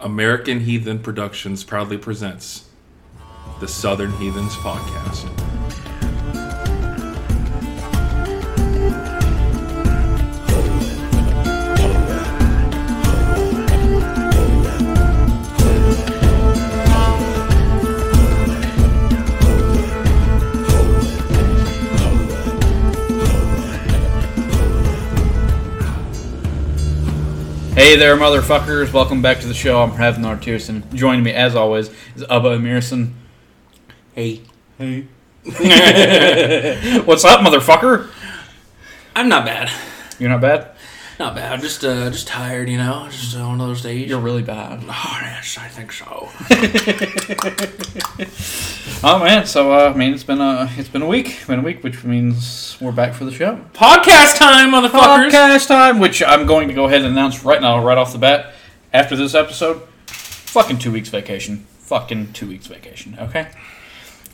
American 0.00 0.60
Heathen 0.60 0.98
Productions 0.98 1.62
proudly 1.62 1.98
presents 1.98 2.68
the 3.60 3.68
Southern 3.68 4.12
Heathens 4.12 4.54
Podcast. 4.54 5.49
Hey 27.80 27.96
there, 27.96 28.14
motherfuckers! 28.14 28.92
Welcome 28.92 29.22
back 29.22 29.40
to 29.40 29.46
the 29.46 29.54
show. 29.54 29.80
I'm 29.82 29.92
Ravnar 29.92 30.38
Tierson. 30.38 30.92
Joining 30.92 31.24
me, 31.24 31.32
as 31.32 31.56
always, 31.56 31.88
is 32.14 32.22
Abba 32.28 32.50
Emerson. 32.50 33.14
Hey. 34.14 34.42
Hey. 34.76 35.06
What's 37.04 37.24
up, 37.24 37.40
motherfucker? 37.40 38.10
I'm 39.16 39.30
not 39.30 39.46
bad. 39.46 39.70
You're 40.18 40.28
not 40.28 40.42
bad. 40.42 40.72
Not 41.20 41.34
bad. 41.34 41.52
I'm 41.52 41.60
just 41.60 41.84
uh, 41.84 42.08
just 42.08 42.26
tired, 42.26 42.70
you 42.70 42.78
know. 42.78 43.06
Just 43.10 43.36
uh, 43.36 43.40
one 43.40 43.60
of 43.60 43.66
those 43.66 43.82
days. 43.82 44.08
You're 44.08 44.20
really 44.20 44.40
bad. 44.40 44.82
oh 44.88 45.18
yes, 45.20 45.58
I 45.60 45.68
think 45.68 45.92
so. 45.92 46.30
Oh 49.02 49.18
man, 49.18 49.46
so 49.46 49.72
uh, 49.72 49.92
I 49.94 49.96
mean, 49.96 50.14
it's 50.14 50.24
been 50.24 50.40
a 50.40 50.70
it's 50.76 50.88
been 50.88 51.02
a 51.02 51.06
week, 51.06 51.46
been 51.46 51.58
a 51.58 51.62
week, 51.62 51.84
which 51.84 52.04
means 52.04 52.78
we're 52.80 52.92
back 52.92 53.12
for 53.12 53.26
the 53.26 53.32
show. 53.32 53.60
Podcast 53.74 54.38
time, 54.38 54.70
motherfuckers. 54.70 55.30
Podcast 55.30 55.68
time, 55.68 56.00
which 56.00 56.22
I'm 56.22 56.46
going 56.46 56.68
to 56.68 56.74
go 56.74 56.86
ahead 56.86 57.02
and 57.02 57.12
announce 57.12 57.44
right 57.44 57.60
now, 57.60 57.84
right 57.84 57.98
off 57.98 58.12
the 58.12 58.18
bat. 58.18 58.54
After 58.92 59.14
this 59.14 59.34
episode, 59.34 59.82
fucking 60.06 60.78
two 60.78 60.92
weeks 60.92 61.10
vacation. 61.10 61.66
Fucking 61.80 62.32
two 62.32 62.48
weeks 62.48 62.66
vacation. 62.66 63.16
Okay. 63.18 63.50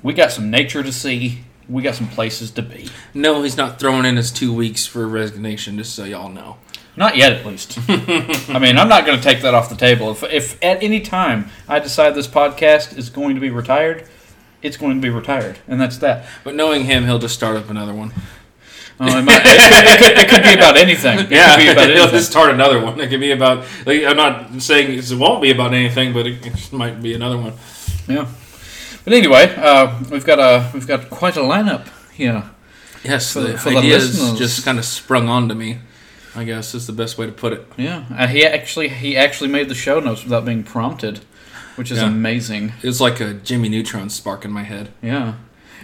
We 0.05 0.15
got 0.15 0.31
some 0.31 0.51
nature 0.51 0.85
to 0.85 0.93
see. 0.93 1.41
We 1.69 1.83
got 1.83 1.97
some 1.97 2.09
places 2.09 2.53
to 2.53 2.63
be. 2.63 2.91
No, 3.13 3.43
he's 3.43 3.57
not 3.57 3.81
throwing 3.81 4.05
in 4.05 4.17
his 4.17 4.31
two 4.31 4.53
weeks 4.53 4.87
for 4.87 5.09
resignation. 5.09 5.79
Just 5.79 5.97
so 5.97 6.05
y'all 6.05 6.29
know. 6.29 6.59
Not 6.97 7.17
yet, 7.17 7.33
at 7.33 7.45
least. 7.47 7.79
I 7.89 8.59
mean, 8.59 8.79
I'm 8.79 8.89
not 8.89 9.05
going 9.05 9.19
to 9.19 9.23
take 9.23 9.43
that 9.43 9.53
off 9.55 9.69
the 9.69 9.77
table. 9.77 10.11
If, 10.13 10.23
if 10.25 10.65
at 10.65 10.83
any 10.83 11.01
time 11.01 11.51
I 11.69 11.79
decide 11.79 12.15
this 12.15 12.27
podcast 12.27 12.97
is 12.97 13.11
going 13.11 13.35
to 13.35 13.41
be 13.41 13.51
retired, 13.51 14.09
it's 14.63 14.77
going 14.79 14.95
to 14.97 15.03
be 15.03 15.11
retired, 15.11 15.59
and 15.69 15.79
that's 15.81 15.99
that. 15.99 16.27
But 16.43 16.55
knowing 16.55 16.85
him, 16.85 17.05
he'll 17.05 17.19
just 17.19 17.35
start 17.35 17.57
up 17.57 17.69
another 17.69 17.93
one. 17.95 18.13
Oh, 18.99 19.19
it, 19.19 19.23
might, 19.23 19.43
it, 19.45 19.45
could, 19.45 19.85
it, 19.85 19.99
could, 19.99 20.19
it 20.25 20.29
could 20.31 20.43
be 20.43 20.55
about 20.55 20.77
anything. 20.79 21.19
It 21.19 21.31
Yeah, 21.31 21.55
could 21.57 21.65
be 21.65 21.69
about 21.69 21.91
he'll 21.95 22.09
just 22.11 22.31
start 22.31 22.51
another 22.51 22.81
one. 22.81 22.99
It 22.99 23.11
could 23.11 23.21
be 23.21 23.31
about. 23.33 23.67
Like, 23.85 24.05
I'm 24.05 24.17
not 24.17 24.63
saying 24.63 24.99
it 24.99 25.13
won't 25.13 25.43
be 25.43 25.51
about 25.51 25.75
anything, 25.75 26.15
but 26.15 26.27
it 26.27 26.43
just 26.43 26.73
might 26.73 27.03
be 27.03 27.13
another 27.13 27.37
one. 27.37 27.53
Yeah. 28.09 28.27
But 29.05 29.13
anyway, 29.13 29.55
uh, 29.59 30.03
we've 30.11 30.25
got 30.25 30.39
a 30.39 30.71
we've 30.73 30.87
got 30.87 31.11
quite 31.11 31.37
a 31.37 31.41
lineup 31.41 31.87
here. 32.15 32.43
Yes, 33.05 33.35
For- 33.35 33.41
the 33.41 33.59
for 33.59 33.69
the 33.71 33.77
ideas 33.77 34.19
listeners. 34.19 34.39
just 34.39 34.65
kind 34.65 34.79
of 34.79 34.87
sprung 34.87 35.29
onto 35.29 35.55
me. 35.55 35.79
I 36.37 36.45
guess 36.45 36.75
is 36.75 36.87
the 36.87 36.93
best 36.93 37.17
way 37.19 37.27
to 37.27 37.33
put 37.33 37.53
it. 37.53 37.67
Yeah, 37.77 38.05
uh, 38.15 38.27
he 38.27 38.45
actually 38.45 38.89
he 38.89 39.17
actually 39.17 39.49
made 39.51 39.69
the 39.69 39.75
show 39.75 40.01
notes 40.01 40.23
without 40.23 40.45
being 40.45 40.63
prompted, 40.63 41.21
which 41.77 41.91
is 41.91 41.99
Yeah. 41.99 42.09
amazing. 42.09 42.73
It 42.83 42.87
was 42.87 43.01
like 43.01 43.21
a 43.21 43.35
Jimmy 43.35 43.69
Neutron 43.69 44.11
spark 44.11 44.45
in 44.45 44.53
my 44.53 44.63
head. 44.63 44.91
Yeah. 45.03 45.35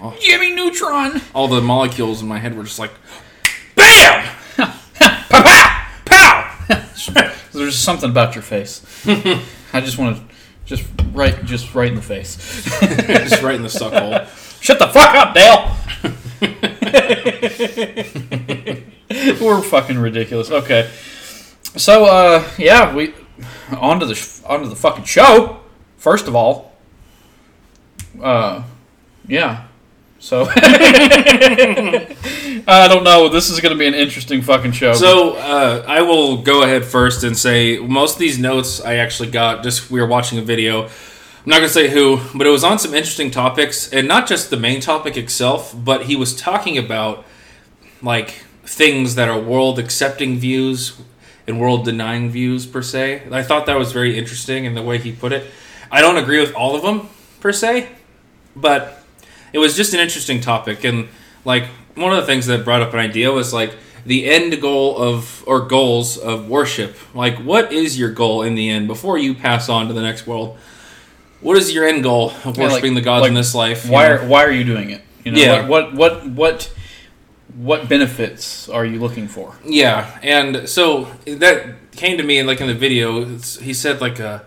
Oh. 0.01 0.17
Jimmy 0.21 0.53
Neutron. 0.55 1.21
All 1.35 1.49
the 1.49 1.61
molecules 1.61 2.23
in 2.23 2.29
my 2.29 2.39
head 2.39 2.57
were 2.57 2.65
just 2.65 2.79
like, 2.79 2.91
BAM! 3.77 4.29
Pow! 4.57 5.87
Pow! 6.05 6.59
There's 7.53 7.77
something 7.79 8.11
about 8.11 8.35
your 8.35 8.43
face. 8.43 8.83
I 9.73 9.81
just 9.81 9.99
want 9.99 10.17
to 10.17 10.35
just 10.65 10.85
right 11.13 11.45
just 11.45 11.75
right 11.75 11.89
in 11.89 11.95
the 11.95 12.03
face. 12.03 12.37
just 12.81 13.43
right 13.43 13.55
in 13.55 13.63
the 13.63 13.69
suck 13.71 13.93
hole. 13.93 14.27
Shut 14.61 14.79
the 14.79 14.89
fuck 14.89 15.15
up, 15.15 15.35
Dale. 15.35 15.77
We're 19.41 19.63
fucking 19.63 19.99
ridiculous. 19.99 20.51
Okay. 20.51 20.91
So 21.77 22.05
uh 22.07 22.45
yeah, 22.59 22.95
we 22.95 23.15
onto 23.77 24.07
the 24.07 24.15
sh- 24.15 24.41
onto 24.45 24.69
the 24.69 24.77
fucking 24.77 25.05
show. 25.05 25.61
First 25.97 26.29
of 26.29 26.37
all, 26.37 26.73
uh 28.23 28.63
yeah. 29.27 29.65
So 30.19 30.47
I 32.69 32.87
don't 32.89 33.03
know. 33.03 33.29
This 33.29 33.51
is 33.51 33.59
going 33.59 33.73
to 33.73 33.79
be 33.79 33.89
an 33.89 33.95
interesting 33.95 34.41
fucking 34.41 34.71
show. 34.71 34.93
So 34.93 35.35
uh, 35.35 35.85
I 35.89 36.03
will 36.03 36.43
go 36.43 36.63
ahead 36.63 36.85
first 36.85 37.25
and 37.25 37.37
say 37.37 37.79
most 37.79 38.13
of 38.15 38.19
these 38.21 38.39
notes 38.39 38.81
I 38.81 38.97
actually 38.99 39.31
got 39.31 39.65
just 39.65 39.91
we 39.91 40.01
were 40.01 40.07
watching 40.07 40.39
a 40.39 40.43
video. 40.43 40.89
I'm 41.45 41.51
not 41.51 41.57
gonna 41.57 41.69
say 41.69 41.91
who, 41.91 42.21
but 42.35 42.47
it 42.47 42.51
was 42.51 42.63
on 42.63 42.79
some 42.79 42.95
interesting 42.95 43.31
topics, 43.31 43.93
and 43.93 44.07
not 44.07 44.29
just 44.29 44.51
the 44.51 44.57
main 44.57 44.81
topic 44.81 45.17
itself, 45.17 45.75
but 45.77 46.05
he 46.05 46.15
was 46.15 46.37
talking 46.37 46.79
about 46.79 47.25
like 48.01 48.45
things 48.65 49.17
that 49.17 49.29
are 49.29 49.41
world 49.41 49.81
accepting 49.81 50.39
views 50.39 51.01
and 51.49 51.61
world 51.61 51.85
denying 51.85 52.31
views 52.31 52.65
per 52.65 52.81
se. 52.81 53.25
I 53.33 53.43
thought 53.43 53.67
that 53.67 53.77
was 53.77 53.91
very 53.91 54.17
interesting 54.17 54.67
in 54.67 54.75
the 54.75 54.83
way 54.83 54.99
he 54.99 55.11
put 55.11 55.33
it. 55.33 55.51
I 55.91 56.01
don't 56.01 56.17
agree 56.17 56.39
with 56.39 56.55
all 56.55 56.77
of 56.77 56.83
them 56.83 57.09
per 57.41 57.53
se, 57.53 57.89
but 58.55 59.03
it 59.53 59.59
was 59.59 59.77
just 59.77 59.95
an 59.95 60.01
interesting 60.01 60.41
topic 60.41 60.85
and 60.85 61.09
like 61.45 61.65
one 61.95 62.13
of 62.13 62.19
the 62.19 62.27
things 62.27 62.47
that 62.47 62.65
brought 62.65 62.83
up 62.83 62.93
an 62.93 63.01
idea 63.01 63.31
was 63.31 63.53
like 63.53 63.75
the 64.07 64.27
end 64.27 64.61
goal 64.61 64.97
of 64.97 65.45
or 65.47 65.61
goals 65.67 66.17
of 66.17 66.49
worship 66.49 66.97
like 67.15 67.37
what 67.39 67.73
is 67.73 67.99
your 67.99 68.11
goal 68.11 68.43
in 68.43 68.55
the 68.55 68.71
end 68.71 68.89
before 68.89 69.19
you 69.19 69.35
pass 69.35 69.69
on 69.69 69.89
to 69.89 69.95
the 69.95 70.03
next 70.03 70.27
world 70.27 70.57
what 71.43 71.57
is 71.57 71.73
your 71.75 71.87
end 71.87 72.03
goal 72.03 72.31
of 72.31 72.57
Yeah, 72.57 72.65
like- 72.65 72.73
worshiping 72.73 72.95
the 72.95 73.01
gods 73.01 73.27
in 73.27 73.35
this 73.35 73.55
life 73.55 73.85
you 73.85 73.93
why 73.93 74.09
know? 74.09 74.15
are, 74.15 74.27
why 74.27 74.45
are 74.45 74.51
you 74.51 74.65
doing 74.65 74.91
it? 74.91 75.03
You 75.25 75.33
know, 75.33 75.39
Yeah. 75.39 75.67
what, 75.69 75.93
what 75.95 76.25
what 76.25 76.27
what 76.31 76.73
what 77.55 77.89
benefits 77.89 78.69
are 78.69 78.85
you 78.85 78.99
looking 78.99 79.29
for? 79.29 79.55
Yeah, 79.65 80.19
and 80.23 80.69
so 80.69 81.09
that 81.27 81.93
came 81.93 82.17
to 82.17 82.23
me 82.23 82.39
in 82.39 82.47
like 82.47 82.61
in 82.61 82.67
the 82.67 82.75
video. 82.75 83.35
It's, 83.35 83.59
he 83.59 83.75
said 83.75 84.01
like 84.01 84.19
uh, 84.21 84.41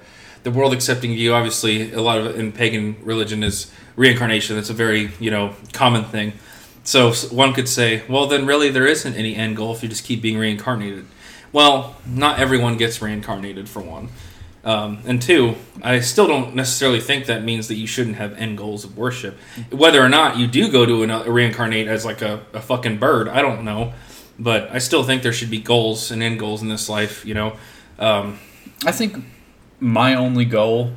the 0.43 0.51
world 0.51 0.73
accepting 0.73 1.13
view. 1.13 1.33
Obviously, 1.33 1.91
a 1.93 2.01
lot 2.01 2.17
of 2.17 2.37
in 2.39 2.51
pagan 2.51 2.95
religion 3.03 3.43
is 3.43 3.71
reincarnation. 3.95 4.55
That's 4.55 4.71
a 4.71 4.73
very 4.73 5.11
you 5.19 5.29
know 5.31 5.53
common 5.73 6.03
thing. 6.05 6.33
So 6.83 7.11
one 7.31 7.53
could 7.53 7.67
say, 7.67 8.03
well, 8.07 8.27
then 8.27 8.45
really 8.45 8.69
there 8.69 8.85
isn't 8.85 9.15
any 9.15 9.35
end 9.35 9.55
goal 9.57 9.73
if 9.75 9.81
you 9.83 9.89
just 9.89 10.03
keep 10.03 10.21
being 10.21 10.37
reincarnated. 10.37 11.05
Well, 11.51 11.95
not 12.05 12.37
everyone 12.39 12.77
gets 12.77 13.01
reincarnated 13.01 13.69
for 13.69 13.81
one. 13.81 14.09
Um, 14.65 14.97
and 15.05 15.21
two, 15.21 15.55
I 15.83 15.99
still 15.99 16.25
don't 16.27 16.55
necessarily 16.55 16.99
think 16.99 17.27
that 17.27 17.43
means 17.43 17.67
that 17.67 17.75
you 17.75 17.85
shouldn't 17.85 18.15
have 18.15 18.33
end 18.33 18.57
goals 18.57 18.83
of 18.83 18.97
worship. 18.97 19.37
Whether 19.71 20.01
or 20.03 20.09
not 20.09 20.37
you 20.37 20.47
do 20.47 20.71
go 20.71 20.85
to 20.87 21.03
an, 21.03 21.11
uh, 21.11 21.23
reincarnate 21.25 21.87
as 21.87 22.03
like 22.03 22.23
a, 22.23 22.41
a 22.51 22.61
fucking 22.61 22.97
bird, 22.97 23.27
I 23.29 23.41
don't 23.43 23.63
know. 23.63 23.93
But 24.39 24.69
I 24.71 24.79
still 24.79 25.03
think 25.03 25.21
there 25.21 25.31
should 25.31 25.51
be 25.51 25.59
goals 25.59 26.09
and 26.11 26.23
end 26.23 26.39
goals 26.39 26.61
in 26.63 26.67
this 26.69 26.89
life, 26.89 27.23
you 27.25 27.35
know. 27.35 27.55
Um, 27.99 28.39
I 28.85 28.91
think 28.91 29.23
my 29.79 30.15
only 30.15 30.45
goal, 30.45 30.93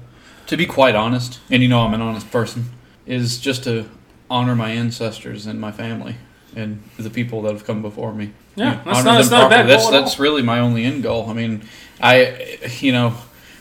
to 0.47 0.57
be 0.57 0.65
quite 0.67 0.95
honest, 0.95 1.39
and 1.51 1.63
you 1.63 1.69
know 1.69 1.83
I'm 1.83 1.93
an 1.95 2.01
honest 2.01 2.31
person, 2.31 2.71
is 3.07 3.39
just 3.39 3.65
to 3.65 3.89
honor 4.31 4.57
my 4.57 4.71
ancestors 4.71 5.47
and 5.47 5.61
my 5.61 5.73
family 5.73 6.17
and 6.57 6.83
the 6.99 7.11
people 7.11 7.43
that 7.43 7.53
have 7.53 7.65
come 7.65 7.83
before 7.83 8.13
me. 8.15 8.33
Yeah, 8.57 8.81
that's 8.85 9.05
not- 9.05 9.17
that's 9.19 9.31
not 9.31 9.47
a 9.47 9.51
bad. 9.51 9.69
That's 9.69 9.85
goal 9.85 9.95
at 9.95 10.01
that's 10.01 10.19
really 10.19 10.43
my 10.43 10.59
only 10.61 10.85
end 10.85 11.03
goal. 11.03 11.29
I 11.29 11.33
mean, 11.35 11.63
I 12.01 12.59
you 12.81 12.91
know, 12.93 13.15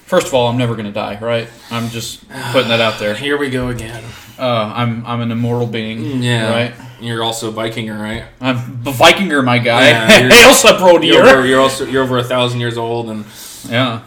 first 0.07 0.27
of 0.27 0.33
all, 0.33 0.47
I'm 0.47 0.57
never 0.57 0.73
going 0.73 0.87
to 0.87 0.91
die, 0.91 1.19
right? 1.21 1.47
I'm 1.69 1.89
just 1.89 2.27
putting 2.51 2.69
that 2.69 2.81
out 2.81 2.99
there. 2.99 3.13
here 3.25 3.37
we 3.37 3.49
go 3.51 3.67
again. 3.67 4.03
Uh, 4.39 4.71
I'm 4.75 5.05
I'm 5.05 5.21
an 5.21 5.31
immortal 5.31 5.67
being, 5.67 6.21
Yeah. 6.23 6.49
right? 6.49 6.73
You're 6.99 7.23
also 7.23 7.51
a 7.51 7.53
Vikinger, 7.53 7.99
right? 7.99 8.23
I'm 8.41 8.81
the 8.83 8.91
Vikinger, 8.91 9.43
my 9.43 9.59
guy. 9.59 9.89
Yeah, 9.89 10.19
you're- 10.19 10.33
Hail 10.35 10.53
Subrodier. 10.53 11.03
You're, 11.13 11.45
you're 11.45 11.61
also 11.61 11.85
you're 11.85 12.03
over 12.03 12.17
a 12.17 12.23
thousand 12.23 12.59
years 12.59 12.77
old, 12.77 13.09
and 13.09 13.25
Yeah. 13.69 14.01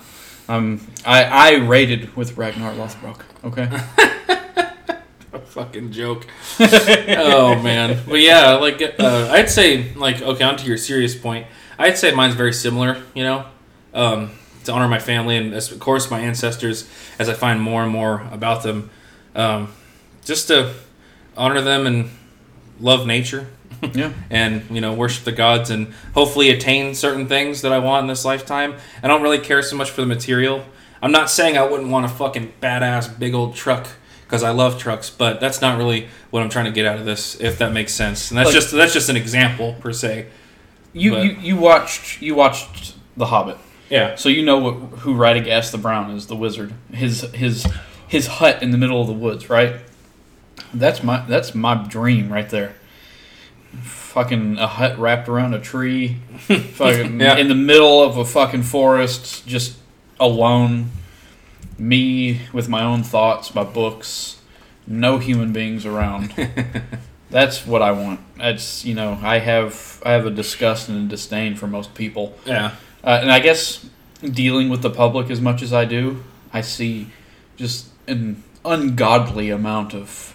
Um, 0.48 0.80
I, 1.06 1.24
I 1.24 1.54
rated 1.58 2.16
with 2.16 2.36
Ragnar 2.36 2.74
Lothbrok. 2.74 3.20
Okay. 3.44 3.68
a 5.32 5.38
fucking 5.38 5.92
joke. 5.92 6.26
oh 6.58 7.60
man, 7.62 8.02
but 8.08 8.18
yeah, 8.20 8.54
like 8.54 8.82
uh, 8.82 9.28
I'd 9.30 9.48
say, 9.48 9.94
like 9.94 10.20
okay, 10.20 10.42
on 10.44 10.56
to 10.56 10.66
your 10.66 10.76
serious 10.76 11.16
point. 11.16 11.46
I'd 11.78 11.96
say 11.98 12.12
mine's 12.12 12.34
very 12.34 12.52
similar. 12.52 13.00
You 13.14 13.22
know, 13.22 13.44
um, 13.94 14.30
to 14.64 14.72
honor 14.72 14.88
my 14.88 14.98
family 14.98 15.36
and 15.36 15.54
of 15.54 15.78
course 15.80 16.10
my 16.10 16.20
ancestors 16.20 16.88
as 17.18 17.28
I 17.28 17.34
find 17.34 17.60
more 17.60 17.82
and 17.82 17.90
more 17.92 18.26
about 18.32 18.62
them. 18.62 18.90
Um, 19.34 19.72
just 20.24 20.48
to 20.48 20.74
honor 21.36 21.60
them 21.60 21.86
and 21.86 22.10
love 22.80 23.06
nature 23.06 23.46
Yeah. 23.94 24.12
and 24.28 24.62
you 24.70 24.80
know 24.80 24.92
worship 24.92 25.24
the 25.24 25.32
gods 25.32 25.70
and 25.70 25.94
hopefully 26.14 26.50
attain 26.50 26.94
certain 26.94 27.26
things 27.28 27.62
that 27.62 27.72
I 27.72 27.78
want 27.78 28.04
in 28.04 28.08
this 28.08 28.24
lifetime. 28.24 28.74
I 29.02 29.08
don't 29.08 29.22
really 29.22 29.38
care 29.38 29.62
so 29.62 29.76
much 29.76 29.90
for 29.90 30.00
the 30.02 30.06
material. 30.06 30.64
I'm 31.02 31.12
not 31.12 31.30
saying 31.30 31.56
I 31.56 31.62
wouldn't 31.66 31.88
want 31.90 32.04
a 32.04 32.08
fucking 32.08 32.52
badass 32.60 33.18
big 33.18 33.32
old 33.34 33.54
truck 33.54 33.86
because 34.24 34.42
I 34.42 34.50
love 34.50 34.78
trucks, 34.78 35.08
but 35.08 35.40
that's 35.40 35.60
not 35.62 35.78
really 35.78 36.08
what 36.30 36.42
I'm 36.42 36.50
trying 36.50 36.66
to 36.66 36.70
get 36.70 36.84
out 36.84 36.98
of 36.98 37.04
this. 37.06 37.40
If 37.40 37.56
that 37.58 37.72
makes 37.72 37.94
sense, 37.94 38.30
and 38.30 38.36
that's 38.38 38.48
Like- 38.48 38.54
just 38.54 38.72
that's 38.72 38.92
just 38.92 39.08
an 39.08 39.16
example 39.16 39.76
per 39.80 39.92
se. 39.92 40.26
You, 40.92 41.12
But- 41.12 41.24
you 41.24 41.36
you 41.40 41.56
watched 41.56 42.20
you 42.20 42.34
watched 42.34 42.94
The 43.16 43.26
Hobbit. 43.26 43.56
Yeah. 43.90 44.14
So 44.14 44.28
you 44.28 44.42
know 44.44 44.58
what, 44.58 44.74
who 45.00 45.14
Radagast 45.16 45.72
the 45.72 45.78
Brown 45.78 46.10
is, 46.12 46.26
the 46.28 46.36
wizard. 46.36 46.72
His 46.92 47.22
his 47.34 47.66
his 48.08 48.26
hut 48.26 48.62
in 48.62 48.70
the 48.70 48.78
middle 48.78 49.00
of 49.00 49.06
the 49.06 49.12
woods, 49.12 49.50
right? 49.50 49.76
That's 50.72 51.02
my 51.02 51.24
that's 51.26 51.54
my 51.54 51.74
dream 51.88 52.32
right 52.32 52.48
there. 52.48 52.74
Fucking 53.82 54.58
a 54.58 54.66
hut 54.66 54.98
wrapped 54.98 55.28
around 55.28 55.54
a 55.54 55.60
tree, 55.60 56.16
fucking 56.38 57.20
Yeah. 57.20 57.36
in 57.36 57.48
the 57.48 57.54
middle 57.54 58.02
of 58.02 58.16
a 58.16 58.24
fucking 58.24 58.64
forest, 58.64 59.46
just 59.46 59.76
alone. 60.18 60.90
Me 61.78 62.42
with 62.52 62.68
my 62.68 62.82
own 62.82 63.02
thoughts, 63.02 63.54
my 63.54 63.64
books, 63.64 64.40
no 64.86 65.16
human 65.18 65.50
beings 65.52 65.86
around. 65.86 66.34
That's 67.30 67.64
what 67.66 67.80
I 67.80 67.92
want. 67.92 68.20
That's 68.36 68.84
you 68.84 68.94
know 68.94 69.18
I 69.22 69.38
have 69.38 70.02
I 70.04 70.12
have 70.12 70.26
a 70.26 70.30
disgust 70.30 70.88
and 70.88 71.06
a 71.06 71.08
disdain 71.08 71.54
for 71.54 71.66
most 71.68 71.94
people. 71.94 72.36
Yeah. 72.44 72.72
Uh, 73.02 73.18
and 73.22 73.30
I 73.32 73.40
guess 73.40 73.86
dealing 74.22 74.68
with 74.68 74.82
the 74.82 74.90
public 74.90 75.30
as 75.30 75.40
much 75.40 75.62
as 75.62 75.72
I 75.72 75.84
do, 75.84 76.22
I 76.52 76.60
see 76.60 77.08
just 77.56 77.88
an 78.06 78.42
ungodly 78.64 79.50
amount 79.50 79.94
of 79.94 80.34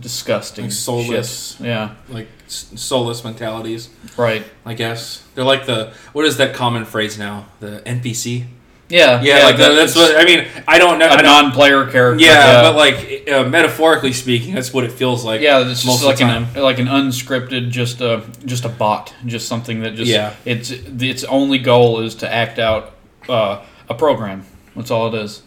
disgusting, 0.00 0.64
Like 0.66 0.72
soulless. 0.72 1.56
shit. 1.58 1.66
Yeah, 1.66 1.94
Like 2.08 2.28
soulless 2.48 3.24
mentalities, 3.24 3.88
right. 4.16 4.44
I 4.64 4.74
guess. 4.74 5.22
They're 5.34 5.44
like 5.44 5.66
the 5.66 5.92
what 6.12 6.24
is 6.24 6.36
that 6.38 6.54
common 6.54 6.84
phrase 6.84 7.18
now? 7.18 7.46
The 7.60 7.82
NPC. 7.86 8.46
Yeah, 8.88 9.20
Yeah, 9.20 9.44
like 9.44 9.56
that- 9.56 9.74
that's 9.74 9.96
what 9.96 10.16
I 10.16 10.24
mean. 10.24 10.44
I 10.68 10.78
don't 10.78 10.98
know. 11.00 11.06
I 11.08 11.14
a 11.14 11.16
don't, 11.16 11.24
non-player 11.24 11.86
character. 11.86 12.24
yeah, 12.24 12.62
but 12.62 12.76
like 12.76 13.28
uh, 13.28 13.42
metaphorically 13.44 14.12
speaking, 14.12 14.54
that's 14.54 14.72
what 14.72 14.84
it 14.84 14.92
feels 14.92 15.24
like. 15.24 15.40
yeah, 15.40 15.58
it's 15.60 15.84
most 15.84 16.02
just 16.02 16.02
of 16.02 16.08
like 16.08 16.18
the 16.18 16.58
an 16.58 16.62
like 16.62 16.78
an 16.78 16.86
unscripted, 16.86 17.70
just 17.70 18.00
a 18.00 18.22
just 18.44 18.64
a 18.64 18.68
bot, 18.68 19.12
just 19.26 19.48
something 19.48 19.80
that 19.80 19.94
just 19.96 20.08
Yeah. 20.10 20.34
Its 20.44 20.70
its 20.70 21.24
only 21.24 21.58
goal 21.58 22.00
is 22.00 22.14
to 22.16 22.32
act 22.32 22.58
out 22.60 22.92
uh, 23.28 23.62
a 23.88 23.94
program. 23.94 24.44
That's 24.76 24.90
all 24.92 25.12
it 25.12 25.20
is. 25.20 25.42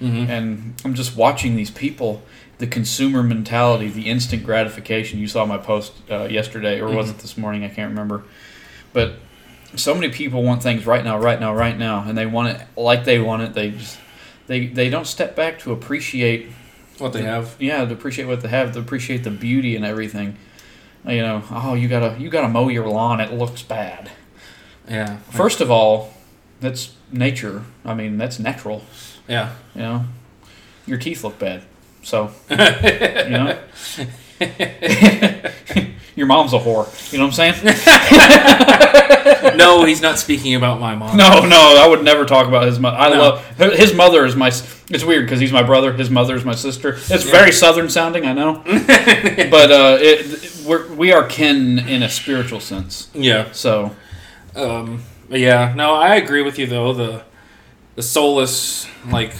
Mhm. 0.00 0.28
And 0.28 0.74
I'm 0.84 0.94
just 0.94 1.16
watching 1.16 1.56
these 1.56 1.70
people, 1.70 2.22
the 2.58 2.66
consumer 2.68 3.22
mentality, 3.24 3.88
the 3.88 4.02
instant 4.08 4.44
gratification. 4.44 5.18
You 5.18 5.26
saw 5.26 5.44
my 5.44 5.56
post 5.58 5.92
uh, 6.10 6.28
yesterday, 6.30 6.80
or 6.80 6.88
was 6.90 7.06
Mhm. 7.08 7.10
it 7.10 7.18
this 7.18 7.36
morning? 7.36 7.64
I 7.64 7.68
can't 7.68 7.88
remember. 7.90 8.22
But 8.92 9.14
so 9.76 9.94
many 9.94 10.10
people 10.10 10.42
want 10.42 10.62
things 10.62 10.86
right 10.86 11.04
now, 11.04 11.18
right 11.18 11.38
now, 11.38 11.54
right 11.54 11.76
now, 11.76 12.04
and 12.06 12.16
they 12.16 12.26
want 12.26 12.48
it 12.48 12.66
like 12.76 13.04
they 13.04 13.18
want 13.18 13.42
it. 13.42 13.54
They 13.54 13.70
just 13.70 13.98
they 14.46 14.66
they 14.66 14.88
don't 14.88 15.06
step 15.06 15.36
back 15.36 15.58
to 15.60 15.72
appreciate 15.72 16.50
what 16.98 17.12
they 17.12 17.22
have. 17.22 17.56
yeah, 17.58 17.84
to 17.84 17.92
appreciate 17.92 18.26
what 18.26 18.40
they 18.40 18.48
have, 18.48 18.72
to 18.72 18.78
appreciate 18.78 19.24
the 19.24 19.30
beauty 19.30 19.76
and 19.76 19.84
everything. 19.84 20.36
You 21.06 21.22
know, 21.22 21.42
oh, 21.50 21.74
you 21.74 21.88
gotta 21.88 22.16
you 22.18 22.28
gotta 22.30 22.48
mow 22.48 22.68
your 22.68 22.88
lawn; 22.88 23.20
it 23.20 23.32
looks 23.32 23.62
bad. 23.62 24.10
Yeah. 24.88 25.18
First 25.30 25.60
of 25.60 25.70
all, 25.70 26.14
that's 26.60 26.94
nature. 27.12 27.64
I 27.84 27.94
mean, 27.94 28.18
that's 28.18 28.38
natural. 28.38 28.82
Yeah. 29.28 29.54
You 29.74 29.82
know, 29.82 30.04
your 30.86 30.98
teeth 30.98 31.22
look 31.24 31.38
bad, 31.38 31.62
so 32.02 32.30
you 32.50 32.56
know. 32.56 33.58
your 36.16 36.26
mom's 36.26 36.52
a 36.52 36.58
whore. 36.58 37.12
You 37.12 37.18
know 37.18 37.26
what 37.26 37.38
I'm 37.38 37.54
saying? 37.54 38.92
no, 39.64 39.84
he's 39.84 40.00
not 40.02 40.18
speaking 40.18 40.54
about 40.54 40.80
my 40.80 40.94
mom. 40.94 41.16
No, 41.16 41.44
no, 41.46 41.76
I 41.82 41.86
would 41.88 42.02
never 42.04 42.24
talk 42.24 42.46
about 42.48 42.66
his 42.66 42.78
mother. 42.78 42.96
I 42.96 43.10
No. 43.10 43.18
love 43.18 43.44
his 43.74 43.94
mother 43.94 44.24
is 44.24 44.36
my. 44.36 44.48
It's 44.88 45.04
weird 45.04 45.24
because 45.26 45.40
he's 45.40 45.52
my 45.52 45.62
brother. 45.64 45.92
His 45.92 46.10
mother 46.10 46.36
is 46.36 46.44
my 46.44 46.54
sister. 46.54 46.90
It's 46.94 47.24
very 47.24 47.50
southern 47.52 47.88
sounding, 47.90 48.24
I 48.26 48.32
know, 48.32 48.62
but 48.64 49.70
uh, 49.72 49.98
it, 50.00 50.62
we're, 50.64 50.86
we 50.94 51.12
are 51.12 51.24
kin 51.26 51.78
in 51.80 52.02
a 52.02 52.08
spiritual 52.08 52.60
sense. 52.60 53.08
Yeah. 53.14 53.50
So 53.52 53.94
Um, 54.54 55.02
yeah, 55.28 55.72
no, 55.76 55.94
I 55.94 56.14
agree 56.16 56.42
with 56.42 56.58
you 56.58 56.66
though. 56.66 56.92
The 56.92 57.22
the 57.96 58.02
soulless 58.02 58.86
like 59.10 59.34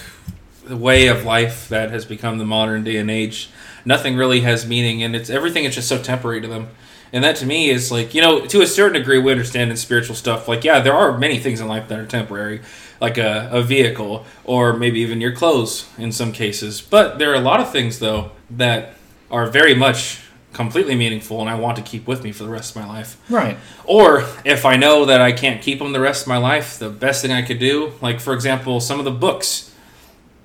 way 0.69 1.07
of 1.07 1.23
life 1.23 1.69
that 1.69 1.91
has 1.91 2.03
become 2.05 2.37
the 2.39 2.45
modern 2.45 2.83
day 2.83 2.97
and 2.97 3.09
age, 3.09 3.49
nothing 3.85 4.17
really 4.17 4.41
has 4.41 4.67
meaning, 4.67 5.01
and 5.01 5.15
it's 5.15 5.29
everything 5.29 5.63
is 5.63 5.75
just 5.75 5.87
so 5.87 5.97
temporary 6.01 6.41
to 6.41 6.47
them. 6.47 6.67
And 7.13 7.23
that 7.23 7.37
to 7.37 7.45
me 7.45 7.69
is 7.69 7.91
like 7.91 8.13
you 8.13 8.21
know 8.21 8.45
to 8.45 8.61
a 8.61 8.67
certain 8.67 8.99
degree 8.99 9.19
we 9.19 9.31
understand 9.31 9.71
in 9.71 9.77
spiritual 9.77 10.15
stuff. 10.15 10.47
Like 10.47 10.63
yeah, 10.63 10.79
there 10.79 10.93
are 10.93 11.17
many 11.17 11.39
things 11.39 11.61
in 11.61 11.67
life 11.67 11.87
that 11.87 11.99
are 11.99 12.05
temporary, 12.05 12.61
like 12.99 13.17
a, 13.17 13.49
a 13.51 13.61
vehicle 13.61 14.25
or 14.43 14.73
maybe 14.73 14.99
even 14.99 15.21
your 15.21 15.31
clothes 15.31 15.87
in 15.97 16.11
some 16.11 16.31
cases. 16.31 16.81
But 16.81 17.19
there 17.19 17.31
are 17.31 17.35
a 17.35 17.41
lot 17.41 17.59
of 17.59 17.71
things 17.71 17.99
though 17.99 18.31
that 18.51 18.93
are 19.29 19.47
very 19.47 19.75
much 19.75 20.21
completely 20.53 20.95
meaningful, 20.95 21.39
and 21.39 21.49
I 21.49 21.55
want 21.55 21.77
to 21.77 21.83
keep 21.83 22.07
with 22.07 22.23
me 22.23 22.31
for 22.31 22.43
the 22.43 22.49
rest 22.49 22.75
of 22.75 22.81
my 22.81 22.87
life. 22.87 23.17
right, 23.29 23.57
Or 23.85 24.25
if 24.43 24.65
I 24.65 24.75
know 24.75 25.05
that 25.05 25.21
I 25.21 25.31
can't 25.31 25.61
keep 25.61 25.77
them 25.77 25.91
the 25.91 25.99
rest 25.99 26.23
of 26.23 26.27
my 26.27 26.37
life, 26.37 26.79
the 26.79 26.89
best 26.89 27.21
thing 27.21 27.31
I 27.31 27.43
could 27.43 27.59
do, 27.59 27.93
like 28.01 28.19
for 28.19 28.33
example, 28.33 28.79
some 28.79 28.97
of 28.97 29.05
the 29.05 29.11
books 29.11 29.71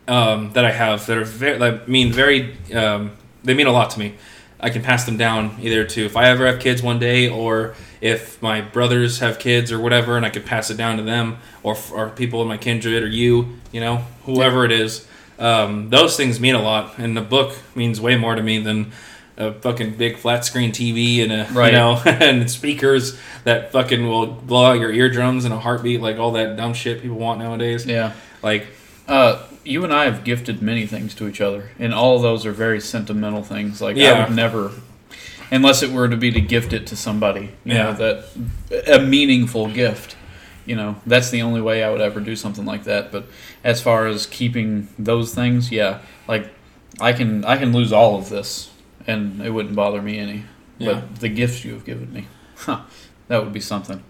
um, 0.06 0.52
that 0.52 0.66
I 0.66 0.70
have 0.70 1.06
that 1.06 1.16
are 1.16 1.24
very, 1.24 1.58
that 1.58 1.88
mean 1.88 2.12
very, 2.12 2.56
um, 2.74 3.12
they 3.42 3.54
mean 3.54 3.66
a 3.66 3.72
lot 3.72 3.90
to 3.90 3.98
me. 3.98 4.14
I 4.62 4.70
can 4.70 4.82
pass 4.82 5.04
them 5.04 5.16
down 5.16 5.56
either 5.60 5.84
to 5.84 6.04
if 6.06 6.16
I 6.16 6.28
ever 6.28 6.46
have 6.46 6.60
kids 6.60 6.82
one 6.82 6.98
day, 6.98 7.28
or 7.28 7.74
if 8.00 8.40
my 8.40 8.60
brothers 8.60 9.18
have 9.18 9.38
kids 9.38 9.72
or 9.72 9.80
whatever, 9.80 10.16
and 10.16 10.24
I 10.24 10.30
can 10.30 10.42
pass 10.42 10.70
it 10.70 10.76
down 10.76 10.96
to 10.98 11.02
them, 11.02 11.38
or 11.62 11.76
or 11.92 12.10
people 12.10 12.40
in 12.42 12.48
my 12.48 12.56
kindred, 12.56 13.02
or 13.02 13.08
you, 13.08 13.58
you 13.72 13.80
know, 13.80 14.04
whoever 14.24 14.64
it 14.64 14.72
is. 14.72 15.06
Um, 15.38 15.90
those 15.90 16.16
things 16.16 16.38
mean 16.38 16.54
a 16.54 16.62
lot, 16.62 16.98
and 16.98 17.16
the 17.16 17.22
book 17.22 17.56
means 17.74 18.00
way 18.00 18.16
more 18.16 18.34
to 18.36 18.42
me 18.42 18.58
than 18.58 18.92
a 19.36 19.52
fucking 19.52 19.94
big 19.96 20.18
flat 20.18 20.44
screen 20.44 20.70
TV 20.72 21.22
and 21.22 21.32
a 21.32 21.48
Right. 21.52 21.72
you 21.72 21.78
know 21.78 22.00
and 22.06 22.48
speakers 22.50 23.18
that 23.44 23.72
fucking 23.72 24.06
will 24.06 24.26
blow 24.26 24.66
out 24.66 24.78
your 24.78 24.92
eardrums 24.92 25.44
in 25.44 25.50
a 25.52 25.58
heartbeat, 25.58 26.00
like 26.00 26.18
all 26.18 26.32
that 26.32 26.56
dumb 26.56 26.74
shit 26.74 27.02
people 27.02 27.16
want 27.16 27.40
nowadays. 27.40 27.84
yeah. 27.86 28.12
Like, 28.42 28.66
Uh, 29.08 29.42
you 29.64 29.84
and 29.84 29.92
I 29.92 30.04
have 30.04 30.24
gifted 30.24 30.62
many 30.62 30.86
things 30.86 31.14
to 31.16 31.28
each 31.28 31.40
other, 31.40 31.70
and 31.78 31.92
all 31.94 32.16
of 32.16 32.22
those 32.22 32.46
are 32.46 32.52
very 32.52 32.80
sentimental 32.80 33.42
things. 33.42 33.80
Like 33.80 33.96
I 33.96 34.24
would 34.24 34.34
never, 34.34 34.72
unless 35.50 35.82
it 35.82 35.90
were 35.90 36.08
to 36.08 36.16
be 36.16 36.30
to 36.32 36.40
gift 36.40 36.72
it 36.72 36.86
to 36.88 36.96
somebody, 36.96 37.50
you 37.64 37.74
Yeah. 37.74 37.82
know, 37.84 37.92
that 37.94 38.24
a 38.88 39.00
meaningful 39.00 39.68
gift. 39.68 40.16
You 40.64 40.76
know, 40.76 40.96
that's 41.06 41.30
the 41.30 41.42
only 41.42 41.60
way 41.60 41.82
I 41.82 41.90
would 41.90 42.00
ever 42.00 42.20
do 42.20 42.36
something 42.36 42.64
like 42.64 42.84
that. 42.84 43.10
But 43.10 43.24
as 43.64 43.82
far 43.82 44.06
as 44.06 44.26
keeping 44.26 44.86
those 44.96 45.34
things, 45.34 45.72
yeah, 45.72 45.98
like 46.28 46.50
I 47.00 47.12
can 47.12 47.44
I 47.44 47.56
can 47.56 47.72
lose 47.72 47.92
all 47.92 48.16
of 48.18 48.28
this, 48.28 48.70
and 49.06 49.40
it 49.42 49.50
wouldn't 49.50 49.74
bother 49.74 50.00
me 50.00 50.18
any. 50.18 50.44
Yeah. 50.78 50.94
But 50.94 51.16
the 51.16 51.28
gifts 51.28 51.64
you 51.64 51.72
have 51.74 51.84
given 51.84 52.12
me, 52.12 52.26
huh, 52.56 52.82
that 53.28 53.42
would 53.42 53.52
be 53.52 53.60
something. 53.60 54.02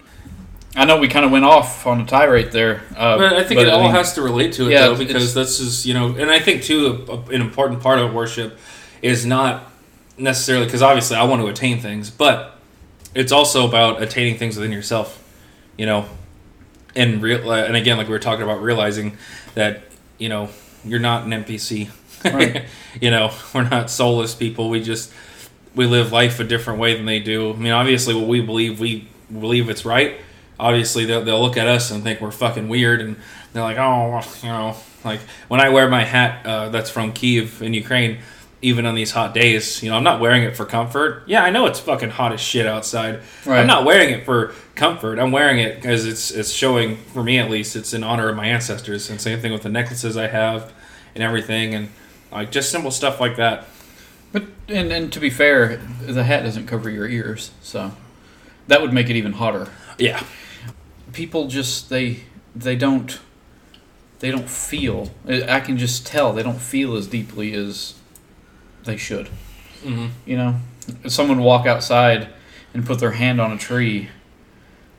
I 0.75 0.85
know 0.87 0.97
we 0.99 1.09
kind 1.09 1.25
of 1.27 1.31
went 1.31 1.45
off 1.45 1.87
on 1.87 2.01
a 2.01 2.07
tirade 2.07 2.51
there, 2.53 2.83
uh, 2.97 3.19
but 3.19 3.35
I 3.35 3.45
think 3.45 3.61
it 3.61 3.69
I 3.69 3.73
all 3.73 3.83
mean- 3.83 3.91
has 3.93 4.15
to 4.15 4.23
relate 4.23 4.53
to 4.55 4.69
it 4.69 4.73
Yeah, 4.73 4.89
though, 4.89 4.97
because 4.97 5.35
this 5.35 5.61
is 5.61 5.85
you 5.87 5.93
know, 5.95 6.15
and 6.17 6.31
I 6.31 6.39
think 6.39 6.63
too 6.63 7.05
a, 7.09 7.17
an 7.35 7.41
important 7.43 7.83
part 7.83 7.99
of 7.99 8.15
worship 8.15 8.59
is 9.03 9.27
not 9.27 9.71
necessarily 10.17 10.65
because 10.65 10.81
obviously 10.83 11.17
I 11.17 11.25
want 11.25 11.43
to 11.43 11.49
attain 11.49 11.81
things, 11.81 12.09
but 12.11 12.59
it's 13.15 13.33
also 13.33 13.69
about 13.69 14.01
attaining 14.01 14.39
things 14.39 14.57
within 14.57 14.73
yourself, 14.73 15.23
you 15.77 15.85
know, 15.85 16.07
and 16.97 17.21
real 17.23 17.51
uh, 17.51 17.57
and 17.65 17.77
again 17.77 17.99
like 17.99 18.07
we 18.07 18.13
were 18.13 18.19
talking 18.19 18.43
about 18.43 18.63
realizing 18.63 19.17
that 19.55 19.83
you 20.19 20.29
know 20.31 20.49
you're 20.85 21.01
not 21.01 21.25
an 21.25 21.31
NPC, 21.45 21.91
Right. 22.25 22.65
you 23.01 23.11
know, 23.11 23.31
we're 23.55 23.69
not 23.69 23.91
soulless 23.91 24.35
people. 24.35 24.71
We 24.71 24.83
just 24.83 25.13
we 25.75 25.85
live 25.87 26.13
life 26.13 26.41
a 26.41 26.45
different 26.45 26.79
way 26.81 26.97
than 26.97 27.05
they 27.05 27.19
do. 27.21 27.53
I 27.53 27.57
mean, 27.57 27.73
obviously, 27.73 28.15
what 28.15 28.27
we 28.27 28.41
believe 28.41 28.81
we 28.81 29.07
believe 29.31 29.69
it's 29.69 29.85
right. 29.85 30.17
Obviously, 30.63 31.05
they'll, 31.07 31.25
they'll 31.25 31.43
look 31.43 31.57
at 31.57 31.67
us 31.67 31.91
and 31.91 32.05
think 32.05 32.21
we're 32.21 32.31
fucking 32.31 32.69
weird, 32.69 33.01
and 33.01 33.17
they're 33.53 33.65
like, 33.65 33.79
oh, 33.79 34.23
you 34.43 34.49
know, 34.49 34.77
like 35.05 35.19
when 35.49 35.61
I 35.61 35.71
wear 35.71 35.89
my 35.89 36.05
hat 36.05 36.47
uh, 36.47 36.69
that's 36.69 36.89
from 36.89 37.13
Kiev 37.13 37.61
in 37.63 37.75
Ukraine, 37.75 38.19
even 38.63 38.87
on 38.87 38.95
these 38.95 39.11
hot 39.11 39.35
days, 39.35 39.83
you 39.83 39.91
know, 39.91 39.97
I'm 39.97 40.05
not 40.05 40.21
wearing 40.21 40.45
it 40.45 40.57
for 40.57 40.65
comfort. 40.65 41.25
Yeah, 41.27 41.43
I 41.43 41.51
know 41.51 41.67
it's 41.67 41.81
fucking 41.81 42.11
hot 42.11 42.33
as 42.33 42.41
shit 42.41 42.65
outside. 42.65 43.21
Right. 43.45 43.59
I'm 43.59 43.67
not 43.67 43.85
wearing 43.85 44.11
it 44.11 44.25
for 44.25 44.55
comfort. 44.77 45.19
I'm 45.19 45.33
wearing 45.33 45.59
it 45.59 45.75
because 45.75 46.07
it's 46.07 46.31
it's 46.31 46.53
showing 46.53 46.97
for 46.97 47.25
me 47.25 47.41
at 47.41 47.51
least 47.51 47.75
it's 47.75 47.93
in 47.93 48.05
honor 48.05 48.29
of 48.29 48.37
my 48.37 48.47
ancestors. 48.47 49.11
And 49.11 49.21
same 49.21 49.41
thing 49.41 49.53
with 49.53 49.63
the 49.63 49.69
necklaces 49.69 50.17
I 50.17 50.29
have 50.29 50.73
and 51.17 51.25
everything, 51.25 51.75
and 51.75 51.89
like 52.31 52.53
just 52.53 52.71
simple 52.71 52.93
stuff 52.93 53.21
like 53.21 53.35
that. 53.37 53.67
But 54.31 54.45
and 54.69 54.93
and 54.93 55.13
to 55.13 55.19
be 55.19 55.29
fair, 55.29 55.79
the 56.01 56.23
hat 56.23 56.45
doesn't 56.45 56.69
cover 56.69 56.89
your 56.89 57.09
ears, 57.09 57.51
so 57.63 57.91
that 58.69 58.81
would 58.81 58.93
make 58.93 59.11
it 59.11 59.17
even 59.17 59.33
hotter. 59.33 59.67
Yeah. 59.99 60.23
People 61.13 61.47
just 61.49 61.91
they 61.91 62.21
they 62.55 62.77
don't 62.77 63.21
they 64.21 64.31
don't 64.31 64.49
feel. 64.49 65.11
I 65.29 65.61
can 65.61 65.79
just 65.79 66.07
tell 66.07 66.33
they 66.33 66.43
don't 66.43 66.61
feel 66.61 66.97
as 66.97 67.07
deeply 67.07 67.53
as 67.55 67.95
they 68.85 68.97
should. 68.97 69.29
hmm 69.83 70.09
You 70.25 70.37
know, 70.37 70.57
if 71.05 71.13
someone 71.13 71.41
walk 71.41 71.67
outside 71.67 72.29
and 72.73 72.87
put 72.87 73.01
their 73.01 73.13
hand 73.13 73.41
on 73.41 73.53
a 73.53 73.59
tree, 73.59 74.09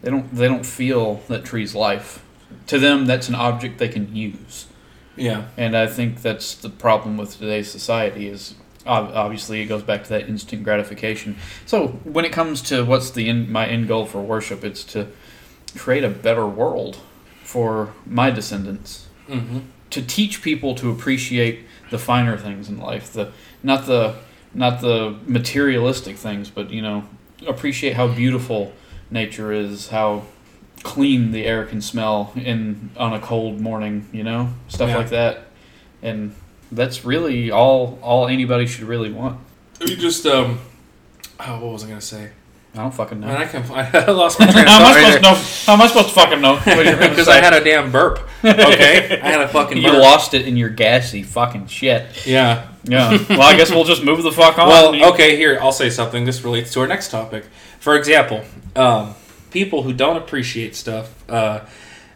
they 0.02 0.12
don't 0.12 0.34
they 0.36 0.48
don't 0.48 0.66
feel 0.66 1.16
that 1.28 1.46
tree's 1.46 1.74
life. 1.74 2.24
To 2.68 2.80
them, 2.80 3.06
that's 3.06 3.30
an 3.30 3.36
object 3.36 3.80
they 3.80 3.90
can 3.90 4.16
use. 4.16 4.68
Yeah. 5.16 5.46
And 5.58 5.76
I 5.76 5.88
think 5.88 6.22
that's 6.22 6.56
the 6.56 6.70
problem 6.70 7.18
with 7.18 7.38
today's 7.38 7.72
society 7.72 8.28
is 8.28 8.56
obviously 8.86 9.62
it 9.62 9.68
goes 9.68 9.84
back 9.84 10.04
to 10.04 10.10
that 10.10 10.28
instant 10.28 10.64
gratification. 10.64 11.38
So 11.66 11.88
when 12.04 12.26
it 12.26 12.32
comes 12.32 12.62
to 12.64 12.84
what's 12.84 13.12
the 13.12 13.30
end, 13.30 13.50
my 13.50 13.66
end 13.66 13.88
goal 13.88 14.06
for 14.06 14.22
worship, 14.22 14.64
it's 14.64 14.84
to 14.86 15.08
create 15.76 16.04
a 16.04 16.10
better 16.10 16.46
world. 16.48 16.98
for 17.44 17.94
my 18.06 18.32
descendants 18.32 19.08
Mm-hmm. 19.30 19.60
to 19.90 20.02
teach 20.02 20.42
people 20.42 20.74
to 20.76 20.90
appreciate 20.90 21.60
the 21.92 21.98
finer 22.00 22.36
things 22.38 22.68
in 22.70 22.78
life, 22.80 23.14
the 23.14 23.32
not 23.62 23.86
the 23.86 24.16
not 24.54 24.82
the 24.82 25.16
materialistic 25.28 26.16
things, 26.18 26.50
but 26.50 26.72
you 26.72 26.82
know, 26.82 27.04
appreciate 27.48 27.94
how 27.96 28.08
beautiful 28.08 28.72
nature 29.12 29.52
is, 29.54 29.90
how 29.90 30.24
clean 30.84 31.32
the 31.32 31.46
air 31.46 31.64
can 31.66 31.82
smell 31.82 32.32
in 32.36 32.90
on 32.98 33.14
a 33.14 33.20
cold 33.20 33.60
morning, 33.62 34.08
you 34.12 34.24
know, 34.24 34.50
stuff 34.68 34.90
Yeah. 34.90 34.98
like 34.98 35.10
that, 35.10 35.48
and 36.02 36.34
that's 36.72 37.06
really 37.06 37.52
all 37.52 38.00
all 38.02 38.28
anybody 38.28 38.66
should 38.68 38.84
really 38.86 39.12
want. 39.12 39.40
You 39.80 39.96
just 39.96 40.26
um. 40.26 40.60
Oh, 41.40 41.60
what 41.62 41.72
was 41.74 41.84
I 41.84 41.88
gonna 41.90 42.02
say? 42.02 42.32
I 42.74 42.78
don't 42.78 42.94
fucking 42.94 43.20
know. 43.20 43.28
Man, 43.28 43.38
I 43.38 43.46
can. 43.46 43.64
I 43.72 44.12
lost 44.12 44.40
my 44.40 44.48
train 44.52 44.66
of 44.66 44.70
how 44.70 44.80
am 44.80 44.86
I 44.86 44.94
thought 44.94 44.96
right 44.96 45.14
supposed 45.14 45.16
to 45.16 45.22
know? 45.22 45.66
How 45.66 45.74
am 45.74 45.82
I 45.82 45.88
supposed 45.88 46.08
to 46.10 46.14
fucking 46.16 46.42
know? 46.42 46.56
what 46.76 46.86
you're 46.86 46.96
gonna 46.96 47.10
Because? 47.10 47.28
I 47.28 47.40
had 47.40 47.54
a 47.54 47.64
damn 47.64 47.92
burp. 47.92 48.20
Okay, 48.44 49.20
I 49.22 49.30
had 49.30 49.42
a 49.42 49.48
fucking 49.48 49.78
burp. 49.78 49.86
you 49.86 49.92
burp. 49.92 50.02
lost 50.02 50.34
it 50.34 50.48
in 50.48 50.58
your 50.58 50.70
gassy 50.70 51.24
fucking 51.24 51.68
shit. 51.68 52.26
Yeah. 52.26 52.68
Yeah. 52.86 53.18
well, 53.30 53.44
I 53.44 53.56
guess 53.56 53.70
we'll 53.72 53.86
just 53.86 54.04
move 54.04 54.24
the 54.24 54.32
fuck 54.32 54.58
on. 54.58 54.68
Well, 54.68 55.14
okay. 55.14 55.38
Here, 55.38 55.58
I'll 55.62 55.72
say 55.72 55.90
something. 55.90 56.26
This 56.26 56.44
relates 56.44 56.74
to 56.74 56.82
our 56.82 56.88
next 56.88 57.12
topic. 57.12 57.46
For 57.80 57.96
example, 57.96 58.44
um, 58.76 59.16
people 59.52 59.84
who 59.84 59.94
don't 59.94 60.18
appreciate 60.18 60.76
stuff. 60.76 61.30
Uh, 61.30 61.62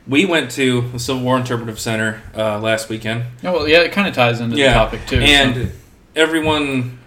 we 0.08 0.26
went 0.26 0.52
to 0.52 0.82
the 0.90 1.00
Civil 1.00 1.22
War 1.24 1.38
Interpretive 1.38 1.80
Center 1.80 2.22
uh, 2.36 2.60
last 2.60 2.90
weekend. 2.90 3.26
Yeah, 3.42 3.52
well, 3.52 3.68
yeah, 3.68 3.80
it 3.82 3.92
kind 3.92 4.08
of 4.08 4.14
ties 4.14 4.40
into 4.40 4.58
Yeah, 4.58 4.70
the 4.70 4.74
topic 4.74 5.06
too. 5.06 5.20
and 5.20 5.56
so. 5.56 5.72
everyone, 6.16 6.64
every, 6.66 6.98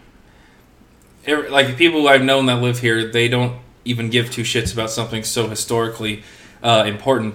like 1.27 1.77
people 1.77 2.09
I've 2.09 2.23
known 2.23 2.47
that 2.47 2.61
live 2.62 2.79
here, 2.79 3.11
they 3.11 3.29
don't 3.29 3.59
even 3.85 4.11
give 4.11 4.31
two 4.31 4.43
shits 4.43 4.73
about 4.73 4.91
something 4.91 5.23
so 5.23 5.49
historically 5.49 6.23
uh, 6.62 6.85
important. 6.87 7.35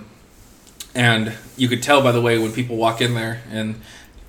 And 0.94 1.34
you 1.58 1.68
could 1.68 1.84
tell 1.84 2.02
by 2.02 2.12
the 2.12 2.22
way 2.22 2.38
when 2.38 2.52
people 2.52 2.78
walk 2.78 3.02
in 3.02 3.16
there, 3.16 3.42
and 3.52 3.82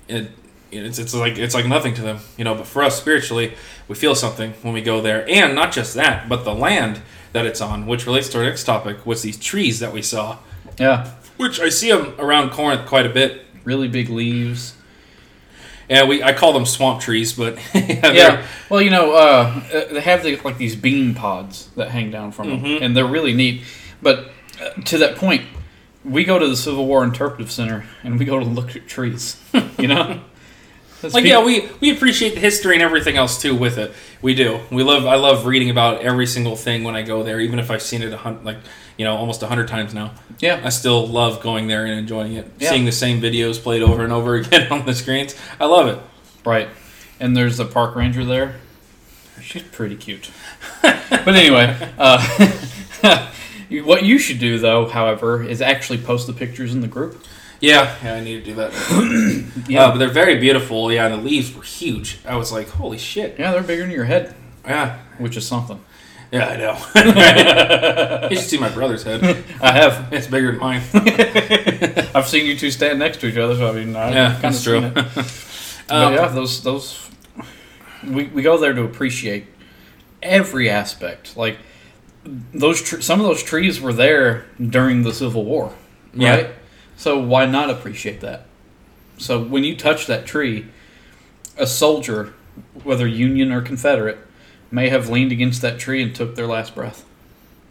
it, 0.07 0.31
it's 0.71 0.99
it's 0.99 1.13
like 1.13 1.37
it's 1.37 1.55
like 1.55 1.65
nothing 1.65 1.93
to 1.95 2.01
them, 2.01 2.19
you 2.37 2.43
know. 2.43 2.55
But 2.55 2.67
for 2.67 2.83
us 2.83 2.97
spiritually, 2.99 3.53
we 3.87 3.95
feel 3.95 4.15
something 4.15 4.51
when 4.61 4.73
we 4.73 4.81
go 4.81 5.01
there, 5.01 5.27
and 5.29 5.55
not 5.55 5.71
just 5.71 5.93
that, 5.93 6.27
but 6.27 6.43
the 6.43 6.53
land 6.53 7.01
that 7.31 7.45
it's 7.45 7.61
on, 7.61 7.85
which 7.85 8.05
relates 8.05 8.29
to 8.29 8.39
our 8.39 8.43
next 8.43 8.65
topic, 8.65 9.05
was 9.05 9.21
these 9.21 9.39
trees 9.39 9.79
that 9.79 9.93
we 9.93 10.01
saw, 10.01 10.39
yeah, 10.77 11.13
which 11.37 11.59
I 11.61 11.69
see 11.69 11.89
them 11.91 12.15
around 12.19 12.51
Corinth 12.51 12.85
quite 12.85 13.05
a 13.05 13.09
bit. 13.09 13.45
really 13.63 13.87
big 13.87 14.09
leaves. 14.09 14.76
And 15.89 16.09
we 16.09 16.21
I 16.21 16.33
call 16.33 16.51
them 16.53 16.65
swamp 16.65 17.01
trees, 17.01 17.33
but 17.33 17.57
yeah, 17.73 18.11
Yeah. 18.11 18.45
Well, 18.69 18.81
you 18.81 18.89
know, 18.89 19.13
uh, 19.13 19.61
they 19.91 20.01
have 20.01 20.23
the, 20.23 20.35
like 20.43 20.57
these 20.57 20.75
bean 20.75 21.13
pods 21.15 21.69
that 21.77 21.89
hang 21.91 22.11
down 22.11 22.31
from 22.31 22.49
them, 22.49 22.63
Mhm. 22.63 22.81
and 22.81 22.95
they're 22.95 23.05
really 23.05 23.33
neat. 23.33 23.63
But 24.01 24.29
uh, 24.61 24.69
to 24.85 24.97
that 24.99 25.15
point, 25.15 25.43
we 26.03 26.23
go 26.25 26.37
to 26.39 26.47
the 26.47 26.57
Civil 26.57 26.85
War 26.85 27.03
Interpretive 27.03 27.51
Center 27.51 27.85
and 28.03 28.19
we 28.19 28.25
go 28.25 28.37
to 28.39 28.45
look 28.45 28.75
at 28.75 28.87
trees. 28.87 29.37
You 29.79 29.87
know, 29.87 30.19
Like 31.03 31.23
people- 31.23 31.25
yeah, 31.25 31.43
we 31.45 31.69
we 31.79 31.91
appreciate 31.91 32.33
the 32.33 32.39
history 32.41 32.73
and 32.73 32.81
everything 32.83 33.15
else 33.15 33.39
too 33.41 33.55
with 33.55 33.77
it. 33.77 33.93
We 34.21 34.33
do. 34.33 34.59
We 34.71 34.81
love. 34.83 35.05
I 35.05 35.15
love 35.15 35.45
reading 35.45 35.69
about 35.69 36.01
every 36.01 36.25
single 36.25 36.55
thing 36.55 36.83
when 36.83 36.95
I 36.95 37.03
go 37.03 37.21
there, 37.23 37.39
even 37.39 37.59
if 37.59 37.69
I've 37.69 37.83
seen 37.83 38.01
it 38.01 38.11
a 38.11 38.17
hundred, 38.17 38.43
like 38.43 38.57
you 38.97 39.05
know, 39.05 39.15
almost 39.15 39.43
a 39.43 39.47
hundred 39.47 39.67
times 39.67 39.93
now. 39.93 40.11
yeah, 40.39 40.59
I 40.63 40.69
still 40.69 41.05
love 41.07 41.41
going 41.41 41.67
there 41.67 41.85
and 41.85 41.93
enjoying 41.99 42.33
it, 42.33 42.51
Yeah. 42.59 42.69
seeing 42.71 42.85
the 42.85 42.91
same 42.91 43.21
videos 43.21 43.61
played 43.61 43.81
over 43.83 44.03
and 44.03 44.11
over 44.11 44.35
again 44.41 44.71
on 44.71 44.85
the 44.85 44.93
screens. 44.95 45.35
I 45.59 45.65
love 45.65 45.87
it. 45.87 45.99
right. 46.45 46.69
And 47.19 47.35
there's 47.35 47.57
the 47.57 47.65
park 47.65 47.95
ranger 47.95 48.23
there. 48.25 48.55
She's 49.41 49.63
pretty 49.63 49.95
cute. 49.95 50.29
but 50.81 51.27
anyway, 51.27 51.75
uh, 51.97 52.19
what 53.83 54.03
you 54.03 54.17
should 54.19 54.39
do 54.39 54.59
though, 54.59 54.87
however, 54.87 55.43
is 55.43 55.61
actually 55.61 55.99
post 55.99 56.27
the 56.27 56.33
pictures 56.33 56.73
in 56.73 56.81
the 56.81 56.87
group. 56.87 57.23
Yeah, 57.59 57.95
yeah, 58.03 58.13
I 58.13 58.19
need 58.23 58.43
to 58.43 58.51
do 58.51 58.55
that. 58.55 59.43
Yeah. 59.67 59.85
Uh, 59.85 59.91
but 59.91 59.97
they're 59.97 60.07
very 60.09 60.37
beautiful. 60.39 60.91
Yeah, 60.91 61.07
and 61.07 61.15
the 61.15 61.17
leaves 61.27 61.53
were 61.55 61.63
huge. 61.63 62.19
I 62.25 62.35
was 62.37 62.51
like, 62.51 62.69
holy 62.69 62.97
shit. 62.99 63.37
Yeah, 63.39 63.51
they're 63.51 63.63
bigger 63.63 63.81
than 63.81 63.91
your 63.91 64.05
head, 64.05 64.33
Yeah, 64.65 64.99
which 65.17 65.35
is 65.35 65.45
something. 65.47 65.83
Yeah, 66.31 66.47
I 66.47 66.57
know. 66.57 68.27
you 68.29 68.35
should 68.37 68.45
see 68.49 68.57
my 68.57 68.69
brother's 68.69 69.03
head. 69.03 69.23
I 69.61 69.71
have. 69.71 70.11
It's 70.13 70.27
bigger 70.27 70.51
than 70.51 70.59
mine. 70.59 70.81
I've 72.13 72.27
seen 72.27 72.45
you 72.45 72.57
two 72.57 72.71
stand 72.71 72.99
next 72.99 73.21
to 73.21 73.27
each 73.27 73.37
other, 73.37 73.55
so 73.55 73.69
I 73.69 73.71
mean, 73.73 73.95
I 73.95 74.11
Yeah, 74.11 74.39
that's 74.41 74.63
true. 74.63 74.81
seen 74.81 74.93
it. 74.95 75.05
But 75.87 75.95
Um, 75.95 76.13
yeah, 76.15 76.27
those 76.27 76.63
those 76.63 77.09
we, 78.05 78.25
we 78.25 78.41
go 78.41 78.57
there 78.57 78.73
to 78.73 78.83
appreciate 78.83 79.45
every 80.21 80.69
aspect. 80.69 81.37
Like 81.37 81.57
those 82.53 82.81
tr- 82.81 82.99
some 82.99 83.21
of 83.21 83.25
those 83.25 83.41
trees 83.41 83.79
were 83.79 83.93
there 83.93 84.47
during 84.59 85.03
the 85.03 85.13
Civil 85.13 85.45
War, 85.45 85.73
Yeah. 86.13 86.35
right? 86.35 86.49
So 86.97 87.17
why 87.19 87.45
not 87.45 87.69
appreciate 87.69 88.19
that? 88.19 88.47
So 89.17 89.41
when 89.41 89.63
you 89.63 89.77
touch 89.77 90.07
that 90.07 90.25
tree, 90.25 90.65
a 91.57 91.65
soldier, 91.65 92.33
whether 92.83 93.07
Union 93.07 93.53
or 93.53 93.61
Confederate, 93.61 94.17
may 94.71 94.89
have 94.89 95.09
leaned 95.09 95.31
against 95.31 95.61
that 95.61 95.79
tree 95.79 96.01
and 96.01 96.13
took 96.15 96.35
their 96.35 96.47
last 96.47 96.75
breath. 96.75 97.05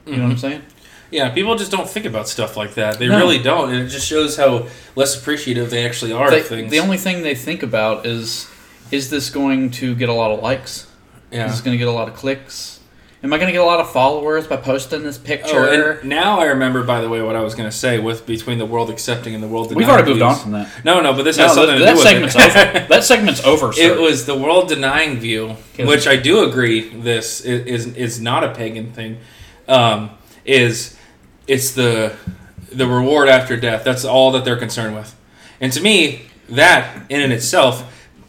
You 0.07 0.17
know 0.17 0.19
what 0.19 0.25
I'm 0.25 0.31
mm-hmm. 0.33 0.41
saying? 0.41 0.63
Yeah, 1.11 1.31
people 1.31 1.55
just 1.57 1.71
don't 1.71 1.89
think 1.89 2.05
about 2.07 2.29
stuff 2.29 2.57
like 2.57 2.75
that. 2.75 2.99
They 2.99 3.09
No. 3.09 3.19
really 3.19 3.39
don't, 3.39 3.71
and 3.73 3.83
it 3.83 3.89
just 3.89 4.07
shows 4.07 4.37
how 4.37 4.67
less 4.97 5.19
appreciative 5.19 5.71
they 5.71 5.87
actually 5.87 6.13
are 6.13 6.31
They- 6.31 6.41
of 6.41 6.47
things. 6.47 6.71
the 6.71 6.81
only 6.81 6.99
thing 6.99 7.23
they 7.23 7.35
think 7.35 7.63
about 7.63 8.07
is, 8.07 8.49
is 8.91 9.11
this 9.11 9.31
going 9.31 9.71
to 9.73 9.95
get 9.95 10.09
a 10.09 10.13
lot 10.13 10.31
of 10.31 10.43
likes? 10.43 10.87
yeah. 11.31 11.47
Is 11.47 11.53
this 11.53 11.61
going 11.61 11.75
to 11.75 11.79
get 11.79 11.89
a 11.89 11.93
lot 11.93 12.09
of 12.09 12.15
clicks? 12.15 12.76
Am 13.23 13.33
I 13.33 13.39
going 13.39 13.47
to 13.49 13.53
get 13.53 13.63
a 13.63 13.65
lot 13.65 13.81
of 13.81 13.91
followers 13.91 14.47
by 14.47 14.57
posting 14.57 15.03
this 15.03 15.19
Oh, 15.19 15.27
picture? 15.27 15.65
and 15.99 16.09
now 16.09 16.39
I 16.39 16.45
remember, 16.47 16.85
by 16.85 17.01
the 17.01 17.09
way, 17.09 17.23
what 17.23 17.35
I 17.35 17.41
was 17.41 17.55
going 17.55 17.69
to 17.69 17.75
say 17.77 17.99
with 17.99 18.27
between 18.27 18.59
the 18.59 18.67
world 18.67 18.91
accepting 18.91 19.35
and 19.35 19.43
the 19.43 19.49
world 19.49 19.69
We've 19.75 19.87
denying 19.87 19.91
already 19.91 20.11
moved 20.13 20.23
on 20.23 20.37
from 20.39 20.53
that. 20.53 20.85
No, 20.85 21.01
no, 21.01 21.15
but 21.15 21.23
this 21.23 21.39
No, 21.39 21.45
has 21.47 21.55
that, 21.57 21.61
something 21.63 21.79
to 21.79 21.85
that 21.85 21.91
do 21.93 21.97
with 21.97 22.07
segment's 22.07 22.37
it. 22.37 22.57
over. 22.57 22.87
That 22.89 23.05
segment's 23.05 23.45
over, 23.45 23.73
sir. 23.73 23.83
It 23.83 24.01
was 24.01 24.27
the 24.27 24.37
world 24.37 24.69
denying 24.69 25.19
view, 25.19 25.57
which 25.79 26.07
I 26.07 26.17
do 26.17 26.49
agree. 26.49 26.91
This 26.91 27.41
is 27.41 27.87
is, 27.87 27.95
is 27.97 28.21
not 28.21 28.45
a 28.45 28.55
pagan 28.55 28.93
thing. 28.93 29.19
Um, 29.67 30.11
is 30.45 30.97
it's 31.49 31.73
the 31.73 32.15
the 32.71 32.87
reward 32.87 33.29
after 33.29 33.57
death. 33.57 33.83
That's 33.83 34.05
all 34.05 34.31
that 34.33 34.45
they're 34.45 34.57
concerned 34.59 34.95
with. 34.95 35.15
And 35.61 35.73
to 35.73 35.81
me, 35.81 36.27
that 36.51 37.07
in 37.09 37.23
and 37.23 37.33
itself 37.33 37.83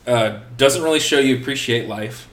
uh, 0.08 0.40
doesn't 0.56 0.82
really 0.82 1.00
show 1.02 1.20
you 1.20 1.36
appreciate 1.38 1.88
life. 1.90 2.30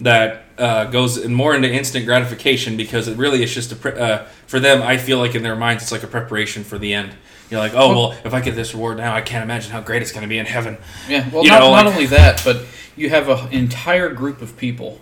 That 0.00 0.44
uh, 0.58 0.84
goes 0.86 1.26
more 1.26 1.54
into 1.54 1.70
instant 1.70 2.04
gratification 2.06 2.76
because 2.76 3.08
it 3.08 3.16
really 3.16 3.42
is 3.42 3.54
just 3.54 3.72
a 3.72 3.76
pre- 3.76 3.92
uh, 3.98 4.24
for 4.46 4.60
them. 4.60 4.82
I 4.82 4.96
feel 4.98 5.18
like 5.18 5.34
in 5.34 5.42
their 5.42 5.56
minds, 5.56 5.82
it's 5.84 5.92
like 5.92 6.02
a 6.02 6.06
preparation 6.08 6.64
for 6.64 6.78
the 6.78 6.94
end. 6.94 7.14
You're 7.50 7.60
like, 7.60 7.72
oh 7.74 7.88
well, 7.90 8.12
if 8.24 8.34
I 8.34 8.40
get 8.40 8.54
this 8.56 8.74
reward 8.74 8.98
now, 8.98 9.14
I 9.14 9.20
can't 9.22 9.42
imagine 9.42 9.72
how 9.72 9.80
great 9.80 10.02
it's 10.02 10.12
going 10.12 10.22
to 10.22 10.28
be 10.28 10.38
in 10.38 10.46
heaven. 10.46 10.76
Yeah, 11.08 11.28
well, 11.30 11.42
You 11.44 11.50
not, 11.50 11.60
know, 11.60 11.70
not 11.70 11.86
like- 11.86 11.94
only 11.94 12.06
that, 12.06 12.42
but 12.44 12.62
you 12.96 13.08
have 13.10 13.28
an 13.28 13.52
entire 13.52 14.10
group 14.10 14.42
of 14.42 14.56
people 14.56 15.00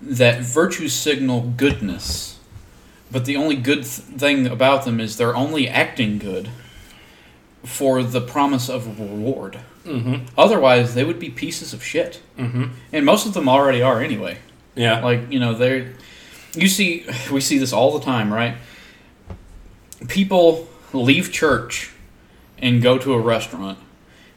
that 0.00 0.40
virtue 0.42 0.88
signal 0.88 1.52
goodness, 1.56 2.38
but 3.10 3.24
the 3.24 3.34
only 3.36 3.56
good 3.56 3.78
th- 3.82 3.86
thing 4.20 4.46
about 4.46 4.84
them 4.84 5.00
is 5.00 5.16
they're 5.16 5.34
only 5.34 5.68
acting 5.68 6.18
good 6.18 6.48
for 7.64 8.02
the 8.02 8.20
promise 8.20 8.68
of 8.68 8.86
reward. 9.00 9.58
Mm-hmm. 9.84 10.26
Otherwise, 10.36 10.94
they 10.94 11.02
would 11.04 11.18
be 11.18 11.30
pieces 11.30 11.72
of 11.72 11.82
shit, 11.82 12.20
Mm-hmm. 12.38 12.66
and 12.92 13.04
most 13.04 13.26
of 13.26 13.34
them 13.34 13.48
already 13.48 13.82
are 13.82 14.00
anyway. 14.00 14.38
Yeah. 14.78 15.04
Like 15.04 15.30
you 15.30 15.40
know, 15.40 15.54
they're 15.54 15.92
you 16.54 16.68
see 16.68 17.04
we 17.30 17.40
see 17.40 17.58
this 17.58 17.72
all 17.72 17.98
the 17.98 18.04
time, 18.04 18.32
right? 18.32 18.54
People 20.08 20.68
leave 20.92 21.32
church 21.32 21.90
and 22.58 22.80
go 22.82 22.98
to 22.98 23.12
a 23.14 23.18
restaurant 23.20 23.78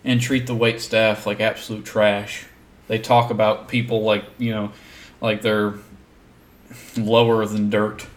and 0.03 0.19
treat 0.19 0.47
the 0.47 0.55
wait 0.55 0.81
staff 0.81 1.25
like 1.27 1.39
absolute 1.39 1.85
trash. 1.85 2.45
They 2.87 2.97
talk 2.97 3.29
about 3.31 3.67
people 3.67 4.01
like 4.03 4.25
you 4.37 4.51
know, 4.51 4.71
like 5.21 5.41
they're 5.41 5.75
lower 6.97 7.45
than 7.45 7.69
dirt. 7.69 8.07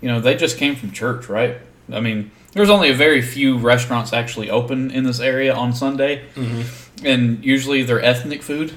You 0.00 0.08
know, 0.08 0.20
they 0.20 0.34
just 0.34 0.58
came 0.58 0.74
from 0.74 0.90
church, 0.92 1.28
right? 1.28 1.58
I 1.92 2.00
mean, 2.00 2.30
there's 2.52 2.70
only 2.70 2.90
a 2.90 2.94
very 2.94 3.22
few 3.22 3.58
restaurants 3.58 4.12
actually 4.12 4.50
open 4.50 4.90
in 4.90 5.04
this 5.04 5.20
area 5.20 5.54
on 5.54 5.72
Sunday, 5.74 6.24
Mm-hmm. 6.34 7.06
and 7.06 7.44
usually 7.44 7.82
they're 7.82 8.02
ethnic 8.02 8.42
food. 8.42 8.72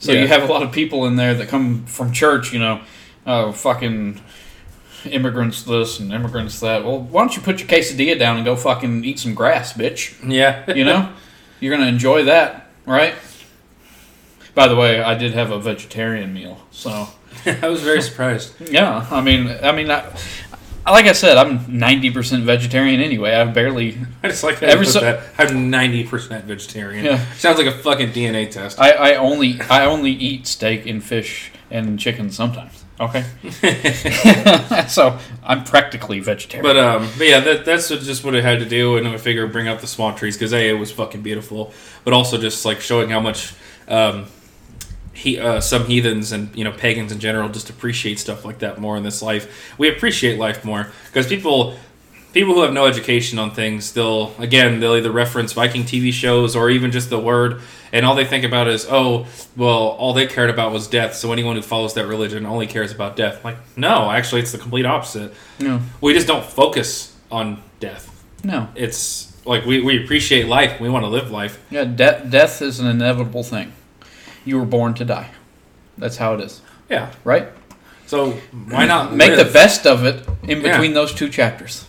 So 0.00 0.12
Yeah. 0.12 0.22
you 0.22 0.26
have 0.28 0.42
a 0.42 0.46
lot 0.52 0.62
of 0.62 0.72
people 0.72 1.06
in 1.06 1.14
there 1.16 1.34
that 1.34 1.48
come 1.48 1.84
from 1.86 2.10
church, 2.12 2.52
you 2.52 2.58
know, 2.58 2.80
uh, 3.26 3.52
fucking 3.52 4.20
immigrants 5.04 5.62
this 5.62 5.98
and 6.00 6.12
immigrants 6.12 6.58
that. 6.60 6.84
Well, 6.84 6.98
why 7.00 7.22
don't 7.22 7.36
you 7.36 7.42
put 7.42 7.60
your 7.60 7.68
quesadilla 7.68 8.18
down 8.18 8.36
and 8.36 8.44
go 8.44 8.56
fucking 8.56 9.04
eat 9.04 9.18
some 9.18 9.34
grass, 9.34 9.72
bitch? 9.74 10.14
Yeah. 10.26 10.70
You 10.72 10.84
know, 10.84 11.10
you're 11.60 11.74
gonna 11.76 11.88
enjoy 11.88 12.24
that, 12.24 12.66
right? 12.86 13.14
By 14.54 14.66
the 14.68 14.74
way, 14.76 15.00
I 15.00 15.14
did 15.14 15.32
have 15.34 15.50
a 15.52 15.58
vegetarian 15.60 16.32
meal, 16.34 16.60
so 16.70 17.08
I 17.46 17.68
was 17.68 17.82
very 17.82 18.02
surprised. 18.02 18.54
yeah. 18.70 19.06
I 19.10 19.20
mean, 19.20 19.54
I 19.62 19.72
mean, 19.72 19.90
I, 19.90 20.04
like 20.86 21.06
I 21.06 21.12
said, 21.12 21.36
I'm 21.36 21.78
ninety 21.78 22.10
percent 22.10 22.44
vegetarian 22.44 23.00
anyway. 23.00 23.32
I've 23.32 23.54
barely 23.54 23.98
I 24.22 24.28
just 24.28 24.42
like 24.42 24.60
how 24.60 24.66
Every 24.66 24.86
so- 24.86 25.00
that. 25.00 25.24
I'm 25.38 25.70
90% 25.70 26.44
vegetarian. 26.44 27.04
Yeah. 27.04 27.32
Sounds 27.34 27.58
like 27.58 27.66
a 27.66 27.72
fucking 27.78 28.10
DNA 28.10 28.50
test. 28.50 28.80
I, 28.80 28.90
I 28.90 29.14
only 29.16 29.60
I 29.62 29.86
only 29.86 30.12
eat 30.12 30.46
steak 30.46 30.86
and 30.86 31.02
fish 31.02 31.50
and 31.70 31.98
chicken 31.98 32.30
sometimes. 32.30 32.84
Okay. 33.00 33.24
so 34.88 35.18
I'm 35.42 35.64
practically 35.64 36.20
vegetarian. 36.20 36.62
But 36.62 36.76
um, 36.76 37.08
but 37.16 37.26
yeah, 37.26 37.40
that, 37.40 37.64
that's 37.64 37.88
just 37.88 38.24
what 38.24 38.34
it 38.34 38.44
had 38.44 38.58
to 38.58 38.66
do, 38.66 38.96
and 38.96 39.08
I 39.08 39.16
figure 39.16 39.46
bring 39.46 39.68
up 39.68 39.80
the 39.80 39.86
swamp 39.86 40.18
trees 40.18 40.36
because 40.36 40.52
a 40.52 40.68
it 40.68 40.74
was 40.78 40.92
fucking 40.92 41.22
beautiful, 41.22 41.72
but 42.04 42.12
also 42.12 42.36
just 42.36 42.64
like 42.64 42.80
showing 42.80 43.08
how 43.08 43.20
much 43.20 43.54
um, 43.88 44.26
he 45.20 45.38
uh, 45.38 45.60
some 45.60 45.84
heathens 45.86 46.32
and 46.32 46.54
you 46.56 46.64
know 46.64 46.72
pagans 46.72 47.12
in 47.12 47.18
general 47.20 47.48
just 47.48 47.68
appreciate 47.70 48.18
stuff 48.18 48.44
like 48.44 48.58
that 48.60 48.80
more 48.80 48.96
in 48.96 49.02
this 49.02 49.20
life. 49.22 49.74
We 49.78 49.88
appreciate 49.88 50.38
life 50.38 50.64
more 50.64 50.88
because 51.06 51.26
people 51.26 51.76
people 52.32 52.54
who 52.54 52.62
have 52.62 52.72
no 52.72 52.86
education 52.86 53.38
on 53.38 53.50
things, 53.50 53.92
they'll 53.92 54.34
again 54.38 54.80
they'll 54.80 54.96
either 54.96 55.10
reference 55.12 55.52
Viking 55.52 55.82
TV 55.82 56.12
shows 56.12 56.56
or 56.56 56.70
even 56.70 56.90
just 56.90 57.10
the 57.10 57.18
word, 57.18 57.60
and 57.92 58.06
all 58.06 58.14
they 58.14 58.24
think 58.24 58.44
about 58.44 58.66
is 58.68 58.86
oh 58.90 59.26
well 59.56 59.88
all 60.00 60.14
they 60.14 60.26
cared 60.26 60.48
about 60.48 60.72
was 60.72 60.88
death. 60.88 61.14
So 61.14 61.32
anyone 61.32 61.56
who 61.56 61.62
follows 61.62 61.92
that 61.94 62.06
religion 62.06 62.46
only 62.46 62.66
cares 62.66 62.90
about 62.90 63.14
death. 63.16 63.44
Like 63.44 63.56
no, 63.76 64.10
actually 64.10 64.40
it's 64.40 64.52
the 64.52 64.58
complete 64.58 64.86
opposite. 64.86 65.34
no, 65.58 65.80
We 66.00 66.14
just 66.14 66.26
don't 66.26 66.44
focus 66.44 67.14
on 67.30 67.62
death. 67.78 68.24
no. 68.42 68.68
It's 68.74 69.26
like 69.46 69.64
we, 69.66 69.80
we 69.82 70.02
appreciate 70.04 70.46
life. 70.48 70.80
We 70.80 70.88
want 70.88 71.04
to 71.04 71.08
live 71.08 71.30
life. 71.30 71.58
Yeah, 71.70 71.84
de- 71.84 72.24
death 72.28 72.62
is 72.62 72.78
an 72.80 72.86
inevitable 72.86 73.42
thing. 73.42 73.72
You 74.44 74.58
were 74.58 74.66
born 74.66 74.94
to 74.94 75.04
die. 75.04 75.28
That's 75.98 76.16
how 76.16 76.34
it 76.34 76.40
is, 76.40 76.60
Yeah. 76.88 77.12
right? 77.24 77.48
So 78.06 78.32
why 78.68 78.86
not 78.86 79.14
Make 79.22 79.36
the 79.36 79.50
best 79.52 79.86
of 79.86 80.04
it 80.04 80.26
in 80.42 80.60
Yeah. 80.60 80.72
between 80.72 80.94
those 80.94 81.12
two 81.14 81.28
chapters, 81.28 81.84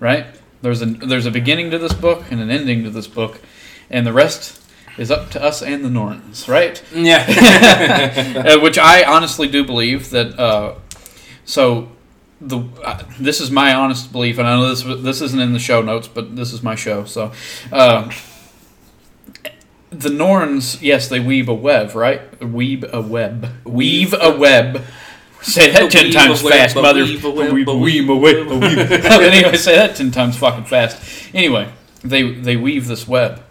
right? 0.00 0.26
There's 0.62 0.82
a 0.82 0.86
there's 0.86 1.26
a 1.26 1.30
beginning 1.30 1.70
to 1.70 1.78
this 1.78 1.92
book 1.92 2.24
and 2.30 2.40
an 2.40 2.50
ending 2.50 2.84
to 2.84 2.90
this 2.90 3.06
book, 3.06 3.40
and 3.90 4.06
the 4.06 4.12
rest 4.12 4.60
is 4.98 5.10
up 5.10 5.30
to 5.30 5.42
us 5.42 5.62
and 5.62 5.84
the 5.84 5.90
Norns, 5.90 6.48
right? 6.48 6.82
Yeah. 6.94 8.44
uh, 8.46 8.60
which 8.60 8.78
I 8.78 9.04
honestly 9.04 9.48
do 9.48 9.64
believe 9.64 10.10
that. 10.10 10.38
Uh, 10.38 10.74
so, 11.44 11.88
the 12.40 12.58
uh, 12.84 13.02
this 13.18 13.40
is 13.40 13.50
my 13.50 13.74
honest 13.74 14.12
belief, 14.12 14.38
and 14.38 14.46
I 14.48 14.56
know 14.56 14.68
this 14.74 14.82
this 15.02 15.20
isn't 15.20 15.40
in 15.40 15.52
the 15.52 15.58
show 15.58 15.82
notes, 15.82 16.08
but 16.08 16.36
this 16.36 16.52
is 16.52 16.62
my 16.62 16.74
show. 16.74 17.04
So, 17.04 17.32
uh, 17.72 18.10
the 19.90 20.08
Norns, 20.10 20.80
yes, 20.82 21.08
they 21.08 21.20
weave 21.20 21.48
a 21.48 21.54
web, 21.54 21.94
right? 21.94 22.42
Weave 22.42 22.84
a 22.92 23.00
web. 23.00 23.48
Weave 23.64 24.14
a 24.18 24.36
web. 24.36 24.84
Say 25.42 25.70
that 25.72 25.90
ten 25.90 26.10
times 26.12 26.42
fast, 26.42 26.76
mother. 26.76 27.02
weave 27.02 27.24
a 27.24 27.30
web, 27.30 27.52
Weave 27.52 27.68
a 27.68 27.72
a 27.72 27.76
weave 27.76 28.08
a 28.08 28.16
web. 28.16 28.90
anyway, 29.22 29.56
say 29.56 29.74
that 29.74 29.96
ten 29.96 30.10
times 30.10 30.36
fucking 30.36 30.64
fast. 30.64 31.34
Anyway, 31.34 31.72
they 32.02 32.30
they 32.30 32.56
weave 32.56 32.86
this 32.86 33.08
web, 33.08 33.42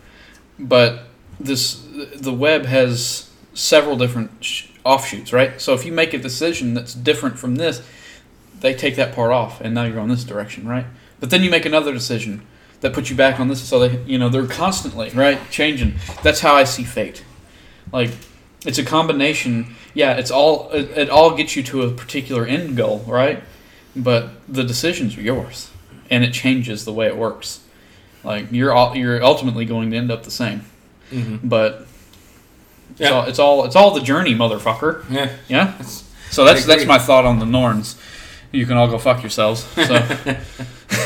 but 0.58 1.04
this 1.40 1.84
the 2.16 2.34
web 2.34 2.66
has 2.66 3.30
several 3.54 3.98
different 3.98 4.44
sh- 4.44 4.68
offshoots, 4.86 5.34
right? 5.34 5.60
So 5.60 5.74
if 5.74 5.84
you 5.84 5.92
make 5.92 6.14
a 6.14 6.18
decision 6.20 6.74
that's 6.74 6.94
different 6.94 7.38
from 7.40 7.56
this, 7.56 7.82
they 8.60 8.74
take 8.74 8.96
that 8.96 9.14
part 9.14 9.32
off, 9.32 9.60
and 9.60 9.74
now 9.74 9.84
you're 9.84 9.96
going 9.96 10.10
this 10.10 10.24
direction, 10.24 10.68
right? 10.68 10.86
But 11.20 11.32
then 11.32 11.44
you 11.44 11.50
make 11.50 11.66
another 11.66 11.92
decision 11.92 12.46
that 12.82 12.94
put 12.94 13.10
you 13.10 13.16
back 13.16 13.40
on 13.40 13.48
this, 13.48 13.62
so 13.62 13.80
they, 13.88 14.02
you 14.04 14.18
know, 14.18 14.30
they're 14.30 14.48
constantly 14.48 15.10
right 15.10 15.40
changing. 15.52 15.96
That's 16.24 16.40
how 16.40 16.56
I 16.56 16.64
see 16.64 16.84
fate. 16.84 17.24
Like 17.92 18.12
it's 18.66 18.78
a 18.78 18.84
combination. 18.86 19.76
Yeah, 19.94 20.14
it's 20.14 20.32
all 20.32 20.70
it, 20.72 20.90
it 20.98 21.10
all 21.10 21.36
gets 21.36 21.56
you 21.56 21.64
to 21.64 21.84
a 21.84 21.92
particular 21.92 22.46
end 22.46 22.78
goal, 22.78 23.00
right? 23.08 23.42
But 23.96 24.30
the 24.48 24.64
decisions 24.64 25.18
are 25.18 25.22
yours, 25.22 25.70
and 26.10 26.24
it 26.24 26.32
changes 26.34 26.86
the 26.86 26.94
way 26.94 27.08
it 27.08 27.18
works. 27.18 27.62
Like 28.24 28.52
you're 28.52 28.72
all, 28.74 28.96
you're 28.96 29.24
ultimately 29.24 29.66
going 29.66 29.92
to 29.92 29.98
end 29.98 30.12
up 30.12 30.24
the 30.24 30.32
same, 30.32 30.66
Mhm. 31.12 31.40
but 31.44 31.88
it's, 32.92 33.00
Yeah. 33.02 33.10
all, 33.12 33.24
it's 33.26 33.40
all 33.40 33.66
it's 33.66 33.76
all 33.76 33.92
the 33.92 34.02
journey, 34.02 34.36
motherfucker. 34.36 35.04
Yeah. 35.10 35.32
Yeah. 35.48 35.66
That's- 35.66 36.04
So 36.32 36.46
that's 36.46 36.66
that's 36.66 36.86
my 36.86 37.00
thought 37.00 37.26
on 37.26 37.40
the 37.40 37.46
Norns. 37.46 37.96
You 38.52 38.66
can 38.66 38.78
all 38.78 38.88
go 38.88 38.98
fuck 39.00 39.22
yourselves. 39.24 39.64
So 39.76 39.84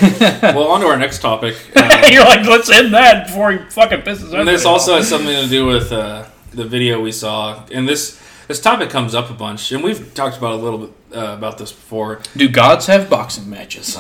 well, 0.56 0.68
on 0.68 0.82
to 0.82 0.88
our 0.88 0.98
next 0.98 1.20
topic. 1.20 1.56
Uh, 1.84 2.08
you're 2.12 2.26
like, 2.26 2.46
let's 2.46 2.70
end 2.70 2.94
that 2.94 3.28
before 3.28 3.52
he 3.52 3.58
fucking 3.70 4.02
pisses 4.02 4.34
and 4.38 4.48
this 4.48 4.66
also 4.66 4.96
has 4.96 5.08
something 5.08 5.34
to 5.34 5.48
do 5.48 5.66
with 5.66 5.92
uh, 5.92 6.26
the 6.52 6.66
video 6.66 7.02
we 7.02 7.12
saw. 7.12 7.66
And 7.72 7.88
this 7.88 8.22
this 8.48 8.60
topic 8.60 8.90
comes 8.90 9.16
up 9.16 9.30
a 9.30 9.34
bunch, 9.34 9.72
and 9.72 9.84
we've 9.84 10.14
talked 10.14 10.38
about 10.38 10.54
a 10.54 10.56
little 10.58 10.80
bit 10.80 10.92
uh, 11.16 11.34
about 11.38 11.58
this 11.58 11.72
before. 11.72 12.22
Do 12.36 12.50
gods 12.50 12.88
have 12.88 13.10
boxing 13.10 13.50
matches? 13.50 13.98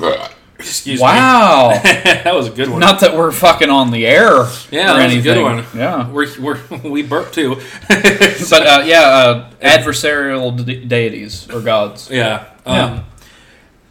Excuse 0.60 1.00
me. 1.00 1.04
Wow. 1.04 1.80
that 1.82 2.34
was 2.34 2.46
a 2.48 2.50
good 2.50 2.68
one. 2.68 2.80
Not 2.80 3.00
that 3.00 3.16
we're 3.16 3.32
fucking 3.32 3.70
on 3.70 3.90
the 3.90 4.06
air. 4.06 4.46
Yeah, 4.70 4.94
or 4.94 4.98
that 4.98 5.10
a 5.10 5.22
good 5.22 5.42
one. 5.42 5.64
Yeah. 5.74 6.10
We're, 6.10 6.28
we're, 6.38 6.60
we 6.84 7.02
burp 7.02 7.32
too. 7.32 7.56
But 7.88 8.52
uh, 8.66 8.82
yeah, 8.84 9.00
uh, 9.00 9.50
adversarial 9.62 10.64
de- 10.64 10.84
deities 10.84 11.48
or 11.50 11.60
gods. 11.60 12.10
Yeah. 12.10 12.50
Um, 12.66 12.76
Yeah. 12.76 13.04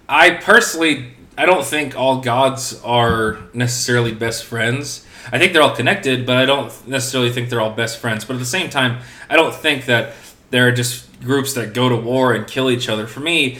I 0.07 0.31
personally, 0.31 1.13
I 1.39 1.45
don't 1.45 1.63
think 1.65 1.95
all 1.95 2.19
gods 2.19 2.81
are 2.83 3.39
necessarily 3.53 4.13
best 4.13 4.43
friends. 4.43 5.05
I 5.31 5.39
think 5.39 5.53
they're 5.53 5.61
all 5.61 5.73
connected, 5.73 6.25
but 6.25 6.35
I 6.35 6.45
don't 6.45 6.65
necessarily 6.85 7.31
think 7.31 7.49
they're 7.49 7.61
all 7.61 7.71
best 7.71 7.99
friends. 7.99 8.25
But 8.25 8.33
at 8.33 8.39
the 8.39 8.45
same 8.45 8.69
time, 8.69 8.99
I 9.29 9.37
don't 9.37 9.55
think 9.55 9.85
that 9.85 10.15
there 10.49 10.67
are 10.67 10.73
just 10.73 11.21
groups 11.21 11.53
that 11.53 11.73
go 11.73 11.87
to 11.87 11.95
war 11.95 12.33
and 12.33 12.45
kill 12.45 12.69
each 12.69 12.89
other. 12.89 13.07
For 13.07 13.21
me, 13.21 13.59